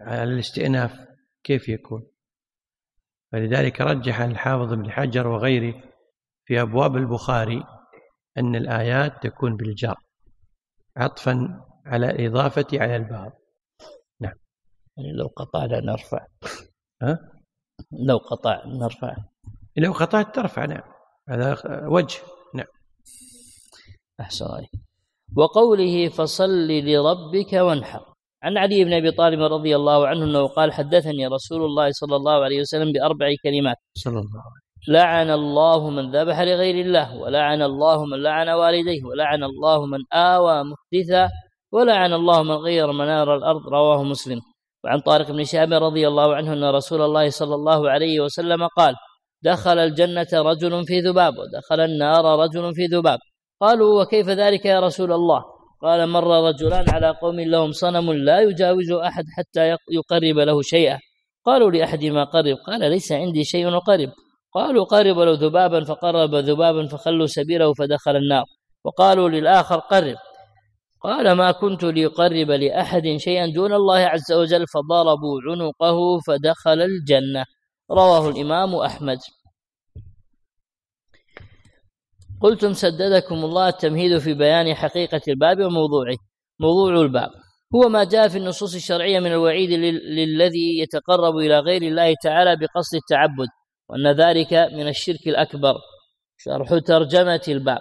على 0.00 0.34
الاستئناف 0.34 1.06
كيف 1.44 1.68
يكون 1.68 2.11
فلذلك 3.32 3.80
رجح 3.80 4.20
الحافظ 4.20 4.72
بن 4.72 4.90
حجر 4.90 5.26
وغيره 5.26 5.80
في 6.44 6.60
أبواب 6.60 6.96
البخاري 6.96 7.64
أن 8.38 8.56
الآيات 8.56 9.22
تكون 9.26 9.56
بالجر 9.56 9.94
عطفا 10.96 11.60
على 11.86 12.06
الإضافة 12.10 12.64
على 12.74 12.96
البعض 12.96 13.32
نعم 14.20 14.34
يعني 14.96 15.12
لو 15.12 15.26
قطعنا 15.26 15.80
نرفع 15.80 16.26
ها؟ 17.02 17.18
لو 18.08 18.16
قطع 18.16 18.62
نرفع 18.66 19.16
لو 19.76 19.92
قطعت 19.92 20.34
ترفع 20.34 20.64
نعم 20.64 20.82
هذا 21.28 21.56
وجه 21.88 22.20
نعم 22.54 22.66
أحسن 24.20 24.66
وقوله 25.36 26.08
فصل 26.08 26.68
لربك 26.70 27.52
وانحر 27.52 28.11
عن 28.42 28.58
علي 28.58 28.84
بن 28.84 28.92
ابي 28.92 29.10
طالب 29.10 29.42
رضي 29.52 29.76
الله 29.76 30.06
عنه 30.08 30.24
انه 30.24 30.46
قال 30.46 30.72
حدثني 30.72 31.26
رسول 31.26 31.64
الله 31.64 31.90
صلى 31.90 32.16
الله 32.16 32.44
عليه 32.44 32.60
وسلم 32.60 32.92
باربع 32.92 33.28
كلمات 33.42 33.76
صلى 33.98 34.18
الله 34.18 34.20
عليه 34.42 34.62
لعن 34.98 35.30
الله 35.30 35.90
من 35.90 36.10
ذبح 36.16 36.40
لغير 36.40 36.86
الله 36.86 37.16
ولعن 37.16 37.62
الله 37.62 38.04
من 38.04 38.22
لعن 38.22 38.48
والديه 38.48 39.04
ولعن 39.04 39.44
الله 39.44 39.86
من 39.86 39.98
آوى 40.12 40.62
محدثا 40.64 41.28
ولعن 41.72 42.12
الله 42.12 42.42
من 42.42 42.50
غير 42.56 42.92
منار 42.92 43.36
الارض 43.36 43.66
رواه 43.68 44.02
مسلم 44.02 44.40
وعن 44.84 45.00
طارق 45.00 45.30
بن 45.30 45.44
شهاب 45.44 45.72
رضي 45.72 46.08
الله 46.08 46.34
عنه 46.34 46.52
ان 46.52 46.64
رسول 46.64 47.02
الله 47.02 47.30
صلى 47.30 47.54
الله 47.54 47.90
عليه 47.90 48.20
وسلم 48.20 48.66
قال 48.66 48.94
دخل 49.42 49.78
الجنه 49.78 50.28
رجل 50.34 50.84
في 50.84 51.00
ذباب 51.00 51.32
ودخل 51.38 51.80
النار 51.80 52.40
رجل 52.42 52.74
في 52.74 52.86
ذباب 52.86 53.18
قالوا 53.60 54.02
وكيف 54.02 54.28
ذلك 54.28 54.64
يا 54.64 54.80
رسول 54.80 55.12
الله 55.12 55.44
قال 55.82 56.08
مر 56.08 56.46
رجلان 56.48 56.90
على 56.90 57.10
قوم 57.10 57.40
لهم 57.40 57.72
صنم 57.72 58.12
لا 58.12 58.40
يجاوز 58.40 58.92
أحد 58.92 59.24
حتى 59.36 59.76
يقرب 59.92 60.38
له 60.46 60.62
شيئا 60.62 60.98
قالوا 61.44 61.70
لاحد 61.70 62.04
ما 62.04 62.24
قرب 62.24 62.56
قال 62.66 62.80
ليس 62.90 63.12
عندي 63.12 63.44
شيء 63.44 63.68
أقرب 63.76 64.08
قالوا 64.54 64.84
قرب 64.84 65.18
له 65.18 65.34
ذبابا 65.40 65.84
فقرب 65.84 66.34
ذبابا 66.34 66.86
فخلوا 66.86 67.26
سبيله 67.26 67.72
فدخل 67.74 68.16
النار 68.16 68.44
وقالوا 68.84 69.28
للآخر 69.28 69.78
قرب 69.78 70.16
قال 71.00 71.32
ما 71.32 71.50
كنت 71.52 71.84
ليقرب 71.84 72.50
لأحد 72.50 73.16
شيئا 73.18 73.46
دون 73.46 73.72
الله 73.72 73.98
عز 73.98 74.32
وجل 74.32 74.64
فضربوا 74.66 75.40
عنقه 75.50 76.18
فدخل 76.26 76.80
الجنة 76.82 77.44
رواه 77.90 78.28
الإمام 78.28 78.74
أحمد 78.74 79.18
قلتم 82.42 82.72
سددكم 82.72 83.44
الله 83.44 83.68
التمهيد 83.68 84.18
في 84.18 84.34
بيان 84.34 84.74
حقيقة 84.74 85.20
الباب 85.28 85.60
وموضوعه 85.60 86.16
موضوع 86.60 87.00
الباب 87.00 87.30
هو 87.74 87.88
ما 87.88 88.04
جاء 88.04 88.28
في 88.28 88.38
النصوص 88.38 88.74
الشرعية 88.74 89.20
من 89.20 89.26
الوعيد 89.32 89.70
للذي 90.16 90.78
يتقرب 90.80 91.36
إلى 91.36 91.58
غير 91.58 91.82
الله 91.82 92.14
تعالى 92.22 92.56
بقصد 92.56 92.94
التعبد 92.94 93.48
وأن 93.88 94.12
ذلك 94.12 94.52
من 94.54 94.88
الشرك 94.88 95.28
الأكبر 95.28 95.74
شرح 96.38 96.78
ترجمة 96.78 97.40
الباب 97.48 97.78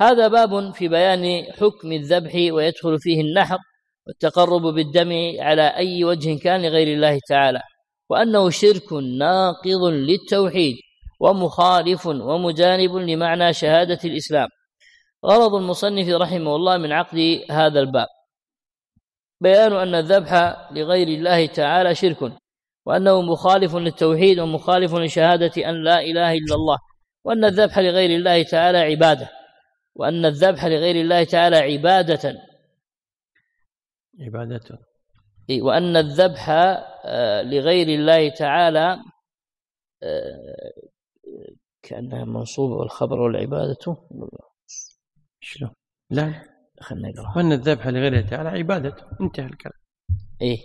هذا 0.00 0.28
باب 0.28 0.70
في 0.74 0.88
بيان 0.88 1.42
حكم 1.60 1.92
الذبح 1.92 2.32
ويدخل 2.34 2.98
فيه 2.98 3.20
النحر 3.20 3.58
والتقرب 4.06 4.62
بالدم 4.62 5.12
على 5.40 5.62
أي 5.66 6.04
وجه 6.04 6.38
كان 6.38 6.62
لغير 6.62 6.94
الله 6.96 7.18
تعالى 7.28 7.60
وأنه 8.10 8.50
شرك 8.50 8.92
ناقض 8.92 9.84
للتوحيد 9.84 10.74
ومخالف 11.20 12.06
ومجانب 12.06 12.94
لمعنى 12.96 13.52
شهادة 13.52 13.98
الإسلام 14.04 14.48
غرض 15.26 15.54
المصنف 15.54 16.08
رحمه 16.08 16.56
الله 16.56 16.76
من 16.76 16.92
عقد 16.92 17.40
هذا 17.50 17.80
الباب 17.80 18.06
بيان 19.42 19.72
أن 19.72 19.94
الذبح 19.94 20.32
لغير 20.72 21.08
الله 21.08 21.46
تعالى 21.46 21.94
شرك 21.94 22.32
وأنه 22.86 23.22
مخالف 23.22 23.74
للتوحيد 23.74 24.38
ومخالف 24.38 24.94
لشهادة 24.94 25.70
أن 25.70 25.74
لا 25.84 25.98
إله 26.00 26.32
إلا 26.32 26.54
الله 26.54 26.76
وأن 27.24 27.44
الذبح 27.44 27.78
لغير 27.78 28.10
الله 28.10 28.42
تعالى 28.42 28.78
عبادة 28.78 29.28
وأن 29.94 30.24
الذبح 30.26 30.64
لغير 30.64 30.96
الله 30.96 31.24
تعالى 31.24 31.56
عبادة 31.56 32.34
عبادة 34.20 34.78
وأن 35.60 35.96
الذبح 35.96 36.48
آه، 37.04 37.42
لغير 37.42 37.88
الله 37.88 38.28
تعالى 38.28 38.98
آه، 40.02 40.78
كأنها 41.82 42.24
منصوبة 42.24 42.74
والخبر 42.74 43.20
والعبادة 43.20 43.76
شنو؟ 45.40 45.68
لا 46.10 46.34
خلنا 46.80 47.08
نقرأ 47.08 47.36
وأن 47.38 47.52
الذبح 47.52 47.86
لغير 47.86 48.06
الله 48.12 48.20
تعالى 48.28 48.48
عبادة 48.48 48.96
انتهى 49.20 49.46
الكلام 49.46 49.80
إيه 50.42 50.56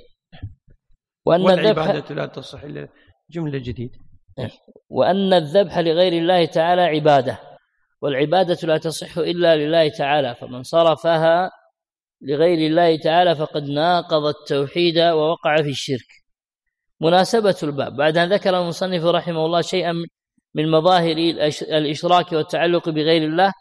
وأن 1.26 1.42
والعبادة 1.42 1.92
الذبح... 1.98 2.12
لا 2.12 2.26
تصح 2.26 2.64
إلا 2.64 2.88
جملة 3.32 3.58
جديدة 3.60 4.00
إيه؟ 4.40 4.50
وأن 4.90 5.34
الذبح 5.34 5.78
لغير 5.78 6.14
الله 6.22 6.46
تعالى 6.46 6.82
عبادة 6.82 7.38
والعبادة 8.02 8.58
لا 8.68 8.78
تصح 8.78 9.18
إلا 9.18 9.56
لله 9.56 9.90
تعالى 9.90 10.36
فمن 10.36 10.64
صرفها 10.64 11.52
لغير 12.22 12.58
الله 12.70 12.98
تعالى 12.98 13.36
فقد 13.36 13.64
ناقض 13.64 14.26
التوحيد 14.26 14.98
ووقع 14.98 15.56
في 15.62 15.70
الشرك 15.70 16.08
مناسبة 17.02 17.56
الباب 17.64 17.96
بعد 17.96 18.18
أن 18.18 18.34
ذكر 18.34 18.60
المصنف 18.62 19.04
رحمه 19.04 19.46
الله 19.46 19.62
شيئا 19.62 19.94
من 20.56 20.72
مظاهر 20.72 21.18
الاشراك 21.62 22.32
والتعلق 22.32 22.90
بغير 22.90 23.24
الله 23.30 23.52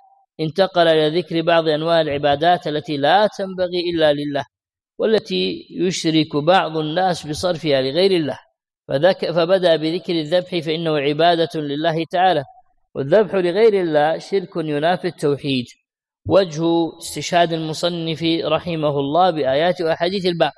انتقل 0.40 0.88
الى 0.88 1.20
ذكر 1.20 1.42
بعض 1.42 1.68
انواع 1.68 2.00
العبادات 2.00 2.66
التي 2.68 2.96
لا 2.96 3.28
تنبغي 3.38 3.80
الا 3.96 4.12
لله 4.12 4.44
والتي 4.98 5.66
يشرك 5.80 6.36
بعض 6.36 6.76
الناس 6.78 7.26
بصرفها 7.26 7.80
لغير 7.80 8.10
الله 8.10 8.38
فذك 8.88 9.30
فبدا 9.30 9.76
بذكر 9.76 10.12
الذبح 10.12 10.48
فانه 10.58 10.98
عباده 10.98 11.60
لله 11.60 12.04
تعالى 12.10 12.42
والذبح 12.94 13.34
لغير 13.34 13.80
الله 13.80 14.18
شرك 14.18 14.50
ينافي 14.56 15.08
التوحيد 15.08 15.64
وجه 16.28 16.88
استشهاد 17.02 17.52
المصنف 17.52 18.24
رحمه 18.44 18.98
الله 18.98 19.30
بايات 19.30 19.80
واحاديث 19.80 20.26
الباب 20.26 20.50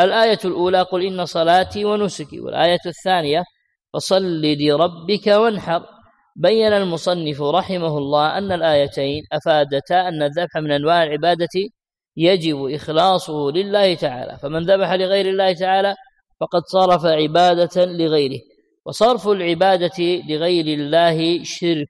الايه 0.00 0.38
الاولى 0.44 0.82
قل 0.82 1.06
ان 1.06 1.24
صلاتي 1.24 1.84
ونسكي 1.84 2.40
والايه 2.40 2.78
الثانيه 2.86 3.42
فصل 3.94 4.40
لربك 4.42 5.26
وانحر 5.26 5.86
بين 6.36 6.72
المصنف 6.72 7.42
رحمه 7.42 7.98
الله 7.98 8.38
أن 8.38 8.52
الآيتين 8.52 9.22
أفادتا 9.32 10.08
أن 10.08 10.22
الذبح 10.22 10.56
من 10.56 10.72
أنواع 10.72 11.02
العبادة 11.02 11.70
يجب 12.16 12.64
إخلاصه 12.74 13.50
لله 13.54 13.94
تعالى 13.94 14.38
فمن 14.42 14.62
ذبح 14.66 14.92
لغير 14.92 15.26
الله 15.26 15.52
تعالى 15.52 15.94
فقد 16.40 16.62
صرف 16.66 17.06
عبادة 17.06 17.84
لغيره 17.84 18.38
وصرف 18.86 19.28
العبادة 19.28 20.22
لغير 20.28 20.64
الله 20.78 21.42
شرك 21.44 21.88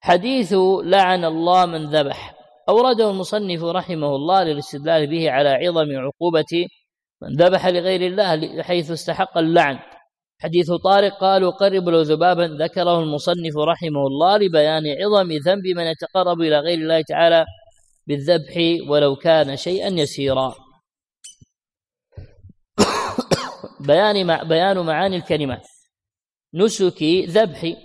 حديث 0.00 0.54
لعن 0.84 1.24
الله 1.24 1.66
من 1.66 1.84
ذبح 1.86 2.34
أورده 2.68 3.10
المصنف 3.10 3.62
رحمه 3.64 4.16
الله 4.16 4.42
للاستدلال 4.44 5.06
به 5.06 5.30
على 5.30 5.48
عظم 5.48 5.86
عقوبة 5.98 6.66
من 7.22 7.36
ذبح 7.36 7.66
لغير 7.66 8.00
الله 8.00 8.62
حيث 8.62 8.90
استحق 8.90 9.38
اللعن 9.38 9.78
حديث 10.42 10.70
طارق 10.84 11.18
قالوا 11.20 11.50
قرب 11.50 11.88
له 11.88 12.02
ذبابا 12.02 12.42
ذكره 12.62 12.98
المصنف 13.02 13.56
رحمه 13.58 14.06
الله 14.06 14.36
لبيان 14.36 14.82
عظم 14.86 15.32
ذنب 15.32 15.66
من 15.76 15.84
يتقرب 15.86 16.40
إلى 16.40 16.58
غير 16.60 16.78
الله 16.78 17.02
تعالى 17.02 17.44
بالذبح 18.06 18.54
ولو 18.88 19.16
كان 19.16 19.56
شيئا 19.56 19.88
يسيرا 19.88 20.54
بيان 23.80 24.26
مع 24.26 24.42
بيان 24.42 24.78
معاني 24.78 25.16
الكلمات 25.16 25.66
نسكي 26.54 27.24
ذبحي 27.26 27.76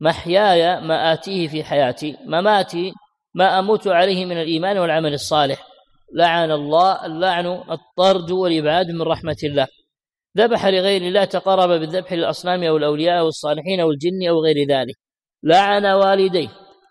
محياي 0.00 0.80
ما 0.80 1.12
آتيه 1.12 1.48
في 1.48 1.64
حياتي 1.64 2.16
مماتي 2.26 2.92
ما 3.34 3.58
أموت 3.58 3.88
عليه 3.88 4.24
من 4.24 4.36
الإيمان 4.40 4.78
والعمل 4.78 5.14
الصالح 5.14 5.66
لعن 6.14 6.50
الله 6.50 7.06
اللعن 7.06 7.46
الطرد 7.46 8.30
والإبعاد 8.30 8.86
من 8.90 9.02
رحمة 9.02 9.36
الله 9.44 9.66
ذبح 10.36 10.66
لغير 10.66 11.02
الله 11.02 11.24
تقرب 11.24 11.68
بالذبح 11.80 12.12
للأصنام 12.12 12.62
أو 12.64 12.76
الأولياء 12.76 13.20
أو 13.20 13.28
الصالحين 13.28 13.80
أو 13.80 13.90
الجن 13.90 14.28
أو 14.28 14.40
غير 14.40 14.68
ذلك 14.68 14.94
لعن 15.42 15.86
والديه 15.86 16.48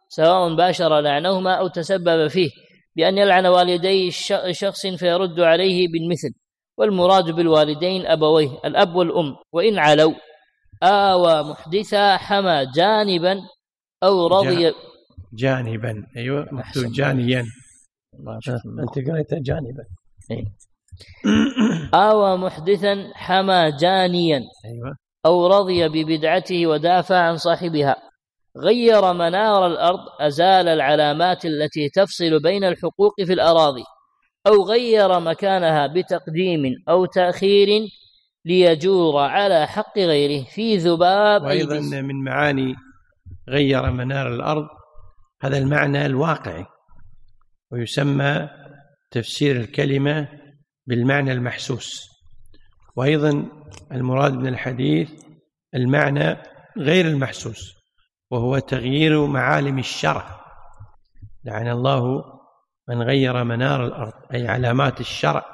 سواء 0.09 0.55
باشر 0.55 0.99
لعنهما 0.99 1.53
أو 1.55 1.67
تسبب 1.67 2.27
فيه 2.27 2.49
بأن 2.95 3.17
يلعن 3.17 3.45
والدي 3.45 4.11
شخص 4.51 4.87
فيرد 4.87 5.39
عليه 5.39 5.87
بالمثل 5.91 6.33
والمراد 6.77 7.31
بالوالدين 7.31 8.05
أبويه 8.05 8.49
الأب 8.65 8.95
والأم 8.95 9.35
وإن 9.51 9.79
علوا 9.79 10.13
آوى 10.83 11.49
محدثا 11.49 12.17
حمى 12.17 12.65
جانبا 12.75 13.39
أو 14.03 14.27
رضي 14.27 14.71
جانبا 15.33 16.03
أيوة 16.17 16.47
محدث 16.51 16.85
جانيا 16.91 17.39
أه، 17.43 18.39
أنت 18.81 19.09
قريت 19.09 19.33
جانبا 19.33 19.85
إيه؟ 20.31 20.43
آوى 21.93 22.37
محدثا 22.37 23.11
حمى 23.15 23.71
جانيا 23.79 24.37
أيوة. 24.65 24.95
أو 25.25 25.47
رضي 25.47 25.87
ببدعته 25.89 26.67
ودافع 26.67 27.17
عن 27.17 27.37
صاحبها 27.37 27.95
غير 28.63 29.13
منار 29.13 29.67
الأرض 29.67 29.99
أزال 30.21 30.67
العلامات 30.67 31.45
التي 31.45 31.89
تفصل 31.89 32.41
بين 32.41 32.63
الحقوق 32.63 33.13
في 33.25 33.33
الأراضي 33.33 33.83
أو 34.47 34.63
غير 34.63 35.19
مكانها 35.19 35.87
بتقديم 35.87 36.61
أو 36.89 37.05
تأخير 37.05 37.67
ليجور 38.45 39.21
على 39.21 39.67
حق 39.67 39.97
غيره 39.99 40.45
في 40.45 40.77
ذباب 40.77 41.41
وأيضا 41.43 41.79
من 41.79 42.23
معاني 42.23 42.75
غير 43.49 43.91
منار 43.91 44.33
الأرض 44.33 44.65
هذا 45.43 45.57
المعنى 45.57 46.05
الواقعي 46.05 46.65
ويسمى 47.71 48.49
تفسير 49.11 49.55
الكلمة 49.55 50.27
بالمعنى 50.87 51.31
المحسوس 51.31 52.09
وأيضا 52.95 53.45
المراد 53.91 54.33
من 54.33 54.47
الحديث 54.47 55.11
المعنى 55.75 56.37
غير 56.77 57.05
المحسوس 57.07 57.73
وهو 58.31 58.59
تغيير 58.59 59.25
معالم 59.25 59.79
الشرع 59.79 60.41
لعن 61.43 61.67
الله 61.67 62.23
من 62.89 63.01
غير 63.01 63.43
منار 63.43 63.85
الأرض 63.85 64.13
أي 64.33 64.47
علامات 64.47 64.99
الشرع 64.99 65.45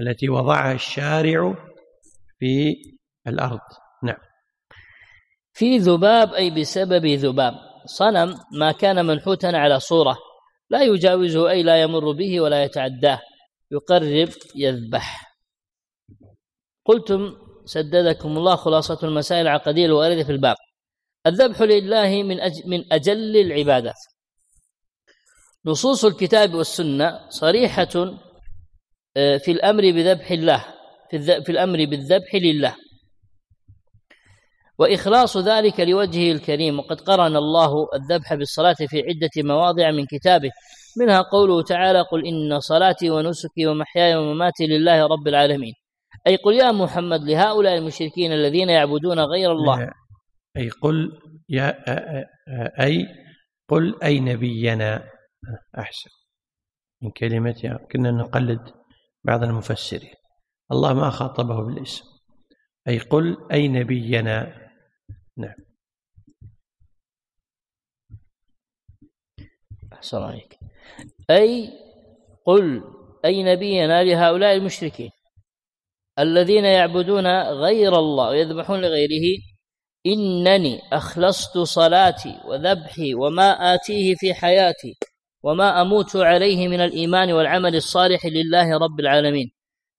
التي 0.00 0.28
وضعها 0.28 0.72
الشارع 0.72 1.54
في 2.38 2.74
الأرض 3.26 3.60
نعم 4.02 4.16
في 5.52 5.78
ذباب 5.78 6.32
أي 6.34 6.50
بسبب 6.60 7.06
ذباب 7.06 7.52
صنم 7.84 8.34
ما 8.58 8.72
كان 8.72 9.06
منحوتا 9.06 9.46
على 9.46 9.80
صورة 9.80 10.16
لا 10.70 10.82
يجاوزه 10.82 11.50
أي 11.50 11.62
لا 11.62 11.82
يمر 11.82 12.12
به 12.12 12.40
ولا 12.40 12.64
يتعداه 12.64 13.20
يقرب 13.72 14.28
يذبح 14.54 15.36
قلتم 16.86 17.36
سددكم 17.64 18.36
الله 18.38 18.56
خلاصة 18.56 18.98
المسائل 19.02 19.40
العقدية 19.42 19.86
الواردة 19.86 20.24
في 20.24 20.32
الباب 20.32 20.56
الذبح 21.26 21.62
لله 21.62 22.22
من 22.22 22.40
أجل 22.40 22.62
من 22.66 22.92
أجل 22.92 23.36
العبادات 23.36 23.94
نصوص 25.64 26.04
الكتاب 26.04 26.54
والسنة 26.54 27.28
صريحة 27.28 28.18
آه، 29.16 29.36
في 29.36 29.50
الأمر 29.50 29.82
بذبح 29.82 30.30
الله 30.30 30.64
في, 31.10 31.20
في 31.42 31.52
الأمر 31.52 31.84
بالذبح 31.84 32.34
لله 32.34 32.76
وإخلاص 34.78 35.36
ذلك 35.36 35.80
لوجهه 35.80 36.32
الكريم 36.32 36.78
وقد 36.78 37.00
قرن 37.00 37.36
الله 37.36 37.86
الذبح 37.94 38.34
بالصلاة 38.34 38.76
في 38.88 38.98
عدة 39.08 39.30
مواضع 39.48 39.90
من 39.90 40.06
كتابه 40.06 40.50
منها 40.98 41.20
قوله 41.22 41.62
تعالى 41.62 42.00
قل 42.02 42.26
إن 42.26 42.60
صلاتي 42.60 43.10
ونسكي 43.10 43.66
ومحياي 43.66 44.16
ومماتي 44.16 44.66
لله 44.66 45.06
رب 45.06 45.28
العالمين 45.28 45.72
أي 46.26 46.36
قل 46.36 46.54
يا 46.54 46.72
محمد 46.72 47.20
لهؤلاء 47.20 47.78
المشركين 47.78 48.32
الذين 48.32 48.68
يعبدون 48.68 49.20
غير 49.20 49.52
الله 49.52 49.92
أي 50.56 50.68
قل 50.70 51.10
يا 51.48 51.74
أي 52.84 53.06
قل 53.68 54.02
أي 54.02 54.20
نبينا 54.20 55.04
أحسن 55.78 56.10
من 57.02 57.10
كلمة 57.10 57.78
كنا 57.92 58.10
نقلد 58.10 58.70
بعض 59.24 59.42
المفسرين 59.42 60.14
الله 60.72 60.94
ما 60.94 61.10
خاطبه 61.10 61.64
بالاسم 61.66 62.04
أي 62.88 62.98
قل 62.98 63.36
أي 63.52 63.68
نبينا 63.68 64.56
نعم 65.38 65.56
أحسن 69.92 70.18
عليك 70.22 70.59
أي 71.30 71.68
قل 72.46 72.82
أي 73.24 73.42
نبينا 73.42 74.04
لهؤلاء 74.04 74.56
المشركين 74.56 75.10
الذين 76.18 76.64
يعبدون 76.64 77.26
غير 77.42 77.98
الله 77.98 78.28
ويذبحون 78.28 78.80
لغيره 78.80 79.38
إنني 80.06 80.80
أخلصت 80.92 81.58
صلاتي 81.58 82.34
وذبحي 82.46 83.14
وما 83.14 83.74
آتيه 83.74 84.14
في 84.14 84.34
حياتي 84.34 84.94
وما 85.42 85.82
أموت 85.82 86.16
عليه 86.16 86.68
من 86.68 86.80
الإيمان 86.80 87.32
والعمل 87.32 87.76
الصالح 87.76 88.26
لله 88.26 88.78
رب 88.78 89.00
العالمين 89.00 89.50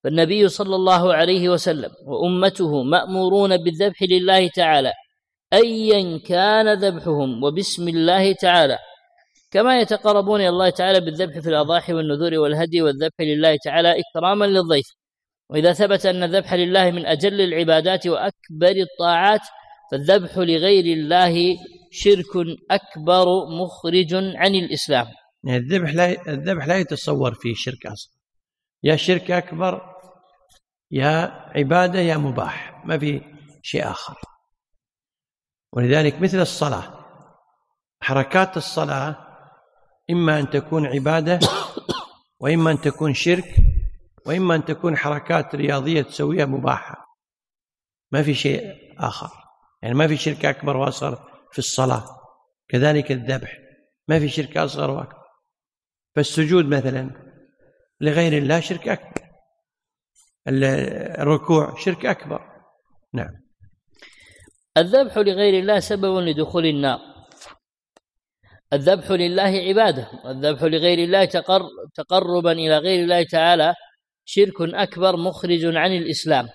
فالنبي 0.03 0.47
صلى 0.47 0.75
الله 0.75 1.13
عليه 1.13 1.49
وسلم 1.49 1.89
وأمته 2.05 2.83
مأمورون 2.83 3.57
بالذبح 3.57 3.97
لله 4.03 4.47
تعالى 4.47 4.93
أيا 5.53 6.19
كان 6.25 6.73
ذبحهم 6.73 7.43
وبسم 7.43 7.87
الله 7.87 8.31
تعالى 8.31 8.77
كما 9.51 9.79
يتقربون 9.79 10.39
إلى 10.41 10.49
الله 10.49 10.69
تعالى 10.69 10.99
بالذبح 11.01 11.39
في 11.39 11.49
الأضاحي 11.49 11.93
والنذور 11.93 12.33
والهدي 12.33 12.81
والذبح 12.81 13.15
لله 13.19 13.57
تعالى 13.65 13.95
إكراما 13.99 14.45
للضيف 14.45 14.85
وإذا 15.49 15.73
ثبت 15.73 16.05
أن 16.05 16.23
الذبح 16.23 16.53
لله 16.53 16.91
من 16.91 17.05
أجل 17.05 17.41
العبادات 17.41 18.07
وأكبر 18.07 18.71
الطاعات 18.91 19.39
فالذبح 19.91 20.37
لغير 20.37 20.83
الله 20.97 21.57
شرك 21.91 22.25
أكبر 22.71 23.25
مخرج 23.49 24.13
عن 24.13 24.55
الإسلام 24.55 25.07
يعني 25.43 25.57
الذبح 25.59 25.93
لا 25.93 26.31
الذبح 26.33 26.67
لا 26.67 26.77
يتصور 26.77 27.33
فيه 27.33 27.53
شرك 27.55 27.85
أصلا 27.85 28.13
يا 28.83 28.95
شرك 28.95 29.31
أكبر 29.31 29.81
يا 30.91 31.29
عبادة 31.57 31.99
يا 31.99 32.17
مباح 32.17 32.85
ما 32.85 32.97
في 32.99 33.21
شيء 33.63 33.89
آخر 33.91 34.15
ولذلك 35.73 36.21
مثل 36.21 36.39
الصلاة 36.41 37.05
حركات 38.01 38.57
الصلاة 38.57 39.30
إما 40.11 40.39
أن 40.39 40.49
تكون 40.49 40.85
عبادة 40.85 41.39
وإما 42.39 42.71
أن 42.71 42.81
تكون 42.81 43.13
شرك 43.13 43.55
وإما 44.25 44.55
أن 44.55 44.65
تكون 44.65 44.97
حركات 44.97 45.55
رياضية 45.55 46.01
تسويها 46.01 46.45
مباحة 46.45 47.05
ما 48.11 48.23
في 48.23 48.33
شيء 48.33 48.75
آخر 48.99 49.29
يعني 49.83 49.95
ما 49.95 50.07
في 50.07 50.17
شرك 50.17 50.45
أكبر 50.45 50.77
وأصغر 50.77 51.31
في 51.51 51.59
الصلاة 51.59 52.03
كذلك 52.69 53.11
الذبح 53.11 53.57
ما 54.07 54.19
في 54.19 54.29
شرك 54.29 54.57
أصغر 54.57 54.91
وأكبر 54.91 55.21
فالسجود 56.15 56.65
مثلا 56.65 57.09
لغير 58.01 58.37
الله 58.43 58.59
شرك 58.59 58.87
أكبر 58.87 59.21
الركوع 61.21 61.75
شرك 61.77 62.05
أكبر 62.05 62.39
نعم 63.13 63.33
الذبح 64.77 65.17
لغير 65.17 65.59
الله 65.59 65.79
سبب 65.79 66.17
لدخول 66.17 66.65
النار 66.65 66.99
الذبح 68.73 69.11
لله 69.11 69.43
عباده 69.43 70.07
والذبح 70.25 70.63
لغير 70.63 70.99
الله 70.99 71.25
تقر 71.25 71.61
تقربا 71.95 72.51
الى 72.51 72.77
غير 72.77 73.03
الله 73.03 73.23
تعالى 73.23 73.73
شرك 74.25 74.61
اكبر 74.61 75.17
مخرج 75.17 75.65
عن 75.65 75.95
الاسلام 75.95 76.49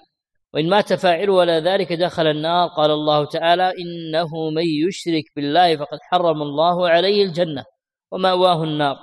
وان 0.54 0.68
مات 0.68 0.92
فاعل 0.92 1.30
ولا 1.30 1.60
ذلك 1.60 1.92
دخل 1.92 2.26
النار 2.26 2.68
قال 2.68 2.90
الله 2.90 3.24
تعالى 3.24 3.62
انه 3.62 4.50
من 4.54 4.62
يشرك 4.88 5.24
بالله 5.36 5.76
فقد 5.76 5.98
حرم 6.00 6.42
الله 6.42 6.88
عليه 6.88 7.24
الجنه 7.24 7.64
وماواه 8.12 8.64
النار 8.64 8.96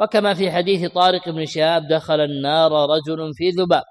وكما 0.00 0.34
في 0.34 0.50
حديث 0.50 0.90
طارق 0.92 1.28
بن 1.28 1.46
شهاب 1.46 1.88
دخل 1.88 2.20
النار 2.20 2.72
رجل 2.72 3.30
في 3.34 3.48
ذباب 3.50 3.82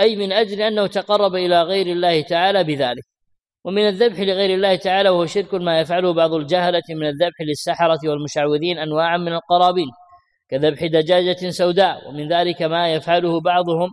اي 0.00 0.16
من 0.16 0.32
اجل 0.32 0.62
انه 0.62 0.86
تقرب 0.86 1.34
الى 1.34 1.62
غير 1.62 1.86
الله 1.86 2.20
تعالى 2.22 2.64
بذلك 2.64 3.04
ومن 3.64 3.88
الذبح 3.88 4.20
لغير 4.20 4.54
الله 4.54 4.76
تعالى 4.76 5.08
وهو 5.08 5.26
شرك 5.26 5.54
ما 5.54 5.80
يفعله 5.80 6.12
بعض 6.14 6.34
الجهلة 6.34 6.82
من 6.90 7.06
الذبح 7.06 7.40
للسحرة 7.40 7.98
والمشعوذين 8.04 8.78
أنواعا 8.78 9.16
من 9.16 9.32
القرابين 9.32 9.88
كذبح 10.50 10.84
دجاجة 10.84 11.50
سوداء 11.50 12.08
ومن 12.08 12.28
ذلك 12.32 12.62
ما 12.62 12.92
يفعله 12.94 13.40
بعضهم 13.40 13.88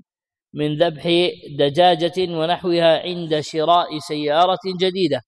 من 0.53 0.77
ذبح 0.77 1.29
دجاجة 1.57 2.13
ونحوها 2.31 2.99
عند 3.03 3.39
شراء 3.39 3.87
سيارة 4.07 4.59
جديدة 4.79 5.21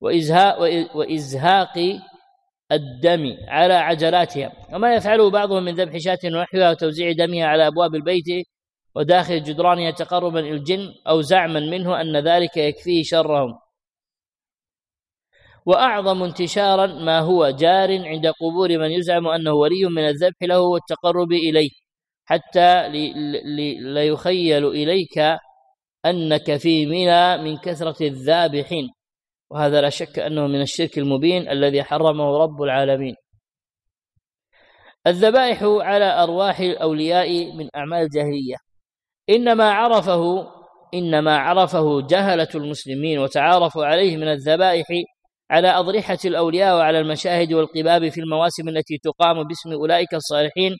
وإزهاق, 0.00 0.58
وإزهاق 0.96 1.78
الدم 2.72 3.24
على 3.48 3.74
عجلاتها 3.74 4.52
وما 4.72 4.94
يفعله 4.94 5.30
بعضهم 5.30 5.62
من 5.62 5.74
ذبح 5.74 5.96
شاة 5.98 6.18
ونحوها 6.24 6.70
وتوزيع 6.70 7.12
دمها 7.12 7.44
على 7.44 7.66
أبواب 7.66 7.94
البيت 7.94 8.46
وداخل 8.96 9.42
جدرانها 9.42 9.90
تقربا 9.90 10.40
إلى 10.40 10.50
الجن 10.50 10.88
أو 11.08 11.20
زعما 11.20 11.60
منه 11.60 12.00
أن 12.00 12.16
ذلك 12.16 12.56
يكفيه 12.56 13.02
شرهم 13.02 13.58
واعظم 15.66 16.22
انتشارا 16.22 16.86
ما 16.86 17.18
هو 17.20 17.50
جار 17.50 18.06
عند 18.06 18.26
قبور 18.26 18.78
من 18.78 18.90
يزعم 18.90 19.26
انه 19.26 19.52
ولي 19.52 19.84
من 19.96 20.02
الذبح 20.06 20.36
له 20.42 20.60
والتقرب 20.60 21.32
اليه 21.32 21.70
حتى 22.24 22.88
ليخيل 23.84 24.66
اليك 24.66 25.18
انك 26.06 26.56
في 26.56 26.86
منى 26.86 27.36
من 27.38 27.56
كثره 27.56 28.06
الذابحين 28.08 28.88
وهذا 29.50 29.80
لا 29.80 29.88
شك 29.88 30.18
انه 30.18 30.46
من 30.46 30.60
الشرك 30.60 30.98
المبين 30.98 31.48
الذي 31.48 31.82
حرمه 31.82 32.38
رب 32.38 32.62
العالمين 32.62 33.14
الذبائح 35.06 35.62
على 35.62 36.04
ارواح 36.22 36.60
الاولياء 36.60 37.52
من 37.54 37.68
اعمال 37.76 38.02
الجاهليه 38.02 38.56
انما 39.30 39.70
عرفه 39.72 40.46
انما 40.94 41.38
عرفه 41.38 42.00
جهله 42.06 42.48
المسلمين 42.54 43.18
وتعارفوا 43.18 43.84
عليه 43.84 44.16
من 44.16 44.28
الذبائح 44.28 44.86
على 45.50 45.68
أضرحة 45.78 46.18
الأولياء 46.24 46.74
وعلى 46.76 46.98
المشاهد 47.00 47.52
والقباب 47.52 48.08
في 48.08 48.20
المواسم 48.20 48.68
التي 48.68 48.98
تقام 49.02 49.42
باسم 49.48 49.72
أولئك 49.72 50.14
الصالحين 50.14 50.72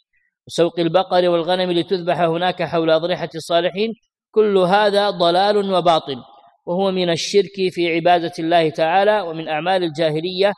وسوق 0.47 0.81
البقر 0.81 1.29
والغنم 1.29 1.73
لتذبح 1.73 2.21
هناك 2.21 2.63
حول 2.63 2.91
أضرحة 2.91 3.29
الصالحين 3.35 3.89
كل 4.31 4.59
هذا 4.59 5.11
ضلال 5.11 5.73
وباطل 5.73 6.17
وهو 6.67 6.91
من 6.91 7.11
الشرك 7.11 7.71
في 7.73 7.95
عبادة 7.95 8.33
الله 8.39 8.71
تعالى 8.71 9.21
ومن 9.21 9.49
أعمال 9.49 9.83
الجاهلية 9.85 10.53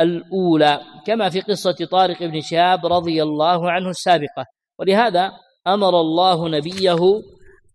الأولى 0.00 0.80
كما 1.06 1.28
في 1.28 1.40
قصة 1.40 1.76
طارق 1.90 2.20
بن 2.22 2.40
شهاب 2.40 2.86
رضي 2.86 3.22
الله 3.22 3.70
عنه 3.70 3.88
السابقة 3.90 4.44
ولهذا 4.78 5.32
أمر 5.66 6.00
الله 6.00 6.48
نبيه 6.48 6.98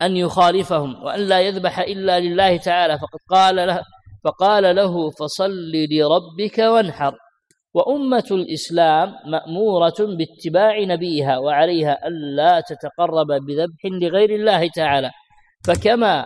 أن 0.01 0.17
يخالفهم 0.17 1.03
وأن 1.03 1.19
لا 1.19 1.39
يذبح 1.41 1.79
إلا 1.79 2.19
لله 2.19 2.57
تعالى 2.57 2.97
فقد 2.97 3.19
قال 3.29 3.55
له 3.55 3.81
فقال 4.25 4.63
له 4.75 5.09
فصل 5.09 5.51
لربك 5.89 6.57
وانحر 6.57 7.15
وأمة 7.73 8.27
الإسلام 8.31 9.13
مأمورة 9.29 9.95
باتباع 9.99 10.79
نبيها 10.79 11.37
وعليها 11.37 12.07
ألا 12.07 12.61
تتقرب 12.61 13.27
بذبح 13.27 13.85
لغير 13.85 14.29
الله 14.35 14.67
تعالى 14.69 15.11
فكما 15.65 16.25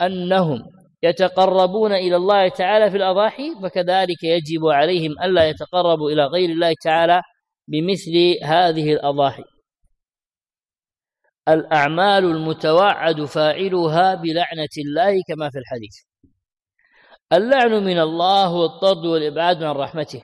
أنهم 0.00 0.58
يتقربون 1.02 1.92
إلى 1.92 2.16
الله 2.16 2.48
تعالى 2.48 2.90
في 2.90 2.96
الأضاحي 2.96 3.50
فكذلك 3.62 4.22
يجب 4.22 4.66
عليهم 4.66 5.10
ألا 5.22 5.48
يتقربوا 5.48 6.10
إلى 6.10 6.24
غير 6.26 6.50
الله 6.50 6.72
تعالى 6.84 7.20
بمثل 7.68 8.34
هذه 8.44 8.92
الأضاحي 8.92 9.42
الأعمال 11.48 12.24
المتوعد 12.24 13.24
فاعلها 13.24 14.14
بلعنة 14.14 14.74
الله 14.86 15.20
كما 15.28 15.50
في 15.50 15.58
الحديث 15.58 15.96
اللعن 17.32 17.70
من 17.72 17.98
الله 18.00 18.52
والطرد 18.54 19.04
والابعاد 19.06 19.62
عن 19.62 19.74
رحمته 19.74 20.22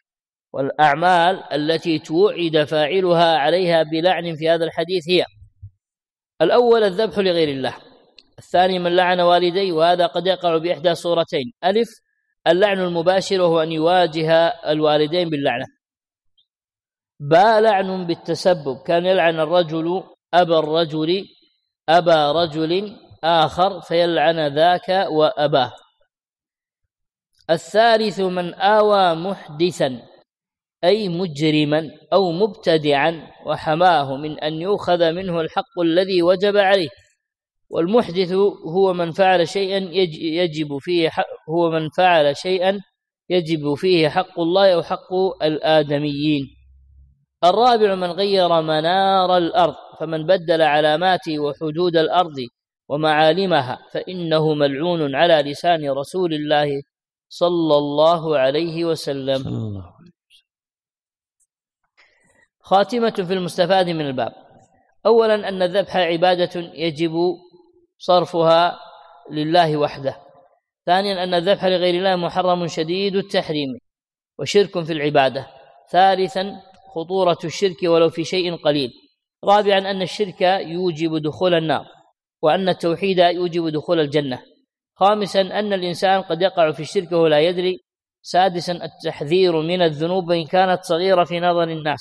والاعمال 0.55 1.43
التي 1.53 1.99
توعد 1.99 2.65
فاعلها 2.65 3.39
عليها 3.39 3.83
بلعن 3.83 4.37
في 4.37 4.51
هذا 4.51 4.65
الحديث 4.65 5.09
هي 5.09 5.25
الاول 6.43 6.85
الذبح 6.85 7.19
لغير 7.19 7.49
الله 7.49 7.75
الثاني 8.39 8.79
من 8.79 8.97
لعن 8.97 9.21
والديه 9.21 9.73
وهذا 9.73 10.07
قد 10.07 10.27
يقع 10.27 10.57
باحدى 10.57 10.95
صورتين 10.95 11.53
الف 11.65 11.89
اللعن 12.47 12.81
المباشر 12.81 13.41
وهو 13.41 13.63
ان 13.63 13.73
يواجه 13.73 14.33
الوالدين 14.47 15.31
باللعنه 15.31 15.65
با 17.21 17.61
لعن 17.61 18.07
بالتسبب 18.07 18.83
كان 18.87 19.07
يلعن 19.07 19.41
الرجل 19.41 20.03
ابا 20.35 20.59
الرجل 20.59 21.25
ابا 21.89 22.33
رجل 22.33 22.97
اخر 23.25 23.81
فيلعن 23.81 24.55
ذاك 24.55 24.89
واباه 25.11 25.73
الثالث 27.51 28.21
من 28.21 28.55
آوى 28.55 29.15
محدثا 29.21 30.03
أي 30.85 31.09
مجرما 31.09 31.91
أو 32.13 32.33
مبتدعا 32.33 33.27
وحماه 33.47 34.17
من 34.17 34.41
أن 34.41 34.55
يؤخذ 34.55 35.13
منه 35.13 35.41
الحق 35.41 35.81
الذي 35.83 36.23
وجب 36.23 36.57
عليه 36.57 36.89
والمحدث 37.71 38.33
هو 38.77 38.93
من 38.93 39.11
فعل 39.13 39.49
شيئا 39.49 39.79
يجب 40.33 40.79
فيه 40.81 41.09
حق 41.09 41.25
هو 41.49 41.71
من 41.71 41.89
فعل 41.89 42.37
شيئا 42.37 42.79
يجب 43.31 43.75
فيه 43.75 44.09
حق 44.09 44.41
الله 44.41 44.75
أو 44.75 44.83
حق 44.83 45.15
الآدميين 45.43 46.47
الرابع 47.45 47.95
من 47.95 48.11
غير 48.11 48.49
منار 48.63 49.37
الأرض 49.37 49.75
فمن 50.01 50.27
بدل 50.27 50.63
علامات 50.63 51.29
وحدود 51.39 51.97
الأرض 51.97 52.37
ومعالمها 52.91 53.79
فإنه 53.93 54.55
ملعون 54.55 55.15
على 55.15 55.43
لسان 55.51 55.91
رسول 55.91 56.35
الله 56.35 56.81
صلى 57.29 57.77
الله 57.77 58.39
عليه 58.39 58.85
وسلم 58.85 59.43
خاتمة 62.61 63.11
في 63.11 63.33
المستفاد 63.33 63.89
من 63.89 64.07
الباب 64.07 64.33
أولا 65.07 65.49
أن 65.49 65.63
الذبح 65.63 65.97
عبادة 65.97 66.61
يجب 66.75 67.19
صرفها 67.99 68.79
لله 69.31 69.77
وحده 69.77 70.17
ثانيا 70.87 71.25
أن 71.25 71.35
الذبح 71.35 71.65
لغير 71.65 71.95
الله 71.95 72.17
محرم 72.17 72.67
شديد 72.67 73.17
التحريم 73.17 73.71
وشرك 74.39 74.83
في 74.83 74.93
العبادة 74.93 75.47
ثالثا 75.91 76.61
خطورة 76.95 77.39
الشرك 77.45 77.83
ولو 77.83 78.09
في 78.11 78.25
شيء 78.25 78.57
قليل 78.57 78.91
رابعا 79.45 79.79
أن 79.79 80.03
الشرك 80.03 80.41
يوجب 80.61 81.17
دخول 81.17 81.55
النار 81.55 81.87
وأن 82.43 82.69
التوحيد 82.69 83.19
يوجب 83.19 83.69
دخول 83.69 84.01
الجنة 84.01 84.43
خامسا 85.01 85.41
أن 85.41 85.73
الإنسان 85.73 86.23
قد 86.23 86.43
يقع 86.43 86.73
في 86.73 86.81
الشرك 86.81 87.13
وهو 87.13 87.27
لا 87.27 87.41
يدري 87.41 87.79
سادسا 88.23 88.73
التحذير 88.73 89.61
من 89.63 89.83
الذنوب 89.83 90.29
وإن 90.29 90.47
كانت 90.47 90.83
صغيرة 90.85 91.25
في 91.25 91.41
نظر 91.41 91.63
الناس 91.63 92.01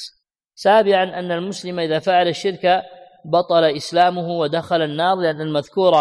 سابعا 0.55 1.03
أن 1.03 1.31
المسلم 1.31 1.79
إذا 1.79 1.99
فعل 1.99 2.27
الشرك 2.27 2.81
بطل 3.25 3.63
إسلامه 3.63 4.21
ودخل 4.29 4.81
النار 4.81 5.15
لأن 5.21 5.41
المذكور 5.41 5.93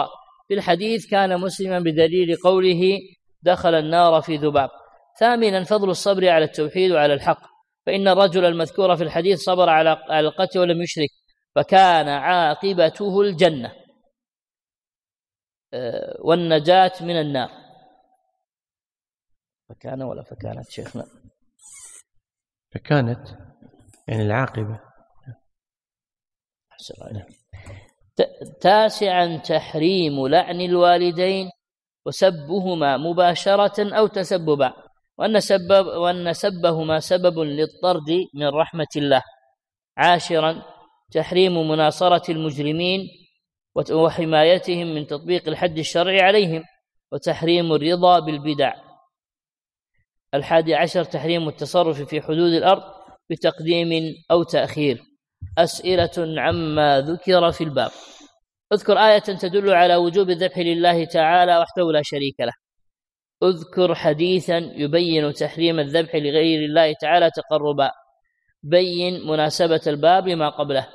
في 0.49 0.55
الحديث 0.55 1.11
كان 1.11 1.41
مسلما 1.41 1.79
بدليل 1.79 2.37
قوله 2.45 2.99
دخل 3.43 3.75
النار 3.75 4.21
في 4.23 4.37
ذباب 4.37 4.69
ثامنا 5.21 5.65
فضل 5.65 5.91
الصبر 5.91 6.29
على 6.29 6.45
التوحيد 6.45 6.93
وعلى 6.93 7.15
الحق 7.15 7.41
فإن 7.87 8.09
الرجل 8.09 8.45
المذكور 8.45 8.97
في 8.97 9.05
الحديث 9.05 9.39
صبر 9.41 9.69
على 9.69 10.19
القتل 10.29 10.59
ولم 10.59 10.83
يشرك 10.83 11.09
فكان 11.55 12.09
عاقبته 12.09 13.21
الجنه 13.21 13.73
والنجاة 16.25 16.93
من 17.01 17.21
النار 17.21 17.51
فكان 19.69 20.03
ولا 20.03 20.23
فكانت 20.23 20.71
شيخنا 20.71 21.07
فكانت 22.75 23.27
يعني 24.09 24.23
العاقبة 24.23 24.81
أحسن 26.73 26.95
الله 27.07 27.27
تاسعا 28.61 29.37
تحريم 29.37 30.27
لعن 30.27 30.61
الوالدين 30.61 31.51
وسبهما 32.07 32.97
مباشرة 32.97 33.97
أو 33.99 34.07
تسببا 34.07 34.73
وأن, 35.19 35.41
سبب 35.41 35.87
وأن 35.87 36.33
سبهما 36.33 37.01
سبب 37.01 37.39
للطرد 37.39 38.11
من 38.35 38.49
رحمة 38.49 38.87
الله 38.97 39.23
عاشرا 39.99 40.63
تحريم 41.13 41.69
مناصرة 41.69 42.31
المجرمين 42.31 43.01
وحمايتهم 43.93 44.87
من 44.95 45.07
تطبيق 45.07 45.49
الحد 45.49 45.79
الشرعي 45.79 46.21
عليهم 46.21 46.63
وتحريم 47.13 47.73
الرضا 47.73 48.19
بالبدع 48.21 48.73
الحادي 50.35 50.75
عشر 50.75 51.05
تحريم 51.05 51.49
التصرف 51.49 52.03
في 52.03 52.21
حدود 52.21 52.53
الأرض 52.53 52.83
بتقديم 53.31 54.15
أو 54.31 54.43
تأخير 54.43 55.03
أسئلة 55.59 56.11
عما 56.41 57.01
ذكر 57.01 57.53
في 57.53 57.65
الباب 57.65 57.91
اذكر 58.73 58.99
آية 58.99 59.19
تدل 59.19 59.71
على 59.71 59.97
وجوب 59.97 60.31
الذبح 60.31 60.59
لله 60.59 61.05
تعالى 61.05 61.59
وحده 61.59 61.93
لا 61.93 62.03
شريك 62.05 62.41
له 62.41 62.53
اذكر 63.43 63.95
حديثا 63.95 64.57
يبين 64.59 65.33
تحريم 65.33 65.81
الذبح 65.81 66.15
لغير 66.15 66.65
الله 66.65 66.93
تعالى 67.01 67.31
تقربا 67.31 67.91
بين 68.63 69.27
مناسبة 69.27 69.81
الباب 69.87 70.29
لما 70.29 70.49
قبله 70.49 70.89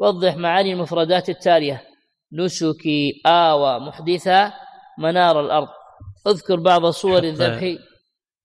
وضح 0.00 0.36
معاني 0.36 0.72
المفردات 0.72 1.28
التالية 1.28 1.91
نسك 2.32 2.82
آوى 3.26 3.80
محدثا 3.80 4.52
منار 4.98 5.40
الأرض 5.40 5.68
اذكر 6.26 6.56
بعض 6.60 6.86
صور 6.86 7.24
الذبح 7.24 7.82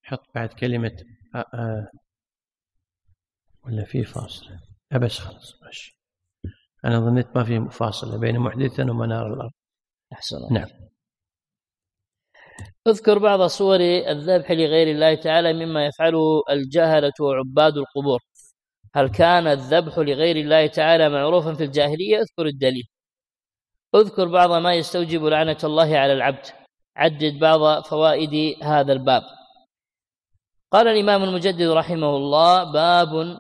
حط 0.04 0.22
بعد 0.36 0.54
كلمة 0.54 0.92
آآ 1.36 1.46
آآ 1.54 1.88
ولا 3.66 3.84
في 3.86 4.04
فاصلة 4.04 4.60
أبس 4.92 5.20
خلاص 5.20 5.56
ماشي 5.64 6.00
أنا 6.86 7.00
ظنيت 7.00 7.28
ما 7.38 7.44
في 7.44 7.70
فاصلة 7.78 8.20
بين 8.20 8.40
محدثا 8.40 8.84
ومنار 8.84 9.34
الأرض 9.34 9.52
أحسن 10.14 10.38
نعم 10.52 10.68
اذكر 12.88 13.18
بعض 13.18 13.42
صور 13.42 13.80
الذبح 14.10 14.52
لغير 14.52 14.88
الله 14.92 15.16
تعالى 15.16 15.54
مما 15.66 15.86
يفعله 15.86 16.42
الجهلة 16.50 17.14
وعباد 17.22 17.78
القبور 17.78 18.20
هل 18.96 19.10
كان 19.10 19.48
الذبح 19.48 19.98
لغير 19.98 20.36
الله 20.36 20.68
تعالى 20.68 21.10
معروفا 21.10 21.54
في 21.54 21.64
الجاهلية 21.64 22.20
اذكر 22.20 22.46
الدليل 22.46 22.84
اذكر 23.96 24.28
بعض 24.28 24.52
ما 24.52 24.74
يستوجب 24.74 25.26
لعنة 25.26 25.58
الله 25.64 25.98
على 25.98 26.14
العبد 26.14 26.46
عدد 26.98 27.40
بعض 27.40 27.84
فوائد 27.84 28.56
هذا 28.64 28.94
الباب 28.94 29.22
قال 30.74 30.88
الإمام 30.88 31.24
المجدد 31.24 31.62
رحمه 31.68 32.16
الله 32.16 32.64
باب 32.72 33.40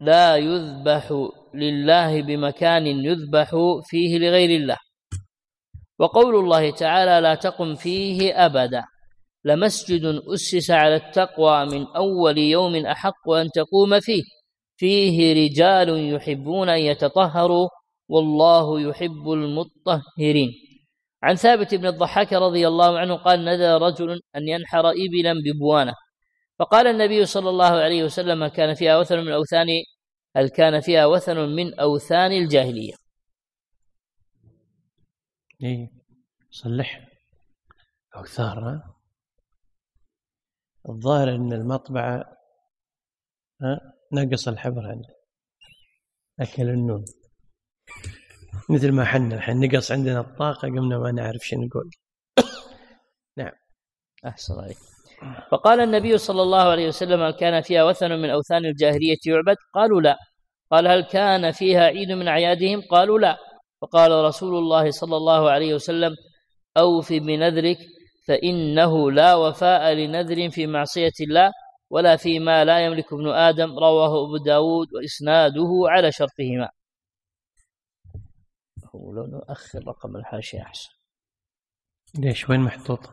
لا 0.00 0.36
يذبح 0.36 1.28
لله 1.54 2.22
بمكان 2.22 2.86
يذبح 2.86 3.50
فيه 3.84 4.18
لغير 4.18 4.60
الله 4.60 4.76
وقول 5.98 6.36
الله 6.36 6.70
تعالى 6.70 7.20
لا 7.20 7.34
تقم 7.34 7.74
فيه 7.74 8.46
أبدا 8.46 8.84
لمسجد 9.44 10.04
أسس 10.34 10.70
على 10.70 10.96
التقوى 10.96 11.64
من 11.64 11.86
أول 11.86 12.38
يوم 12.38 12.86
أحق 12.86 13.30
أن 13.30 13.48
تقوم 13.54 14.00
فيه 14.00 14.22
فيه 14.76 15.44
رجال 15.46 16.14
يحبون 16.14 16.68
أن 16.68 16.78
يتطهروا 16.80 17.68
والله 18.08 18.80
يحب 18.80 19.30
المطهرين 19.30 20.50
عن 21.22 21.34
ثابت 21.34 21.74
بن 21.74 21.86
الضحاك 21.86 22.32
رضي 22.32 22.68
الله 22.68 22.98
عنه 22.98 23.16
قال 23.16 23.44
نذر 23.44 23.82
رجل 23.82 24.20
أن 24.36 24.48
ينحر 24.48 24.80
إبلا 24.90 25.34
ببوانة 25.44 25.92
فقال 26.58 26.86
النبي 26.86 27.24
صلى 27.24 27.50
الله 27.50 27.70
عليه 27.72 28.04
وسلم 28.04 28.46
كان 28.46 28.74
فيها 28.74 28.98
وثن 28.98 29.18
من 29.18 29.32
أوثان 29.32 29.66
هل 30.36 30.48
كان 30.48 30.80
فيها 30.80 31.06
وثن 31.06 31.36
من 31.36 31.74
أوثان 31.80 32.32
الجاهلية 32.32 32.94
إيه 35.62 35.90
صلح 36.50 37.08
أوثار 38.16 38.80
الظاهر 40.88 41.34
أن 41.34 41.52
المطبعة 41.52 42.24
نقص 44.12 44.48
الحبر 44.48 44.86
عنده 44.86 45.14
أكل 46.40 46.68
النون 46.68 47.04
مثل 48.70 48.92
ما 48.92 49.04
حنا 49.04 49.34
الحين 49.34 49.60
نقص 49.60 49.92
عندنا 49.92 50.20
الطاقة 50.20 50.68
قمنا 50.68 50.98
ما 50.98 51.12
نعرف 51.12 51.40
شو 51.42 51.56
نقول 51.56 51.90
نعم 53.38 53.52
أحسن 54.26 54.54
عليك 54.60 54.76
فقال 55.50 55.80
النبي 55.80 56.18
صلى 56.18 56.42
الله 56.42 56.62
عليه 56.62 56.88
وسلم 56.88 57.22
هل 57.22 57.30
كان 57.30 57.62
فيها 57.62 57.84
وثن 57.84 58.10
من 58.10 58.30
أوثان 58.30 58.64
الجاهلية 58.66 59.16
يعبد 59.26 59.56
قالوا 59.74 60.00
لا 60.00 60.16
قال 60.70 60.86
هل 60.88 61.00
كان 61.04 61.52
فيها 61.52 61.82
عيد 61.84 62.10
من 62.10 62.28
أعيادهم 62.28 62.82
قالوا 62.90 63.18
لا 63.18 63.36
فقال 63.82 64.24
رسول 64.24 64.54
الله 64.54 64.90
صلى 64.90 65.16
الله 65.16 65.50
عليه 65.50 65.74
وسلم 65.74 66.14
أوف 66.76 67.12
بنذرك 67.12 67.78
فإنه 68.28 69.10
لا 69.10 69.34
وفاء 69.34 69.92
لنذر 69.92 70.50
في 70.50 70.66
معصية 70.66 71.12
الله 71.20 71.50
ولا 71.90 72.16
فيما 72.16 72.64
لا 72.64 72.80
يملك 72.84 73.12
ابن 73.12 73.28
آدم 73.28 73.78
رواه 73.78 74.24
أبو 74.26 74.36
داود 74.36 74.86
وإسناده 74.94 75.68
على 75.86 76.12
شرطهما 76.12 76.68
ولو 78.94 79.26
نؤخر 79.26 79.86
رقم 79.88 80.16
الحاشية 80.16 80.62
أحسن 80.62 80.90
ليش 82.18 82.50
وين 82.50 82.60
محطوط؟ 82.60 83.10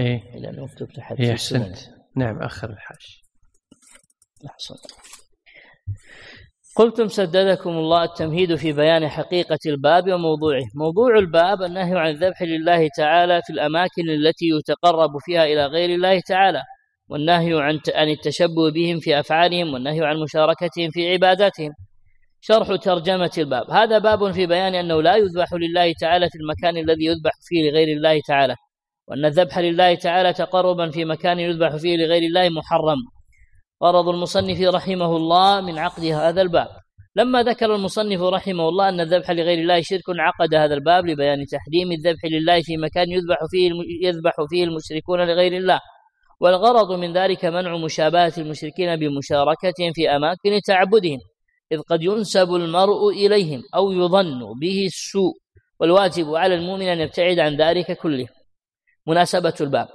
ايه 0.00 0.36
لأنه 0.38 0.64
مكتوب 0.64 0.88
تحت 0.92 1.20
إيه 1.20 1.32
أحسنت 1.32 1.76
نعم 2.16 2.42
أخر 2.42 2.70
الحاشية 2.70 3.22
أحسنت 4.50 4.86
قلتم 6.76 7.08
سددكم 7.08 7.70
الله 7.70 8.04
التمهيد 8.04 8.54
في 8.54 8.72
بيان 8.72 9.08
حقيقة 9.08 9.58
الباب 9.66 10.06
وموضوعه 10.12 10.62
موضوع 10.74 11.18
الباب 11.18 11.62
النهي 11.62 11.98
عن 11.98 12.10
الذبح 12.10 12.42
لله 12.42 12.88
تعالى 12.96 13.42
في 13.42 13.52
الأماكن 13.52 14.08
التي 14.10 14.46
يتقرب 14.58 15.10
فيها 15.20 15.44
إلى 15.44 15.66
غير 15.66 15.94
الله 15.94 16.20
تعالى 16.20 16.62
والنهي 17.08 17.62
عن 17.62 17.80
عن 17.94 18.08
التشبه 18.10 18.70
بهم 18.74 18.98
في 19.00 19.20
أفعالهم 19.20 19.74
والنهي 19.74 20.06
عن 20.06 20.16
مشاركتهم 20.22 20.90
في 20.90 21.10
عباداتهم 21.12 21.72
شرح 22.40 22.76
ترجمة 22.76 23.30
الباب 23.38 23.70
هذا 23.70 23.98
باب 23.98 24.30
في 24.32 24.46
بيان 24.46 24.74
أنه 24.74 25.02
لا 25.02 25.16
يذبح 25.16 25.48
لله 25.52 25.92
تعالى 26.00 26.28
في 26.30 26.38
المكان 26.40 26.82
الذي 26.84 27.04
يذبح 27.04 27.30
فيه 27.48 27.70
لغير 27.70 27.96
الله 27.96 28.20
تعالى 28.28 28.54
وأن 29.08 29.24
الذبح 29.24 29.58
لله 29.58 29.94
تعالى 29.94 30.32
تقربا 30.32 30.90
في 30.90 31.04
مكان 31.04 31.38
يذبح 31.38 31.76
فيه 31.76 31.96
لغير 31.96 32.22
الله 32.22 32.48
محرم 32.48 32.96
غرض 33.84 34.08
المصنف 34.08 34.60
رحمه 34.74 35.16
الله 35.16 35.60
من 35.60 35.78
عقد 35.78 36.04
هذا 36.04 36.42
الباب 36.42 36.68
لما 37.16 37.42
ذكر 37.42 37.74
المصنف 37.74 38.20
رحمه 38.22 38.68
الله 38.68 38.88
أن 38.88 39.00
الذبح 39.00 39.30
لغير 39.30 39.58
الله 39.58 39.80
شرك 39.80 40.02
عقد 40.08 40.54
هذا 40.54 40.74
الباب 40.74 41.06
لبيان 41.06 41.44
تحريم 41.46 41.92
الذبح 41.92 42.20
لله 42.24 42.60
في 42.62 42.76
مكان 42.76 43.10
يذبح 43.10 43.38
فيه 43.50 43.70
يذبح 44.06 44.32
فيه 44.50 44.64
المشركون 44.64 45.20
لغير 45.26 45.52
الله 45.52 45.78
والغرض 46.40 46.92
من 46.92 47.12
ذلك 47.12 47.44
منع 47.44 47.76
مشابهة 47.76 48.32
المشركين 48.38 48.96
بمشاركتهم 48.96 49.92
في 49.94 50.10
أماكن 50.16 50.60
تعبدهم 50.66 51.18
إذ 51.72 51.78
قد 51.80 52.02
ينسب 52.02 52.54
المرء 52.54 53.08
إليهم 53.08 53.62
أو 53.74 53.92
يظن 53.92 54.52
به 54.60 54.82
السوء 54.86 55.32
والواجب 55.80 56.34
على 56.34 56.54
المؤمن 56.54 56.86
أن 56.88 56.98
يبتعد 57.00 57.38
عن 57.38 57.56
ذلك 57.56 57.92
كله 57.98 58.26
مناسبة 59.06 59.54
الباب 59.60 59.88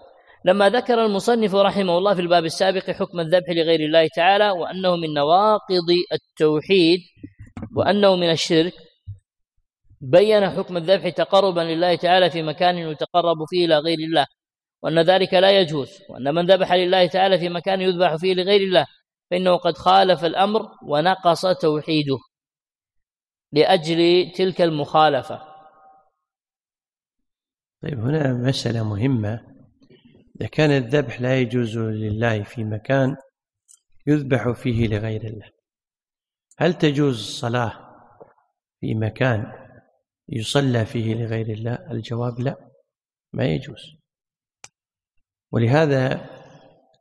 لما 0.46 0.70
ذكر 0.70 1.06
المصنف 1.06 1.56
رحمه 1.56 1.98
الله 1.98 2.14
في 2.14 2.22
الباب 2.22 2.46
السابق 2.46 2.90
حكم 2.92 3.20
الذبح 3.20 3.50
لغير 3.50 3.80
الله 3.80 4.08
تعالى 4.16 4.50
وأنه 4.50 4.96
من 4.96 5.14
نواقض 5.14 5.88
التوحيد 6.14 7.00
وأنه 7.76 8.16
من 8.16 8.32
الشرك 8.32 8.74
بين 10.02 10.50
حكم 10.50 10.78
الذبح 10.78 11.10
تقربا 11.10 11.62
لله 11.62 11.96
تعالى 11.96 12.30
في 12.30 12.42
مكان 12.44 12.78
يتقرب 12.78 13.38
فيه 13.50 13.66
إلى 13.66 13.78
غير 13.80 13.98
الله 14.00 14.26
وأن 14.84 15.00
ذلك 15.00 15.34
لا 15.34 15.60
يجوز 15.60 15.90
وأن 16.10 16.36
من 16.36 16.46
ذبح 16.46 16.74
لله 16.74 17.06
تعالى 17.06 17.38
في 17.40 17.50
مكان 17.50 17.82
يذبح 17.82 18.16
فيه 18.16 18.34
لغير 18.34 18.62
الله 18.62 18.86
فإنه 19.32 19.56
قد 19.58 19.78
خالف 19.78 20.26
الأمر 20.26 20.70
ونقص 20.84 21.46
توحيده 21.62 22.18
لأجل 23.52 24.32
تلك 24.36 24.62
المخالفة 24.62 25.42
طيب 27.84 28.00
هنا 28.00 28.34
مسألة 28.34 28.84
مهمة 28.90 29.56
إذا 30.40 30.48
كان 30.50 30.70
الذبح 30.70 31.22
لا 31.22 31.40
يجوز 31.40 31.78
لله 31.78 32.44
في 32.44 32.64
مكان 32.64 33.16
يذبح 34.08 34.50
فيه 34.52 34.88
لغير 34.88 35.22
الله 35.24 35.50
هل 36.58 36.74
تجوز 36.74 37.20
الصلاة 37.20 38.02
في 38.82 38.96
مكان 38.96 39.52
يصلى 40.30 40.86
فيه 40.86 41.16
لغير 41.16 41.50
الله 41.50 41.88
الجواب 41.92 42.40
لا 42.40 42.70
ما 43.34 43.46
يجوز 43.46 43.96
ولهذا 45.52 46.30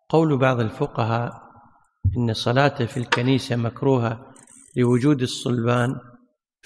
قول 0.09 0.39
بعض 0.39 0.61
الفقهاء 0.61 1.44
إن 2.17 2.35
صلاته 2.35 2.87
في 2.87 2.97
الكنيسة 2.97 3.57
مكروهة 3.57 4.35
لوجود 4.77 5.23
الصلبان 5.23 6.01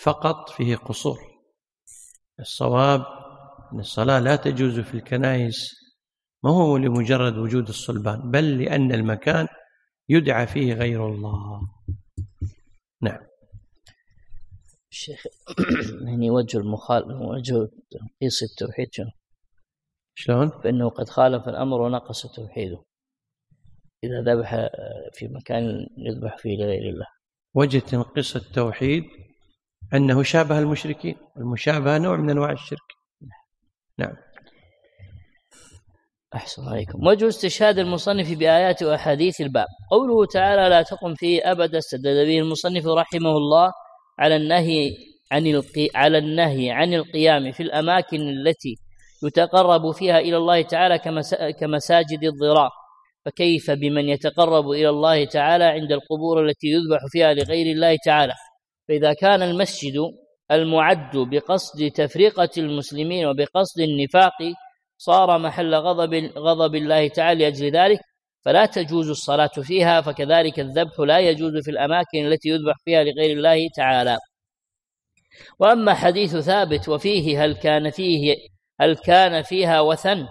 فقط 0.03 0.49
فيه 0.49 0.77
قصور 0.77 1.19
الصواب 2.41 3.03
أن 3.73 3.81
الصلاة 3.81 4.19
لا 4.19 4.37
تجوز 4.37 4.81
في 4.81 4.95
الكنائس 4.95 5.75
ما 6.45 6.51
هو 6.51 6.77
لمجرد 6.77 7.39
وجود 7.39 7.69
الصلبان 7.69 8.31
بل 8.31 8.59
لأن 8.63 8.93
المكان 8.93 9.47
يدعى 10.09 10.47
فيه 10.47 10.73
غير 10.73 11.07
الله 11.09 11.61
نعم 13.03 13.21
الشيخ 14.93 15.25
يعني 16.07 16.31
وجه 16.31 16.59
المخال 16.59 17.05
وجه 17.23 17.69
تنقيص 17.91 18.43
التوحيد 18.43 18.89
شلون؟ 20.15 20.51
فإنه 20.51 20.89
قد 20.91 21.09
خالف 21.09 21.49
الأمر 21.49 21.81
ونقص 21.81 22.27
توحيده 22.35 22.83
إذا 24.05 24.35
ذبح 24.35 24.55
آه، 24.55 24.69
في 25.13 25.29
مكان 25.29 25.87
يذبح 25.99 26.37
فيه 26.39 26.57
لغير 26.57 26.83
الله 26.83 27.07
وجه 27.55 27.97
قصة 27.97 28.41
التوحيد 28.41 29.03
أنه 29.95 30.23
شابه 30.23 30.59
المشركين 30.59 31.17
المشابهة 31.37 31.99
نوع 31.99 32.17
من 32.17 32.31
أنواع 32.31 32.53
الشرك 32.53 32.93
نعم 33.99 34.15
أحسن 36.35 36.63
عليكم 36.69 37.07
وجه 37.07 37.29
استشهاد 37.29 37.79
المصنف 37.79 38.39
بآيات 38.39 38.83
وأحاديث 38.83 39.41
الباب 39.41 39.67
قوله 39.91 40.27
تعالى 40.27 40.69
لا 40.69 40.83
تقم 40.83 41.15
فيه 41.15 41.53
أبدا 41.53 41.79
استدل 41.79 42.27
به 42.27 42.39
المصنف 42.39 42.87
رحمه 42.87 43.31
الله 43.31 43.71
على 44.19 44.37
النهي 44.37 44.93
عن 45.33 45.47
القي... 45.47 45.89
على 45.95 46.19
النهي 46.19 46.71
عن 46.71 46.95
القيام 46.95 47.53
في 47.53 47.63
الأماكن 47.63 48.21
التي 48.21 48.75
يتقرب 49.25 49.91
فيها 49.91 50.19
إلى 50.19 50.37
الله 50.37 50.63
تعالى 50.63 50.99
كمساجد 51.59 52.25
الضراء 52.25 52.71
فكيف 53.29 53.71
بمن 53.71 54.09
يتقرب 54.09 54.71
الى 54.71 54.89
الله 54.89 55.25
تعالى 55.25 55.65
عند 55.65 55.93
القبور 55.93 56.47
التي 56.49 56.67
يذبح 56.67 57.01
فيها 57.13 57.35
لغير 57.35 57.67
الله 57.75 57.97
تعالى 58.05 58.33
فاذا 58.89 59.13
كان 59.13 59.43
المسجد 59.43 59.95
المعد 60.51 61.17
بقصد 61.17 61.91
تفرقه 61.91 62.49
المسلمين 62.59 63.27
وبقصد 63.27 63.81
النفاق 63.81 64.33
صار 64.99 65.39
محل 65.39 65.75
غضب 65.75 66.15
غضب 66.39 66.75
الله 66.75 67.09
تعالى 67.09 67.45
لاجل 67.45 67.73
ذلك 67.73 67.99
فلا 68.45 68.67
تجوز 68.67 69.11
الصلاه 69.11 69.61
فيها 69.63 70.01
فكذلك 70.01 70.61
الذبح 70.61 71.01
لا 71.01 71.19
يجوز 71.19 71.53
في 71.65 71.71
الاماكن 71.71 72.27
التي 72.27 72.49
يذبح 72.49 72.75
فيها 72.85 73.05
لغير 73.05 73.37
الله 73.37 73.59
تعالى 73.77 74.19
واما 75.59 75.95
حديث 75.95 76.37
ثابت 76.37 76.89
وفيه 76.89 77.45
هل 77.45 77.55
كان 77.55 77.91
فيه 77.91 78.35
هل 78.81 78.97
كان 78.97 79.43
فيها 79.43 79.81
وثن 79.81 80.27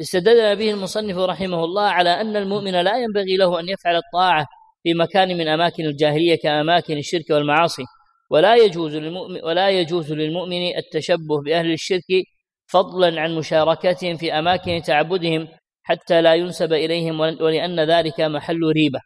استدل 0.00 0.56
به 0.56 0.70
المصنف 0.70 1.16
رحمه 1.16 1.64
الله 1.64 1.82
على 1.82 2.10
أن 2.10 2.36
المؤمن 2.36 2.70
لا 2.72 2.96
ينبغي 2.98 3.36
له 3.36 3.60
أن 3.60 3.68
يفعل 3.68 3.96
الطاعة 3.96 4.46
في 4.82 4.94
مكان 4.94 5.38
من 5.38 5.48
أماكن 5.48 5.84
الجاهلية 5.86 6.36
كأماكن 6.42 6.98
الشرك 6.98 7.30
والمعاصي 7.30 7.82
ولا 8.30 8.56
يجوز 8.56 8.94
للمؤمن 8.96 9.44
ولا 9.44 9.68
يجوز 9.70 10.12
للمؤمن 10.12 10.76
التشبه 10.76 11.42
بأهل 11.44 11.72
الشرك 11.72 12.04
فضلا 12.66 13.20
عن 13.20 13.34
مشاركتهم 13.34 14.16
في 14.16 14.32
أماكن 14.32 14.82
تعبدهم 14.86 15.48
حتى 15.82 16.22
لا 16.22 16.34
ينسب 16.34 16.72
إليهم 16.72 17.20
ولأن 17.20 17.80
ذلك 17.90 18.20
محل 18.20 18.58
ريبة 18.74 19.00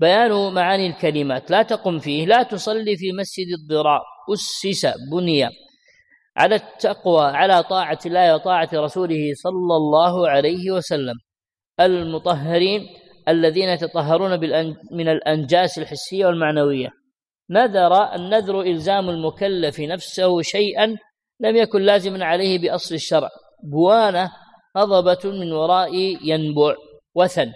بيان 0.00 0.54
معاني 0.54 0.86
الكلمات 0.86 1.50
لا 1.50 1.62
تقم 1.62 1.98
فيه 1.98 2.26
لا 2.26 2.42
تصلي 2.42 2.96
في 2.96 3.12
مسجد 3.12 3.46
الضرار 3.60 4.00
أسس 4.32 4.86
بني 5.12 5.48
على 6.38 6.54
التقوى 6.54 7.24
على 7.24 7.62
طاعة 7.62 7.98
الله 8.06 8.34
وطاعة 8.34 8.68
رسوله 8.74 9.34
صلى 9.34 9.76
الله 9.76 10.28
عليه 10.28 10.70
وسلم 10.70 11.14
المطهرين 11.80 12.86
الذين 13.28 13.68
يتطهرون 13.68 14.40
من 14.92 15.08
الأنجاس 15.08 15.78
الحسية 15.78 16.26
والمعنوية 16.26 16.88
نذر 17.50 18.14
النذر 18.14 18.60
إلزام 18.60 19.10
المكلف 19.10 19.80
نفسه 19.80 20.42
شيئا 20.42 20.86
لم 21.40 21.56
يكن 21.56 21.82
لازما 21.82 22.24
عليه 22.24 22.58
بأصل 22.58 22.94
الشرع 22.94 23.28
بوانة 23.64 24.30
هضبة 24.76 25.18
من 25.30 25.52
وراء 25.52 25.94
ينبع 26.28 26.74
وثن 27.14 27.52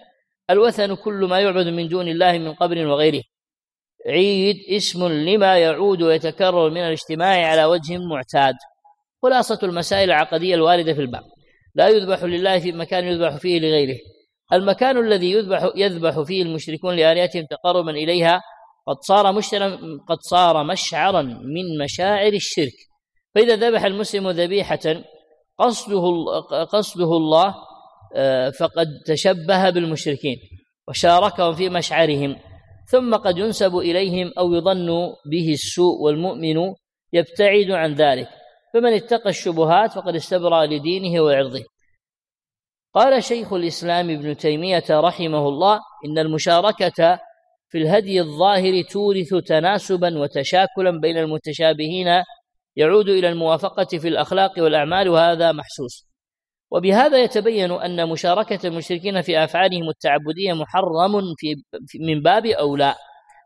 الوثن 0.51 0.95
كل 0.95 1.25
ما 1.31 1.41
يعبد 1.41 1.67
من 1.67 1.89
دون 1.89 2.09
الله 2.09 2.39
من 2.39 2.53
قبر 2.55 2.87
وغيره 2.87 3.23
عيد 4.07 4.57
اسم 4.77 5.07
لما 5.09 5.59
يعود 5.59 6.03
ويتكرر 6.03 6.71
من 6.71 6.81
الاجتماع 6.81 7.47
على 7.47 7.65
وجه 7.65 7.99
معتاد 7.99 8.55
خلاصة 9.23 9.59
المسائل 9.63 10.05
العقدية 10.11 10.55
الواردة 10.55 10.95
في 10.95 11.01
الباب 11.01 11.23
لا 11.75 11.89
يذبح 11.89 12.23
لله 12.25 12.59
في 12.59 12.73
مكان 12.73 13.05
يذبح 13.05 13.37
فيه 13.37 13.59
لغيره 13.61 13.99
المكان 14.53 14.97
الذي 14.99 15.33
يذبح 15.33 15.69
يذبح 15.77 16.21
فيه 16.21 16.43
المشركون 16.43 16.95
لآلهتهم 16.97 17.47
تقربا 17.51 17.91
إليها 17.91 18.41
قد 18.87 18.97
صار 19.01 19.33
مشترا 19.33 19.69
قد 20.09 20.17
صار 20.21 20.65
مشعرا 20.65 21.23
من 21.23 21.79
مشاعر 21.85 22.33
الشرك 22.33 22.73
فإذا 23.35 23.57
ذبح 23.57 23.85
المسلم 23.85 24.31
ذبيحة 24.31 24.81
قصده 25.59 26.05
قصده 26.65 27.17
الله 27.17 27.55
آه، 28.17 28.51
فقد 28.51 28.87
تشبه 29.07 29.71
بالمشركين 29.71 30.37
وشاركهم 30.89 31.53
في 31.53 31.69
مشعرهم 31.69 32.37
ثم 32.91 33.15
قد 33.15 33.39
ينسب 33.39 33.77
إليهم 33.77 34.33
أو 34.39 34.53
يظن 34.55 34.89
به 35.33 35.53
السوء 35.53 35.95
والمؤمن 36.05 36.57
يبتعد 37.13 37.71
عن 37.71 37.95
ذلك 37.95 38.29
فمن 38.73 38.93
اتقى 38.93 39.31
الشبهات 39.31 39.93
فقد 39.93 40.15
استبرأ 40.15 40.67
لدينه 40.67 41.21
وعرضه 41.23 41.65
قال 42.95 43.25
شيخ 43.25 43.53
الإسلام 43.53 44.11
ابن 44.11 44.37
تيمية 44.37 44.85
رحمه 44.91 45.49
الله 45.49 45.81
إن 46.07 46.19
المشاركة 46.19 47.19
في 47.71 47.79
الهدي 47.79 48.21
الظاهر 48.21 48.83
تورث 48.91 49.35
تناسبا 49.35 50.19
وتشاكلا 50.19 50.91
بين 51.01 51.17
المتشابهين 51.19 52.23
يعود 52.77 53.09
الى 53.09 53.29
الموافقه 53.29 53.99
في 53.99 54.09
الاخلاق 54.09 54.53
والاعمال 54.59 55.09
وهذا 55.09 55.53
محسوس 55.53 56.07
وبهذا 56.71 57.23
يتبين 57.23 57.71
ان 57.73 58.09
مشاركه 58.09 58.67
المشركين 58.67 59.23
في 59.23 59.45
افعالهم 59.45 59.89
التعبديه 59.89 60.53
محرم 60.53 61.13
في 61.87 61.99
من 61.99 62.23
باب 62.23 62.47
اولى 62.47 62.95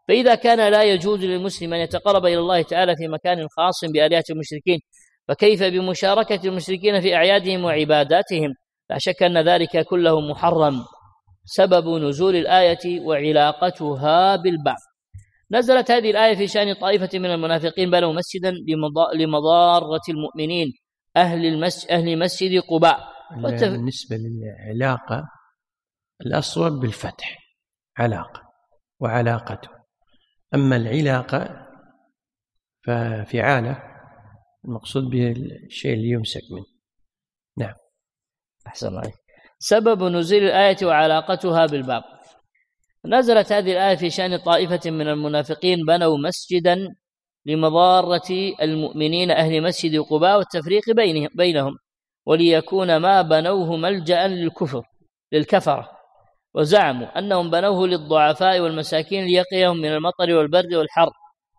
فاذا 0.08 0.34
كان 0.34 0.72
لا 0.72 0.82
يجوز 0.84 1.24
للمسلم 1.24 1.74
ان 1.74 1.80
يتقرب 1.80 2.26
الى 2.26 2.38
الله 2.38 2.62
تعالى 2.62 2.96
في 2.96 3.08
مكان 3.08 3.46
خاص 3.56 3.80
بالهه 3.94 4.24
المشركين 4.30 4.80
فكيف 5.28 5.62
بمشاركة 5.62 6.40
المشركين 6.48 7.00
في 7.00 7.14
أعيادهم 7.14 7.64
وعباداتهم 7.64 8.54
لا 8.90 8.98
شك 8.98 9.22
أن 9.22 9.38
ذلك 9.48 9.86
كله 9.88 10.20
محرم 10.20 10.84
سبب 11.44 11.88
نزول 12.02 12.36
الآية 12.36 13.00
وعلاقتها 13.00 14.36
بالبعض 14.36 14.76
نزلت 15.50 15.90
هذه 15.90 16.10
الآية 16.10 16.34
في 16.34 16.46
شأن 16.46 16.74
طائفة 16.74 17.08
من 17.18 17.26
المنافقين 17.26 17.90
بنوا 17.90 18.12
مسجدا 18.12 18.52
لمضارة 19.18 20.00
المؤمنين 20.08 20.66
أهل 21.16 21.44
المسجد 21.46 21.90
أهل 21.90 22.18
مسجد 22.18 22.62
قباء 22.70 23.00
والتف... 23.42 23.68
بالنسبة 23.68 24.16
للعلاقة 24.16 25.22
الأصوب 26.26 26.72
بالفتح 26.72 27.36
علاقة 27.98 28.40
وعلاقته 29.00 29.68
أما 30.54 30.76
العلاقة 30.76 31.66
ففعاله 32.86 33.95
المقصود 34.68 35.10
به 35.10 35.32
الشيء 35.66 35.92
اللي 35.94 36.08
يمسك 36.10 36.40
منه 36.50 36.64
نعم 37.58 37.74
أحسن 38.66 38.88
الله 38.88 39.02
سبب 39.58 40.02
نزول 40.02 40.38
الآية 40.42 40.76
وعلاقتها 40.82 41.66
بالباب 41.66 42.02
نزلت 43.06 43.52
هذه 43.52 43.72
الآية 43.72 43.96
في 43.96 44.10
شأن 44.10 44.36
طائفة 44.36 44.90
من 44.90 45.08
المنافقين 45.08 45.78
بنوا 45.88 46.18
مسجدا 46.18 46.88
لمضارة 47.46 48.30
المؤمنين 48.62 49.30
أهل 49.30 49.62
مسجد 49.62 50.00
قباء 50.00 50.38
والتفريق 50.38 50.82
بينهم 51.36 51.76
وليكون 52.26 52.96
ما 52.96 53.22
بنوه 53.22 53.76
ملجأ 53.76 54.28
للكفر 54.28 54.82
للكفرة 55.32 55.88
وزعموا 56.54 57.18
أنهم 57.18 57.50
بنوه 57.50 57.86
للضعفاء 57.86 58.60
والمساكين 58.60 59.24
ليقيهم 59.24 59.76
من 59.76 59.88
المطر 59.92 60.34
والبرد 60.34 60.74
والحر 60.74 61.10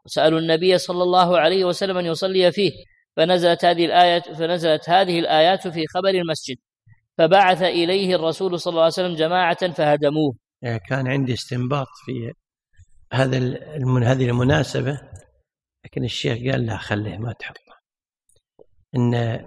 وسألوا 0.05 0.39
النبي 0.39 0.77
صلى 0.77 1.03
الله 1.03 1.37
عليه 1.39 1.65
وسلم 1.65 1.97
أن 1.97 2.05
يصلي 2.05 2.51
فيه 2.51 2.71
فنزلت 3.17 3.65
هذه 3.65 3.85
الآية 3.85 4.19
فنزلت 4.21 4.89
هذه 4.89 5.19
الآيات 5.19 5.67
في 5.67 5.87
خبر 5.87 6.09
المسجد 6.09 6.57
فبعث 7.17 7.61
إليه 7.61 8.15
الرسول 8.15 8.59
صلى 8.59 8.71
الله 8.71 8.81
عليه 8.83 8.91
وسلم 8.93 9.15
جماعة 9.15 9.67
فهدموه 9.73 10.35
يعني 10.63 10.79
كان 10.79 11.07
عندي 11.07 11.33
استنباط 11.33 11.87
في 12.05 12.33
هذا 13.13 13.37
المن... 13.37 14.03
هذه 14.03 14.29
المناسبة 14.29 15.01
لكن 15.85 16.03
الشيخ 16.03 16.51
قال 16.53 16.65
لا 16.65 16.77
خليه 16.77 17.17
ما 17.17 17.33
تحطه 17.39 17.61
إن 18.95 19.41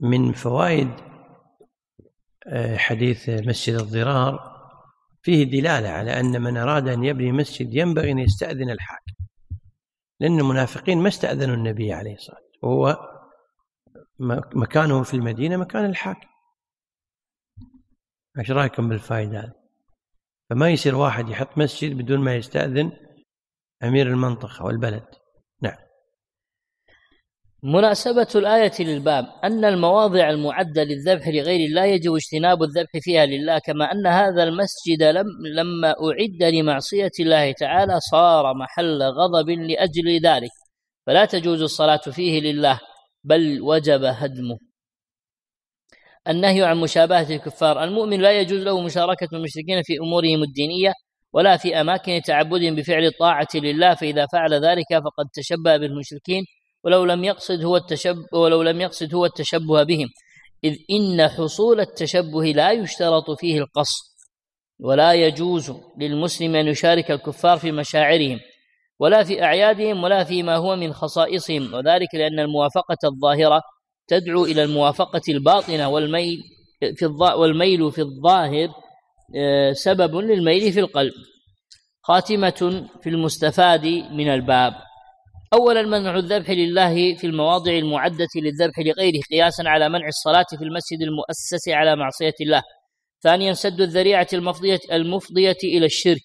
من 0.00 0.32
فوائد 0.32 0.90
آه، 2.46 2.76
حديث 2.76 3.28
مسجد 3.28 3.74
الضرار 3.74 4.50
فيه 5.22 5.44
دلالة 5.44 5.88
على 5.88 6.20
أن 6.20 6.42
من 6.42 6.56
أراد 6.56 6.88
أن 6.88 7.04
يبني 7.04 7.32
مسجد 7.32 7.74
ينبغي 7.74 8.10
أن 8.12 8.18
يستأذن 8.18 8.70
الحاكم 8.70 9.12
لأن 10.20 10.38
المنافقين 10.40 10.98
ما 11.02 11.08
استأذنوا 11.08 11.54
النبي 11.54 11.92
عليه 11.92 12.14
الصلاة 12.14 12.38
والسلام 12.40 12.60
وهو 12.62 13.10
مكانه 14.54 15.02
في 15.02 15.14
المدينة 15.14 15.56
مكان 15.56 15.84
الحاكم 15.84 16.28
ايش 18.38 18.50
رايكم 18.50 18.88
بالفائدة 18.88 19.52
فما 20.50 20.70
يصير 20.70 20.94
واحد 20.96 21.28
يحط 21.28 21.58
مسجد 21.58 21.98
بدون 21.98 22.20
ما 22.20 22.34
يستأذن 22.36 22.92
أمير 23.82 24.06
المنطقة 24.06 24.64
والبلد 24.64 25.19
مناسبة 27.62 28.26
الآية 28.34 28.72
للباب 28.80 29.26
أن 29.44 29.64
المواضع 29.64 30.30
المعدة 30.30 30.82
للذبح 30.84 31.28
لغير 31.28 31.68
الله 31.68 31.84
يجب 31.84 32.14
اجتناب 32.14 32.62
الذبح 32.62 32.90
فيها 33.02 33.26
لله 33.26 33.58
كما 33.58 33.92
أن 33.92 34.06
هذا 34.06 34.42
المسجد 34.42 35.02
لم 35.02 35.26
لما 35.54 35.88
أعد 35.88 36.54
لمعصية 36.54 37.10
الله 37.20 37.52
تعالى 37.52 38.00
صار 38.10 38.54
محل 38.58 39.02
غضب 39.02 39.48
لأجل 39.50 40.20
ذلك 40.26 40.50
فلا 41.06 41.24
تجوز 41.24 41.62
الصلاة 41.62 41.96
فيه 41.96 42.40
لله 42.40 42.80
بل 43.24 43.60
وجب 43.62 44.04
هدمه 44.04 44.56
النهي 46.28 46.62
عن 46.64 46.76
مشابهة 46.76 47.26
الكفار 47.30 47.84
المؤمن 47.84 48.20
لا 48.20 48.40
يجوز 48.40 48.60
له 48.60 48.80
مشاركة 48.82 49.28
المشركين 49.32 49.82
في 49.82 49.96
أمورهم 49.98 50.42
الدينية 50.42 50.92
ولا 51.32 51.56
في 51.56 51.80
أماكن 51.80 52.20
تعبدهم 52.24 52.74
بفعل 52.74 53.04
الطاعة 53.04 53.48
لله 53.54 53.94
فإذا 53.94 54.26
فعل 54.32 54.54
ذلك 54.54 54.86
فقد 55.04 55.24
تشبه 55.34 55.76
بالمشركين 55.76 56.42
ولو 56.84 57.04
لم 57.04 57.24
يقصد 57.24 57.64
هو 57.64 57.76
التشبه 57.76 58.26
ولو 58.32 58.62
لم 58.62 58.80
يقصد 58.80 59.14
هو 59.14 59.24
التشبه 59.26 59.82
بهم 59.82 60.08
إذ 60.64 60.76
إن 60.90 61.28
حصول 61.28 61.80
التشبه 61.80 62.44
لا 62.44 62.70
يشترط 62.72 63.30
فيه 63.30 63.58
القصد 63.60 64.10
ولا 64.80 65.12
يجوز 65.12 65.72
للمسلم 66.00 66.54
أن 66.56 66.66
يشارك 66.66 67.10
الكفار 67.10 67.58
في 67.58 67.72
مشاعرهم 67.72 68.38
ولا 69.00 69.24
في 69.24 69.42
أعيادهم 69.42 70.04
ولا 70.04 70.24
فيما 70.24 70.56
هو 70.56 70.76
من 70.76 70.92
خصائصهم 70.92 71.74
وذلك 71.74 72.14
لأن 72.14 72.40
الموافقة 72.40 72.96
الظاهرة 73.04 73.60
تدعو 74.08 74.44
إلى 74.44 74.62
الموافقة 74.62 75.20
الباطنة 75.28 75.88
والميل 75.88 76.38
في 76.96 77.04
الظ... 77.06 77.22
والميل 77.22 77.92
في 77.92 78.00
الظاهر 78.02 78.68
آه، 79.36 79.72
سبب 79.72 80.16
للميل 80.16 80.72
في 80.72 80.80
القلب 80.80 81.12
خاتمة 82.02 82.88
في 83.02 83.08
المستفاد 83.08 83.86
من 83.86 84.28
الباب 84.28 84.72
أولا 85.52 85.82
منع 85.82 86.16
الذبح 86.16 86.50
لله 86.50 87.14
في 87.14 87.26
المواضع 87.26 87.72
المعدة 87.72 88.26
للذبح 88.36 88.78
لغيره 88.78 89.20
قياسا 89.30 89.62
على 89.66 89.88
منع 89.88 90.06
الصلاة 90.08 90.44
في 90.58 90.64
المسجد 90.64 91.02
المؤسس 91.02 91.68
على 91.68 91.96
معصية 91.96 92.34
الله 92.40 92.62
ثانيا 93.22 93.52
سد 93.52 93.80
الذريعة 93.80 94.26
المفضية, 94.32 94.78
المفضية 94.92 95.56
إلى 95.64 95.86
الشرك 95.86 96.20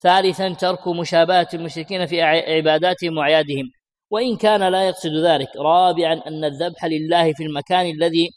ثالثا 0.00 0.48
ترك 0.52 0.88
مشابهة 0.88 1.48
المشركين 1.54 2.06
في 2.06 2.22
عباداتهم 2.22 3.18
وأعيادهم 3.18 3.64
وإن 4.10 4.36
كان 4.36 4.68
لا 4.68 4.88
يقصد 4.88 5.16
ذلك 5.24 5.48
رابعا 5.56 6.12
أن 6.26 6.44
الذبح 6.44 6.84
لله 6.84 7.32
في 7.32 7.42
المكان 7.44 7.86
الذي 7.86 8.28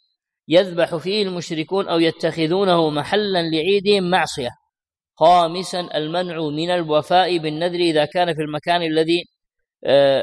يذبح 0.48 0.96
فيه 0.96 1.24
المشركون 1.24 1.88
أو 1.88 2.00
يتخذونه 2.00 2.90
محلا 2.90 3.42
لعيدهم 3.42 4.10
معصية 4.10 4.50
خامسا 5.20 5.80
المنع 5.96 6.42
من 6.50 6.70
الوفاء 6.70 7.38
بالنذر 7.38 7.80
إذا 7.80 8.06
كان 8.06 8.34
في 8.34 8.42
المكان 8.42 8.82
الذي 8.84 9.24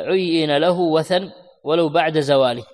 عين 0.07 0.57
له 0.57 0.71
وثن 0.79 1.31
ولو 1.65 1.89
بعد 1.89 2.21
زواله 2.21 2.65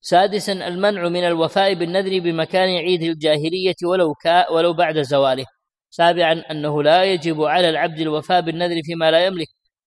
سادسا 0.00 0.52
المنع 0.52 1.08
من 1.08 1.24
الوفاء 1.24 1.74
بالنذر 1.74 2.18
بمكان 2.18 2.68
عيد 2.76 3.02
الجاهلية 3.02 3.74
ولو 3.88 4.14
كا 4.14 4.50
ولو 4.50 4.72
بعد 4.72 5.00
زواله 5.02 5.44
سابعا 5.90 6.32
أنه 6.50 6.82
لا 6.82 7.04
يجب 7.04 7.42
على 7.42 7.68
العبد 7.68 8.00
الوفاء 8.00 8.40
بالنذر 8.40 8.80
فيما 8.84 9.10
لا 9.10 9.26
يملك 9.26 9.46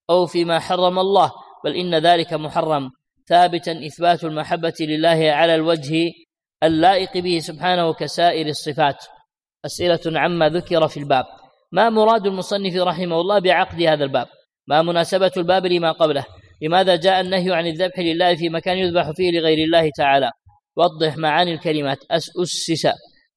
أو 0.09 0.25
فيما 0.25 0.59
حرم 0.59 0.99
الله 0.99 1.31
بل 1.65 1.75
إن 1.75 1.95
ذلك 1.95 2.33
محرم 2.33 2.89
ثابتا 3.29 3.71
إثبات 3.85 4.23
المحبة 4.23 4.73
لله 4.79 5.31
على 5.31 5.55
الوجه 5.55 6.11
اللائق 6.63 7.17
به 7.17 7.39
سبحانه 7.39 7.93
كسائر 7.93 8.47
الصفات 8.47 9.05
أسئلة 9.65 10.19
عما 10.19 10.49
ذكر 10.49 10.87
في 10.87 10.97
الباب 10.99 11.25
ما 11.71 11.89
مراد 11.89 12.27
المصنف 12.27 12.75
رحمه 12.75 13.21
الله 13.21 13.39
بعقد 13.39 13.81
هذا 13.81 14.03
الباب 14.03 14.27
ما 14.67 14.81
مناسبة 14.81 15.31
الباب 15.37 15.65
لما 15.65 15.91
قبله 15.91 16.25
لماذا 16.61 16.95
جاء 16.95 17.21
النهي 17.21 17.55
عن 17.55 17.67
الذبح 17.67 17.99
لله 17.99 18.35
في 18.35 18.49
مكان 18.49 18.77
يذبح 18.77 19.11
فيه 19.11 19.31
لغير 19.31 19.57
الله 19.65 19.89
تعالى 19.97 20.31
وضح 20.75 21.17
معاني 21.17 21.53
الكلمات 21.53 21.97
أس 22.11 22.29
أسس 22.43 22.87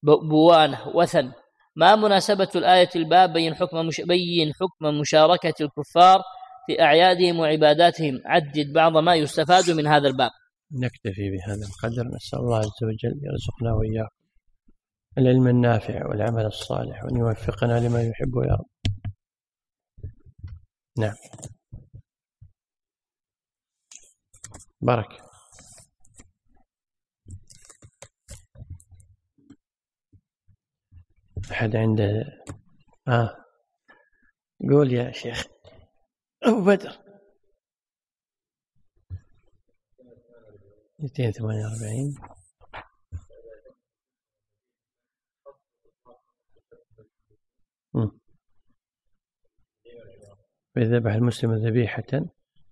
بوان 0.03 0.77
وثن 0.95 1.33
ما 1.77 1.97
مناسبة 1.97 2.49
الآية 2.57 2.89
الباب 2.97 3.33
بين 3.33 3.55
حكم 3.55 3.87
مش 3.87 4.01
بين 4.01 4.53
حكم 4.55 4.99
مشاركة 5.01 5.55
الكفار 5.61 6.23
في 6.67 6.83
أعيادهم 6.83 7.39
وعباداتهم 7.41 8.21
عدد 8.25 8.73
بعض 8.75 8.97
ما 8.97 9.15
يستفاد 9.15 9.71
من 9.71 9.87
هذا 9.87 10.09
الباب 10.09 10.31
نكتفي 10.73 11.31
بهذا 11.31 11.67
القدر 11.69 12.17
نسأل 12.17 12.39
الله 12.39 12.57
عز 12.59 12.83
وجل 12.83 13.15
يرزقنا 13.23 13.73
وإياكم 13.79 14.17
العلم 15.19 15.49
النافع 15.49 16.07
والعمل 16.09 16.47
الصالح 16.47 17.05
وأن 17.05 17.17
يوفقنا 17.17 17.81
لما 17.89 18.03
يحب 18.03 18.35
ويرضى 18.35 18.65
نعم 20.99 21.15
بارك 24.81 25.21
أحد 31.53 31.77
عنده 31.77 32.25
آه 33.09 33.45
قول 34.71 34.93
يا 34.93 35.13
شيخ 35.13 35.45
أبو 36.43 36.65
بدر 36.65 36.99
248 40.99 42.36
فإذا 50.77 50.99
ذبح 50.99 51.13
المسلم 51.15 51.53
ذبيحة 51.55 52.03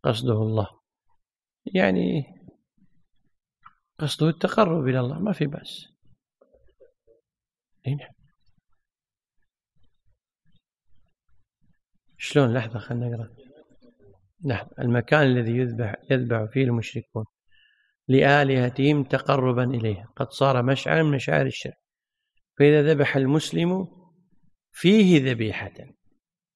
قصده 0.02 0.32
الله 0.42 0.66
يعني 1.74 2.24
قصده 3.98 4.28
التقرب 4.28 4.88
إلى 4.88 5.00
الله 5.00 5.18
ما 5.20 5.32
في 5.32 5.46
بأس 5.46 5.88
هنا 7.86 7.94
نعم. 7.96 8.10
شلون 12.18 12.54
لحظة 12.54 12.78
خلنا 12.78 13.06
نقرأ 13.08 13.24
لحظة 13.26 13.32
نعم. 14.44 14.66
المكان 14.78 15.22
الذي 15.22 15.56
يذبح 15.58 15.94
يذبح 16.10 16.44
فيه 16.52 16.64
المشركون 16.64 17.24
لآلهتهم 18.08 19.04
تقربا 19.04 19.64
إليها 19.64 20.06
قد 20.16 20.30
صار 20.30 20.62
مشعر 20.62 21.02
من 21.02 21.10
مشاعر 21.16 21.46
الشرك 21.46 21.78
فإذا 22.58 22.82
ذبح 22.92 23.16
المسلم 23.16 23.86
فيه 24.72 25.30
ذبيحة 25.30 25.74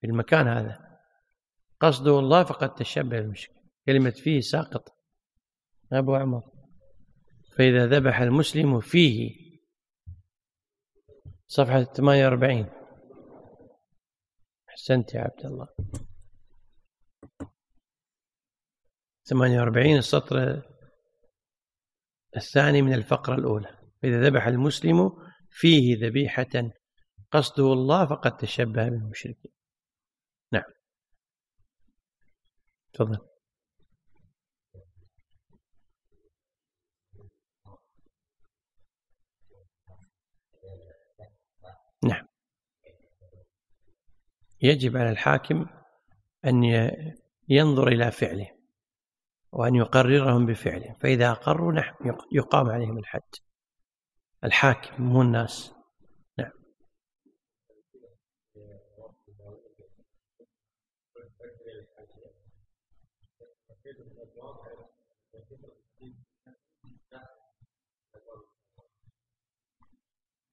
في 0.00 0.06
المكان 0.06 0.48
هذا 0.48 0.87
قصده 1.80 2.18
الله 2.18 2.44
فقد 2.44 2.74
تشبه 2.74 3.18
المشرك 3.18 3.54
كلمة 3.86 4.10
فيه 4.10 4.40
ساقط 4.40 4.88
أبو 5.92 6.14
عمر 6.14 6.42
فإذا 7.56 7.86
ذبح 7.86 8.20
المسلم 8.20 8.80
فيه 8.80 9.30
صفحة 11.46 11.82
48 11.82 12.66
أحسنت 14.68 15.14
يا 15.14 15.20
عبد 15.20 15.44
الله 15.46 15.68
48 19.28 19.96
السطر 19.96 20.62
الثاني 22.36 22.82
من 22.82 22.92
الفقرة 22.94 23.34
الأولى 23.34 23.78
فإذا 24.02 24.22
ذبح 24.28 24.46
المسلم 24.46 25.10
فيه 25.50 26.06
ذبيحة 26.06 26.70
قصده 27.32 27.72
الله 27.72 28.06
فقد 28.06 28.36
تشبه 28.36 28.88
بالمشركين 28.88 29.52
تفضل 32.98 33.18
نعم 42.04 42.26
يجب 44.60 44.96
على 44.96 45.10
الحاكم 45.10 45.66
أن 46.44 46.62
ينظر 47.48 47.88
إلى 47.88 48.10
فعله 48.10 48.46
وأن 49.52 49.74
يقررهم 49.74 50.46
بفعله 50.46 50.96
فإذا 51.00 51.30
أقروا 51.30 51.72
نعم 51.72 51.94
يقام 52.32 52.66
عليهم 52.70 52.98
الحد 52.98 53.34
الحاكم 54.44 55.02
مو 55.04 55.22
الناس 55.22 55.77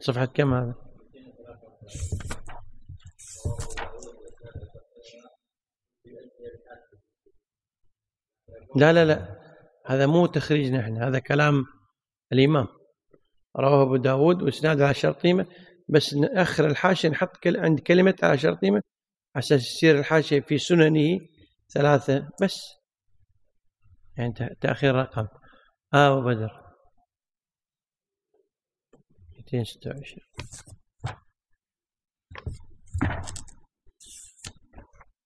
صفحة 0.06 0.26
كم 0.26 0.54
هذا؟ 0.54 0.76
لا 8.76 8.94
لا 8.94 9.06
لا 9.06 9.40
هذا 9.86 10.06
مو 10.08 10.26
تخريج 10.26 10.72
نحن 10.72 10.98
هذا 10.98 11.20
كلام 11.20 11.66
الإمام 12.34 12.68
رواه 13.58 13.84
أبو 13.84 13.96
داود 13.96 14.42
وإسناد 14.42 14.82
على 14.82 14.94
شرطيمة 14.94 15.46
بس 15.90 16.14
نأخر 16.14 16.66
الحاشية 16.68 17.10
نحط 17.10 17.38
كل 17.44 17.58
عند 17.58 17.80
كلمة 17.80 18.16
على 18.24 18.38
شرطيمة 18.38 18.82
على 19.36 19.44
أساس 19.46 19.62
يصير 19.62 20.00
الحاشية 20.00 20.40
في 20.42 20.58
سننه 20.58 21.20
ثلاثة 21.74 22.30
بس 22.42 22.62
يعني 24.18 24.34
تأخير 24.62 24.96
رقم 24.96 25.28
آه 25.94 26.18
وبدر 26.18 26.65
مئتين 29.46 29.64
ستة 29.64 29.90
وعشرين 29.92 30.28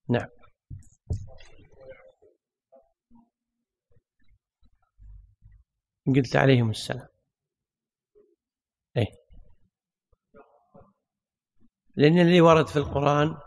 نعم 0.09 0.27
قلت 6.15 6.35
عليهم 6.35 6.69
السلام 6.69 7.07
أي 8.97 9.05
لأن 11.95 12.19
اللي 12.19 12.41
ورد 12.41 12.67
في 12.67 12.75
القرآن 12.79 13.37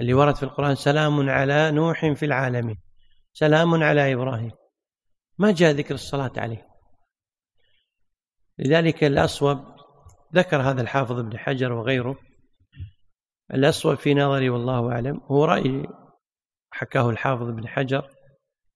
اللي 0.00 0.14
ورد 0.14 0.36
في 0.36 0.42
القرآن 0.42 0.74
سلام 0.74 1.30
على 1.30 1.70
نوح 1.72 2.06
في 2.12 2.24
العالمين 2.26 2.76
سلام 3.32 3.74
على 3.82 4.12
إبراهيم 4.14 4.52
ما 5.38 5.52
جاء 5.52 5.72
ذكر 5.72 5.94
الصلاة 5.94 6.30
عليه 6.36 6.68
لذلك 8.58 9.04
الأصوب 9.04 9.77
ذكر 10.34 10.56
هذا 10.62 10.82
الحافظ 10.82 11.18
ابن 11.18 11.38
حجر 11.38 11.72
وغيره 11.72 12.16
الأصوب 13.54 13.94
في 13.94 14.14
نظري 14.14 14.50
والله 14.50 14.92
أعلم 14.92 15.20
هو 15.24 15.44
رأي 15.44 15.82
حكاه 16.70 17.10
الحافظ 17.10 17.42
ابن 17.48 17.68
حجر 17.68 18.08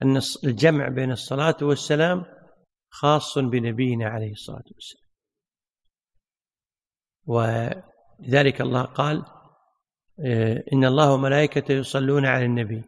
أن 0.03 0.21
الجمع 0.45 0.89
بين 0.89 1.13
الصلاة 1.13 1.57
والسلام 1.63 2.25
خاص 2.91 3.39
بنبينا 3.39 4.09
عليه 4.09 4.33
الصلاة 4.33 4.65
والسلام 4.75 5.07
ولذلك 7.27 8.61
الله 8.61 8.83
قال 8.83 9.25
إيه، 10.21 10.65
إن 10.73 10.85
الله 10.85 11.13
وملائكته 11.15 11.73
يصلون 11.75 12.27
على 12.27 12.45
النبي 12.45 12.85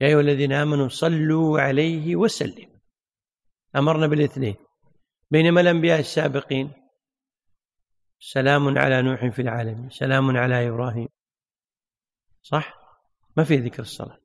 يا 0.00 0.06
أيها 0.08 0.20
الذين 0.20 0.52
آمنوا 0.52 0.88
صلوا 0.88 1.60
عليه 1.60 2.16
وسلم 2.16 2.80
أمرنا 3.76 4.06
بالاثنين 4.06 4.54
بينما 5.30 5.60
الأنبياء 5.60 6.00
السابقين 6.00 6.72
سلام 8.24 8.78
على 8.78 9.02
نوح 9.02 9.26
في 9.28 9.42
العالمين 9.42 9.90
سلام 9.90 10.36
على 10.36 10.68
إبراهيم 10.68 11.08
صح؟ 12.42 12.74
ما 13.36 13.44
في 13.44 13.56
ذكر 13.56 13.82
الصلاة 13.82 14.18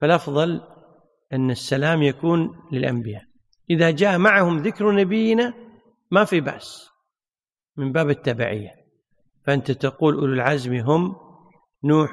فالأفضل 0.00 0.60
أن 1.32 1.50
السلام 1.50 2.02
يكون 2.02 2.60
للأنبياء 2.72 3.22
إذا 3.70 3.90
جاء 3.90 4.18
معهم 4.18 4.56
ذكر 4.62 4.92
نبينا 4.96 5.54
ما 6.10 6.24
في 6.24 6.40
بأس 6.40 6.88
من 7.76 7.92
باب 7.92 8.10
التبعية 8.10 8.70
فأنت 9.46 9.70
تقول 9.70 10.14
أولو 10.14 10.32
العزم 10.32 10.74
هم 10.74 11.16
نوح 11.84 12.10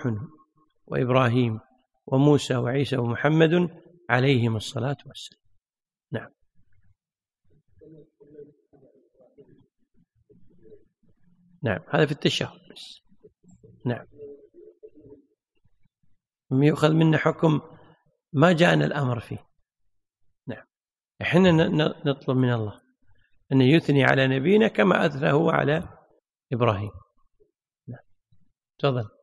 وإبراهيم 0.87 1.59
وموسى 2.07 2.55
وعيسى 2.55 2.97
ومحمد 2.97 3.69
عليهم 4.09 4.55
الصلاة 4.55 4.97
والسلام 5.05 5.41
نعم 6.11 6.29
نعم 11.63 11.79
هذا 11.89 12.05
في 12.05 12.11
التشهد 12.11 12.59
بس 12.71 13.01
نعم 13.85 14.05
يؤخذ 16.51 16.91
منا 16.93 17.17
حكم 17.17 17.61
ما 18.33 18.53
جاءنا 18.53 18.85
الأمر 18.85 19.19
فيه 19.19 19.47
نعم 20.47 20.65
احنا 21.21 21.51
نطلب 22.05 22.37
من 22.37 22.53
الله 22.53 22.81
أن 23.51 23.61
يثني 23.61 24.03
على 24.03 24.27
نبينا 24.27 24.67
كما 24.67 25.05
أثنى 25.05 25.31
هو 25.31 25.49
على 25.49 25.89
إبراهيم 26.53 26.91
نعم 27.87 27.99
تفضل 28.79 29.20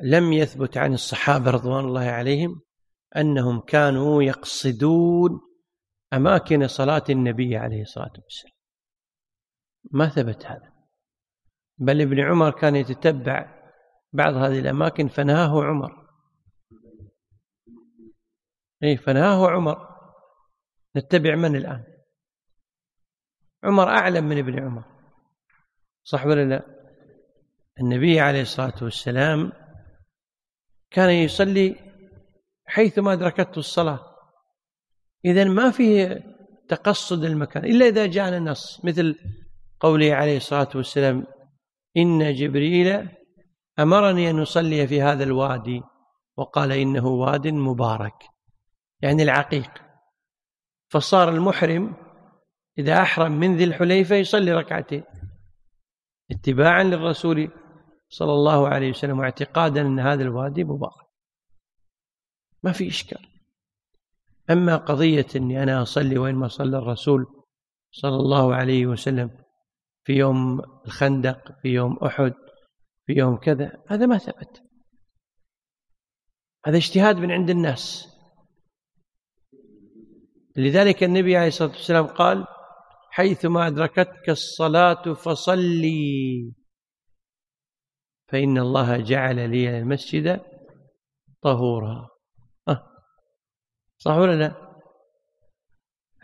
لم 0.00 0.32
يثبت 0.32 0.76
عن 0.76 0.92
الصحابه 0.94 1.50
رضوان 1.50 1.84
الله 1.84 2.00
عليهم 2.00 2.60
انهم 3.16 3.60
كانوا 3.60 4.22
يقصدون 4.22 5.40
اماكن 6.12 6.68
صلاه 6.68 7.04
النبي 7.10 7.56
عليه 7.56 7.82
الصلاه 7.82 8.10
والسلام 8.24 8.54
ما 9.90 10.08
ثبت 10.08 10.46
هذا 10.46 10.72
بل 11.78 12.00
ابن 12.00 12.20
عمر 12.20 12.50
كان 12.50 12.76
يتتبع 12.76 13.60
بعض 14.12 14.34
هذه 14.34 14.58
الاماكن 14.60 15.08
فنهاه 15.08 15.64
عمر 15.64 16.08
اي 18.82 18.96
فنهاه 18.96 19.50
عمر 19.50 19.88
نتبع 20.96 21.34
من 21.34 21.56
الان 21.56 21.84
عمر 23.64 23.88
اعلم 23.88 24.24
من 24.28 24.38
ابن 24.38 24.62
عمر 24.64 24.84
صح 26.04 26.26
ولا 26.26 26.44
لا 26.44 26.66
النبي 27.80 28.20
عليه 28.20 28.42
الصلاه 28.42 28.74
والسلام 28.82 29.52
كان 30.90 31.10
يصلي 31.10 31.76
حيثما 32.66 33.12
أدركته 33.12 33.58
الصلاة 33.58 34.00
إذا 35.24 35.44
ما 35.44 35.70
فيه 35.70 36.24
تقصد 36.68 37.24
المكان 37.24 37.64
إلا 37.64 37.86
إذا 37.86 38.06
جاءنا 38.06 38.38
نص 38.38 38.84
مثل 38.84 39.18
قوله 39.80 40.14
عليه 40.14 40.36
الصلاة 40.36 40.68
والسلام 40.74 41.26
إن 41.96 42.34
جبريل 42.34 43.08
أمرني 43.78 44.30
أن 44.30 44.38
أصلي 44.40 44.86
في 44.86 45.02
هذا 45.02 45.24
الوادي 45.24 45.82
وقال 46.36 46.72
إنه 46.72 47.06
واد 47.06 47.46
مبارك 47.48 48.14
يعني 49.00 49.22
العقيق 49.22 49.70
فصار 50.90 51.28
المحرم 51.28 51.94
إذا 52.78 53.02
أحرم 53.02 53.32
من 53.32 53.56
ذي 53.56 53.64
الحليفة 53.64 54.16
يصلي 54.16 54.52
ركعتين 54.52 55.02
اتباعا 56.30 56.82
للرسول 56.82 57.50
صلى 58.12 58.32
الله 58.32 58.68
عليه 58.68 58.90
وسلم 58.90 59.18
واعتقادا 59.18 59.80
أن 59.80 60.00
هذا 60.00 60.22
الوادي 60.22 60.64
مبارك 60.64 61.06
ما 62.62 62.72
في 62.72 62.88
إشكال 62.88 63.26
أما 64.50 64.76
قضية 64.76 65.26
أني 65.36 65.62
أنا 65.62 65.82
أصلي 65.82 66.18
وين 66.18 66.34
ما 66.34 66.48
صلى 66.48 66.78
الرسول 66.78 67.26
صلى 67.92 68.16
الله 68.16 68.54
عليه 68.54 68.86
وسلم 68.86 69.30
في 70.04 70.12
يوم 70.12 70.60
الخندق 70.86 71.52
في 71.62 71.68
يوم 71.68 71.96
أحد 71.96 72.34
في 73.06 73.12
يوم 73.12 73.36
كذا 73.36 73.82
هذا 73.88 74.06
ما 74.06 74.18
ثبت 74.18 74.62
هذا 76.66 76.76
اجتهاد 76.76 77.16
من 77.16 77.30
عند 77.32 77.50
الناس 77.50 78.08
لذلك 80.56 81.02
النبي 81.02 81.36
عليه 81.36 81.48
الصلاة 81.48 81.70
والسلام 81.70 82.06
قال 82.06 82.46
حيثما 83.10 83.66
أدركتك 83.66 84.28
الصلاة 84.30 85.12
فصلي 85.14 86.52
فإن 88.30 88.58
الله 88.58 88.96
جعل 88.96 89.50
لي 89.50 89.78
المسجد 89.78 90.40
طهورا 91.42 92.08
أه 92.68 92.86
صح 93.98 94.16
ولا 94.16 94.34
لا 94.36 94.52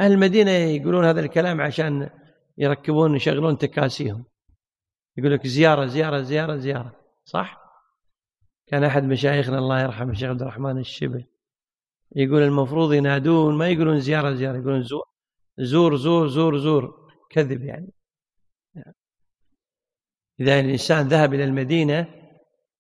أهل 0.01 0.13
المدينة 0.13 0.51
يقولون 0.51 1.05
هذا 1.05 1.21
الكلام 1.21 1.61
عشان 1.61 2.11
يركبون 2.59 3.17
يشغلون 3.17 3.59
تكاسيهم 3.59 4.25
يقول 5.17 5.33
لك 5.33 5.47
زيارة 5.47 5.87
زيارة 5.87 6.21
زيارة 6.23 6.57
زيارة 6.57 6.97
صح 7.25 7.59
كان 8.67 8.85
أحد 8.85 9.05
مشايخنا 9.05 9.59
الله 9.59 9.81
يرحمه 9.83 10.11
الشيخ 10.11 10.29
عبد 10.29 10.43
الرحمن 10.43 10.79
الشبل 10.79 11.25
يقول 12.17 12.43
المفروض 12.43 12.93
ينادون 12.93 13.59
ما 13.59 13.69
يقولون 13.69 14.01
زيارة 14.01 14.35
زيارة 14.35 14.57
يقولون 14.57 14.83
زور 14.83 15.03
زور 15.59 15.97
زور 15.97 16.27
زور, 16.29 16.59
زور 16.59 17.07
كذب 17.31 17.63
يعني 17.65 17.96
إذا 20.41 20.61
الإنسان 20.61 21.09
ذهب 21.09 21.35
إلى 21.35 21.45
المدينة 21.45 22.07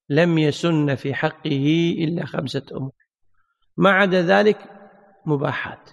لم 0.08 0.38
يسن 0.38 0.94
في 0.94 1.14
حقه 1.14 1.94
إلا 1.98 2.26
خمسة 2.26 2.66
أمور 2.74 2.92
ما 3.76 3.90
عدا 3.90 4.22
ذلك 4.22 4.58
مباحات 5.26 5.90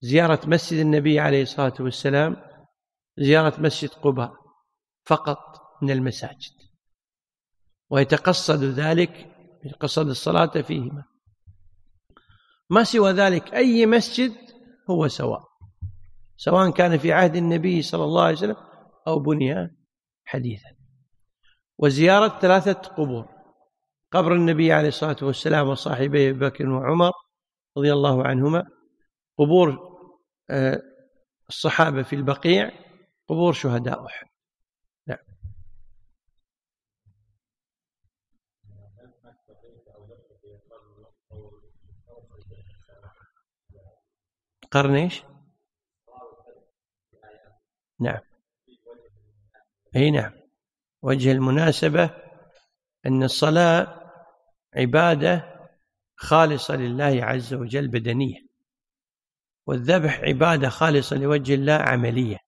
زيارة 0.00 0.40
مسجد 0.46 0.78
النبي 0.80 1.20
عليه 1.20 1.42
الصلاة 1.42 1.72
والسلام 1.80 2.36
زيارة 3.18 3.60
مسجد 3.60 3.88
قباء 3.88 4.32
فقط 5.06 5.38
من 5.82 5.90
المساجد 5.90 6.54
ويتقصد 7.90 8.62
ذلك 8.64 9.32
يتقصد 9.64 10.08
الصلاة 10.08 10.46
فيهما 10.62 11.04
ما 12.70 12.84
سوى 12.84 13.10
ذلك 13.12 13.54
أي 13.54 13.86
مسجد 13.86 14.32
هو 14.90 15.08
سواء 15.08 15.42
سواء 16.36 16.70
كان 16.70 16.98
في 16.98 17.12
عهد 17.12 17.36
النبي 17.36 17.82
صلى 17.82 18.04
الله 18.04 18.22
عليه 18.22 18.36
وسلم 18.36 18.56
أو 19.08 19.18
بنيان 19.18 19.70
حديثا 20.30 20.76
وزيارة 21.78 22.38
ثلاثة 22.40 22.72
قبور 22.72 23.28
قبر 24.12 24.32
النبي 24.34 24.72
عليه 24.72 24.88
الصلاة 24.88 25.16
والسلام 25.22 25.68
وصاحبيه 25.68 26.32
بكر 26.32 26.68
وعمر 26.68 27.10
رضي 27.76 27.92
الله 27.92 28.24
عنهما 28.26 28.66
قبور 29.38 29.68
آه، 30.50 30.82
الصحابة 31.48 32.02
في 32.02 32.16
البقيع 32.16 32.70
قبور 33.28 33.52
شهداء 33.52 34.06
أحد 34.06 34.26
نعم 35.08 35.18
قرن 44.70 44.94
ايش؟ 44.94 45.22
نعم 48.00 48.29
اي 49.96 50.10
نعم 50.10 50.32
وجه 51.02 51.32
المناسبه 51.32 52.10
ان 53.06 53.22
الصلاه 53.22 54.10
عباده 54.76 55.60
خالصه 56.16 56.76
لله 56.76 57.24
عز 57.24 57.54
وجل 57.54 57.88
بدنيه 57.88 58.38
والذبح 59.66 60.18
عباده 60.20 60.68
خالصه 60.68 61.16
لوجه 61.16 61.54
الله 61.54 61.72
عمليه 61.72 62.38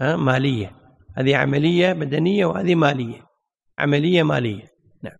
ها 0.00 0.16
ماليه 0.16 0.76
هذه 1.16 1.36
عمليه 1.36 1.92
بدنيه 1.92 2.46
وهذه 2.46 2.74
ماليه 2.74 3.26
عمليه 3.78 4.22
ماليه 4.22 4.66
نعم 5.02 5.16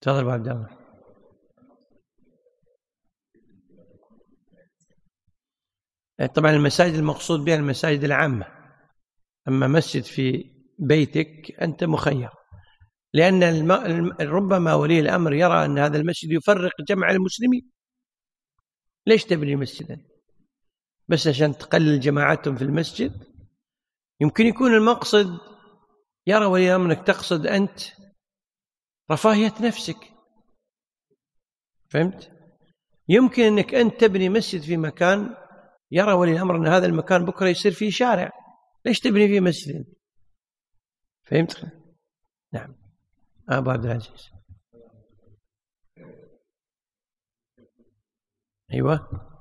تفضل 0.00 0.30
عبد 0.30 0.48
الله 0.48 0.81
آه، 6.20 6.26
طبعا 6.26 6.50
المساجد 6.50 6.94
المقصود 6.94 7.40
بها 7.44 7.54
المساجد 7.56 8.04
العامة 8.04 8.46
أما 9.48 9.66
مسجد 9.66 10.02
في 10.04 10.50
بيتك 10.78 11.62
أنت 11.62 11.84
مخير 11.84 12.30
لأن 13.14 13.42
الم... 13.42 13.72
ربما 14.20 14.74
ولي 14.74 15.00
الأمر 15.00 15.32
يرى 15.34 15.64
أن 15.64 15.78
هذا 15.78 15.98
المسجد 15.98 16.30
يفرق 16.32 16.72
جمع 16.88 17.10
المسلمين 17.10 17.70
ليش 19.06 19.24
تبني 19.24 19.56
مسجدا 19.56 20.00
بس 21.08 21.26
عشان 21.28 21.52
تقلل 21.58 22.00
جماعتهم 22.00 22.56
في 22.56 22.62
المسجد 22.64 23.12
يمكن 24.20 24.46
يكون 24.46 24.74
المقصد 24.74 25.38
يرى 26.26 26.44
ولي 26.44 26.76
الأمر 26.76 26.92
أنك 26.92 27.06
تقصد 27.06 27.46
أنت 27.46 27.80
رفاهية 29.12 29.54
نفسك 29.60 29.96
فهمت؟ 31.90 32.30
يمكن 33.08 33.42
أنك 33.42 33.74
أنت 33.74 34.00
تبني 34.00 34.28
مسجد 34.28 34.60
في 34.62 34.76
مكان 34.76 35.34
يرى 35.94 36.12
ولي 36.12 36.32
الأمر 36.32 36.56
أن 36.56 36.66
هذا 36.66 36.86
المكان 36.86 37.24
بكرة 37.24 37.48
يصير 37.48 37.72
فيه 37.72 37.90
شارع 37.90 38.30
ليش 38.84 39.00
تبني 39.00 39.28
فيه 39.28 39.40
مسجد 39.40 39.94
فهمت 41.24 41.72
نعم 42.52 42.74
أبو 43.48 43.70
عبد 43.70 43.84
العزيز 43.84 44.26
أيوه 48.72 49.31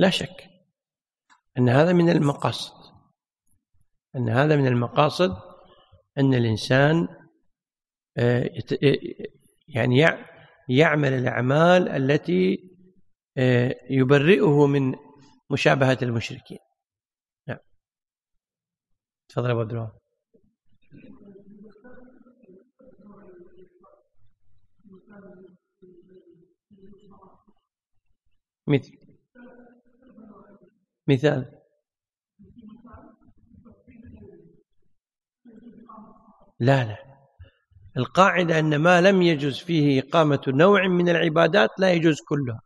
لا 0.00 0.10
شك 0.10 0.50
أن 1.58 1.68
هذا 1.68 1.92
من 1.92 2.10
المقاصد 2.10 2.92
أن 4.16 4.28
هذا 4.28 4.56
من 4.56 4.66
المقاصد 4.66 5.36
أن 6.18 6.34
الإنسان 6.34 7.08
آه، 8.18 8.42
آه، 8.72 8.98
يعني 9.68 9.98
يعمل 10.68 11.12
الأعمال 11.12 11.88
التي 11.88 12.58
آه، 13.36 13.74
يبرئه 13.90 14.66
من 14.66 14.94
مشابهة 15.50 15.98
المشركين 16.02 16.58
نعم 17.48 17.58
تفضل 19.28 19.50
أبو 19.50 19.60
عبد 19.60 19.72
الله 19.72 20.00
مثل 28.68 28.99
مثال 31.12 31.52
لا 36.60 36.84
لا 36.84 36.98
القاعدة 37.96 38.58
أن 38.58 38.76
ما 38.76 39.00
لم 39.00 39.22
يجوز 39.22 39.58
فيه 39.58 40.02
إقامة 40.02 40.40
نوع 40.48 40.88
من 40.88 41.08
العبادات 41.08 41.70
لا 41.78 41.92
يجوز 41.92 42.16
كلها 42.28 42.60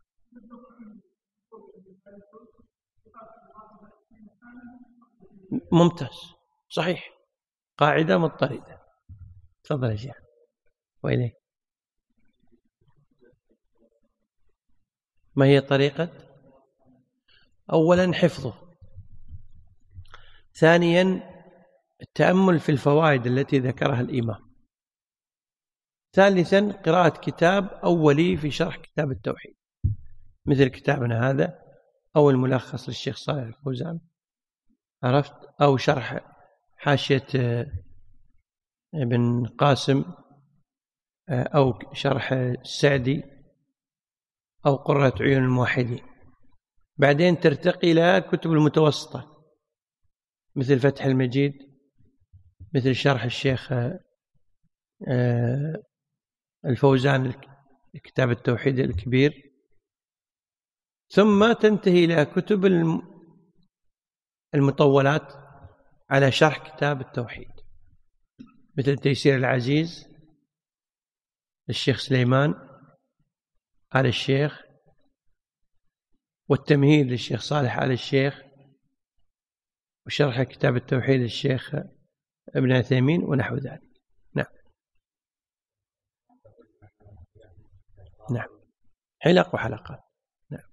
ممتاز 5.71 6.17
صحيح 6.69 7.09
قاعدة 7.77 8.17
مضطردة 8.17 8.79
تفضل 9.63 9.91
يا 9.91 9.95
شيخ 9.95 10.17
وإليك 11.03 11.33
ما 15.35 15.45
هي 15.45 15.61
طريقة 15.61 16.24
أولا 17.73 18.13
حفظه 18.13 18.53
ثانيا 20.59 21.33
التأمل 22.01 22.59
في 22.59 22.71
الفوائد 22.71 23.25
التي 23.27 23.59
ذكرها 23.59 24.01
الإمام 24.01 24.45
ثالثا 26.15 26.71
قراءة 26.71 27.19
كتاب 27.21 27.67
أولي 27.67 28.37
في 28.37 28.51
شرح 28.51 28.75
كتاب 28.77 29.11
التوحيد 29.11 29.55
مثل 30.45 30.67
كتابنا 30.67 31.29
هذا 31.29 31.59
أو 32.15 32.29
الملخص 32.29 32.87
للشيخ 32.89 33.17
صالح 33.17 33.47
الفوزان 33.57 33.99
عرفت 35.03 35.33
أو 35.61 35.77
شرح 35.77 36.19
حاشية 36.77 37.27
آه، 37.35 37.71
ابن 38.95 39.45
قاسم 39.45 40.03
آه، 41.29 41.43
أو 41.43 41.79
شرح 41.93 42.31
السعدي 42.33 43.23
أو 44.65 44.75
قرة 44.75 45.13
عيون 45.21 45.43
الموحدين 45.43 46.14
بعدين 46.97 47.39
ترتقي 47.39 47.91
إلى 47.91 48.21
كتب 48.31 48.51
المتوسطة 48.51 49.45
مثل 50.55 50.79
فتح 50.79 51.05
المجيد 51.05 51.53
مثل 52.75 52.95
شرح 52.95 53.23
الشيخ 53.23 53.71
آه، 53.71 53.99
آه، 55.07 55.75
الفوزان 56.65 57.33
كتاب 58.03 58.29
التوحيد 58.29 58.79
الكبير 58.79 59.51
ثم 61.11 61.53
تنتهي 61.53 62.05
إلى 62.05 62.25
كتب 62.25 62.65
المطولات 64.55 65.33
على 66.09 66.31
شرح 66.31 66.75
كتاب 66.75 67.01
التوحيد 67.01 67.51
مثل 68.77 68.97
تيسير 68.97 69.35
العزيز 69.35 70.05
للشيخ 71.69 71.99
سليمان 71.99 72.53
قال 73.91 74.05
الشيخ 74.05 74.64
والتمهيد 76.49 77.05
للشيخ 77.07 77.41
صالح 77.41 77.79
آل 77.79 77.91
الشيخ 77.91 78.43
وشرح 80.05 80.41
كتاب 80.43 80.75
التوحيد 80.75 81.21
للشيخ 81.21 81.75
ابن 82.55 82.71
عثيمين 82.71 83.23
ونحو 83.23 83.55
ذلك 83.55 84.01
نعم 84.35 84.45
نعم 88.31 88.49
حلق 89.19 89.55
وحلقات 89.55 89.99
نعم 90.51 90.65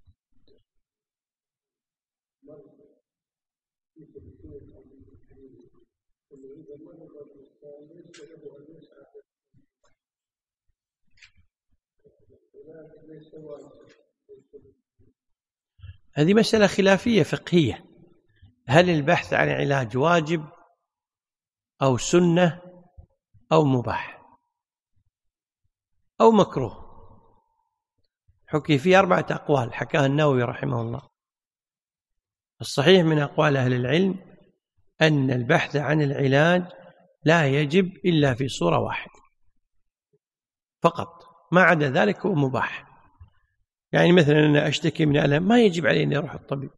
Thank 12.95 13.75
you. 13.77 13.82
هذه 16.15 16.35
مسألة 16.35 16.67
خلافية 16.67 17.23
فقهية 17.23 17.85
هل 18.69 18.91
البحث 18.91 19.33
عن 19.33 19.49
علاج 19.49 19.97
واجب 19.97 20.49
أو 21.83 21.97
سنة 21.97 22.63
أو 23.53 23.65
مباح 23.65 24.23
أو 26.21 26.31
مكروه 26.31 26.83
حكي 28.49 28.79
فيه 28.79 28.99
أربعة 28.99 29.27
أقوال 29.31 29.75
حكاها 29.75 30.07
النووي 30.07 30.43
رحمه 30.43 30.81
الله 30.81 31.01
الصحيح 32.61 33.05
من 33.05 33.19
أقوال 33.19 33.57
أهل 33.57 33.73
العلم 33.75 34.37
أن 35.03 35.31
البحث 35.31 35.77
عن 35.77 36.03
العلاج 36.03 36.63
لا 37.25 37.47
يجب 37.47 37.85
إلا 37.85 38.35
في 38.35 38.49
صورة 38.49 38.79
واحدة 38.79 39.13
فقط 40.83 41.11
ما 41.53 41.63
عدا 41.63 41.91
ذلك 41.91 42.27
هو 42.27 42.33
مباح 42.35 42.92
يعني 43.93 44.13
مثلا 44.13 44.39
أنا 44.47 44.69
أشتكي 44.69 45.07
من 45.07 45.17
ألم 45.17 45.43
ما 45.43 45.63
يجب 45.63 45.87
علي 45.87 46.03
أني 46.03 46.19
أروح 46.19 46.35
الطبيب 46.35 46.71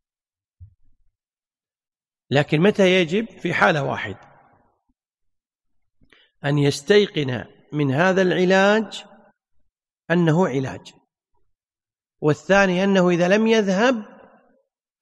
لكن 2.30 2.60
متى 2.60 2.90
يجب 3.00 3.26
في 3.30 3.54
حالة 3.54 3.82
واحد 3.84 4.16
أن 6.44 6.58
يستيقن 6.58 7.44
من 7.72 7.90
هذا 7.92 8.22
العلاج 8.22 9.04
أنه 10.10 10.48
علاج 10.48 10.92
والثاني 12.20 12.84
أنه 12.84 13.10
إذا 13.10 13.28
لم 13.28 13.46
يذهب 13.46 13.94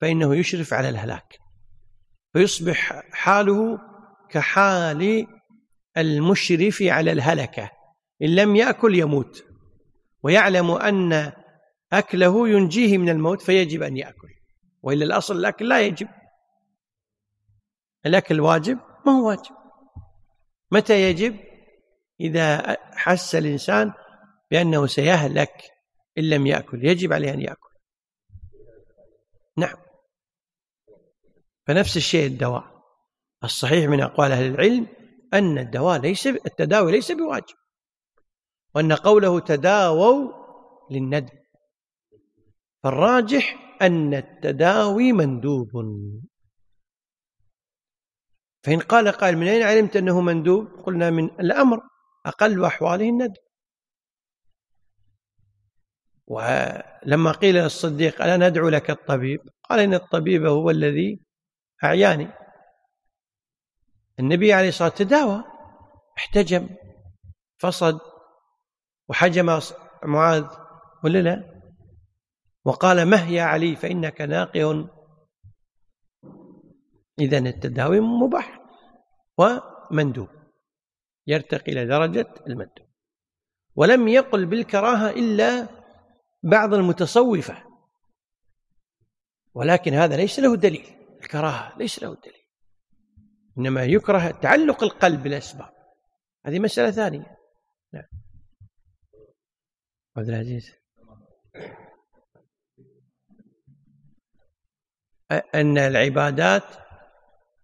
فإنه 0.01 0.35
يشرف 0.35 0.73
على 0.73 0.89
الهلاك 0.89 1.39
فيصبح 2.33 3.03
حاله 3.13 3.79
كحال 4.29 5.27
المشرف 5.97 6.81
على 6.81 7.11
الهلكة 7.11 7.71
إن 8.21 8.35
لم 8.35 8.55
يأكل 8.55 8.95
يموت 8.95 9.43
ويعلم 10.23 10.71
أن 10.71 11.33
أكله 11.93 12.49
ينجيه 12.49 12.97
من 12.97 13.09
الموت 13.09 13.41
فيجب 13.41 13.83
أن 13.83 13.97
يأكل 13.97 14.33
وإلا 14.83 15.05
الأصل 15.05 15.35
الأكل 15.37 15.69
لا 15.69 15.81
يجب 15.81 16.07
الأكل 18.05 18.39
واجب 18.39 18.79
ما 19.05 19.11
هو 19.11 19.27
واجب 19.27 19.55
متى 20.71 21.01
يجب 21.09 21.39
إذا 22.19 22.77
حس 22.95 23.35
الإنسان 23.35 23.93
بأنه 24.51 24.87
سيهلك 24.87 25.53
إن 26.17 26.29
لم 26.29 26.47
يأكل 26.47 26.85
يجب 26.85 27.13
عليه 27.13 27.33
أن 27.33 27.41
يأكل 27.41 27.73
نعم 29.57 29.75
فنفس 31.67 31.97
الشيء 31.97 32.27
الدواء 32.27 32.63
الصحيح 33.43 33.85
من 33.89 34.01
أقوال 34.01 34.31
أهل 34.31 34.45
العلم 34.47 34.87
أن 35.33 35.57
الدواء 35.57 35.99
ليس 35.99 36.27
التداوي 36.27 36.91
ليس 36.91 37.11
بواجب 37.11 37.55
وأن 38.75 38.93
قوله 38.93 39.39
تداووا 39.39 40.31
للندب 40.91 41.42
فالراجح 42.83 43.75
أن 43.81 44.13
التداوي 44.13 45.13
مندوب 45.13 45.67
فإن 48.65 48.79
قال 48.79 49.11
قال 49.11 49.37
من 49.37 49.47
أين 49.47 49.63
علمت 49.63 49.95
أنه 49.95 50.21
مندوب 50.21 50.67
قلنا 50.67 51.09
من 51.09 51.25
الأمر 51.25 51.79
أقل 52.25 52.65
أحواله 52.65 53.09
الندب 53.09 53.37
ولما 56.27 57.31
قيل 57.31 57.55
للصديق 57.55 58.21
ألا 58.21 58.49
ندعو 58.49 58.69
لك 58.69 58.89
الطبيب 58.89 59.39
قال 59.69 59.79
إن 59.79 59.93
الطبيب 59.93 60.45
هو 60.45 60.69
الذي 60.69 61.19
أعياني 61.83 62.27
النبي 64.19 64.53
عليه 64.53 64.69
الصلاة 64.69 64.89
والسلام 64.89 65.09
تداوى 65.09 65.43
احتجم 66.17 66.69
فصد 67.59 67.99
وحجم 69.09 69.59
معاذ 70.03 70.45
ولا 71.03 71.21
لا 71.21 71.52
وقال 72.65 73.05
مه 73.09 73.29
يا 73.31 73.43
علي 73.43 73.75
فإنك 73.75 74.21
ناقه 74.21 74.89
إذا 77.19 77.37
التداوي 77.37 77.99
مباح 77.99 78.59
ومندوب 79.37 80.29
يرتقي 81.27 81.71
إلى 81.71 81.85
درجة 81.85 82.33
المندوب 82.47 82.87
ولم 83.75 84.07
يقل 84.07 84.45
بالكراهة 84.45 85.09
إلا 85.09 85.67
بعض 86.43 86.73
المتصوفة 86.73 87.63
ولكن 89.53 89.93
هذا 89.93 90.15
ليس 90.17 90.39
له 90.39 90.55
دليل 90.55 90.85
الكراهة 91.23 91.77
ليس 91.77 92.03
له 92.03 92.15
دليل 92.15 92.43
إنما 93.57 93.83
يكره 93.83 94.31
تعلق 94.31 94.83
القلب 94.83 95.23
بالأسباب 95.23 95.69
هذه 96.45 96.59
مسألة 96.59 96.91
ثانية 96.91 97.37
نعم 97.93 98.03
عبد 100.17 100.29
العزيز 100.29 100.71
أن 105.33 105.77
العبادات 105.77 106.63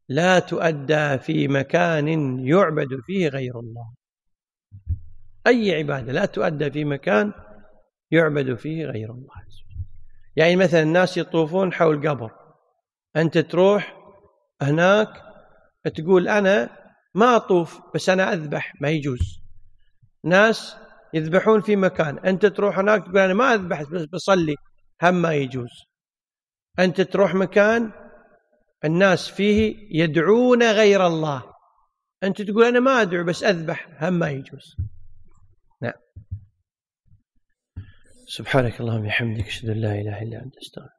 لا 0.10 0.40
تؤدى 0.40 1.18
في 1.20 1.48
مكان 1.48 2.40
يعبد 2.48 2.90
فيه 3.06 3.28
غير 3.28 3.60
الله 3.60 3.92
أي 5.48 5.76
عبادة 5.76 6.12
لا 6.14 6.26
تؤدى 6.26 6.72
في 6.72 6.86
مكان 6.86 7.34
يعبد 8.12 8.56
فيه 8.56 8.86
غير 8.86 9.12
الله 9.12 9.30
يعني 10.36 10.56
مثلا 10.56 10.82
الناس 10.82 11.18
يطوفون 11.18 11.74
حول 11.74 12.10
قبر 12.10 12.32
أنت 13.16 13.38
تروح 13.38 13.98
هناك 14.62 15.10
تقول 15.96 16.28
أنا 16.28 16.70
ما 17.16 17.36
أطوف 17.36 17.82
بس 17.96 18.10
أنا 18.10 18.34
أذبح 18.34 18.74
ما 18.82 18.90
يجوز 18.90 19.40
ناس 20.24 20.76
يذبحون 21.14 21.62
في 21.62 21.76
مكان 21.76 22.20
أنت 22.20 22.46
تروح 22.46 22.80
هناك 22.80 23.04
تقول 23.04 23.18
أنا 23.18 23.34
ما 23.34 23.54
أذبح 23.54 23.82
بس 23.84 24.06
بصلي 24.14 24.56
هم 25.04 25.16
ما 25.22 25.34
يجوز 25.34 25.89
أنت 26.80 27.02
تروح 27.02 27.36
مكان 27.36 27.92
الناس 28.86 29.28
فيه 29.30 29.76
يدعون 30.04 30.64
غير 30.72 31.08
الله 31.08 31.44
أنت 32.24 32.42
تقول 32.42 32.66
أنا 32.66 32.80
ما 32.80 33.02
أدعو 33.02 33.24
بس 33.24 33.44
أذبح 33.44 34.04
هم 34.04 34.14
ما 34.14 34.30
يجوز 34.32 34.76
نعم 35.82 35.94
سبحانك 38.28 38.80
اللهم 38.82 39.02
وبحمدك 39.04 39.48
أشهد 39.48 39.70
أن 39.70 39.82
لا 39.82 39.92
إله 39.94 40.22
إلا 40.22 40.44
أنت 40.44 40.58
أستغفرك 40.58 40.99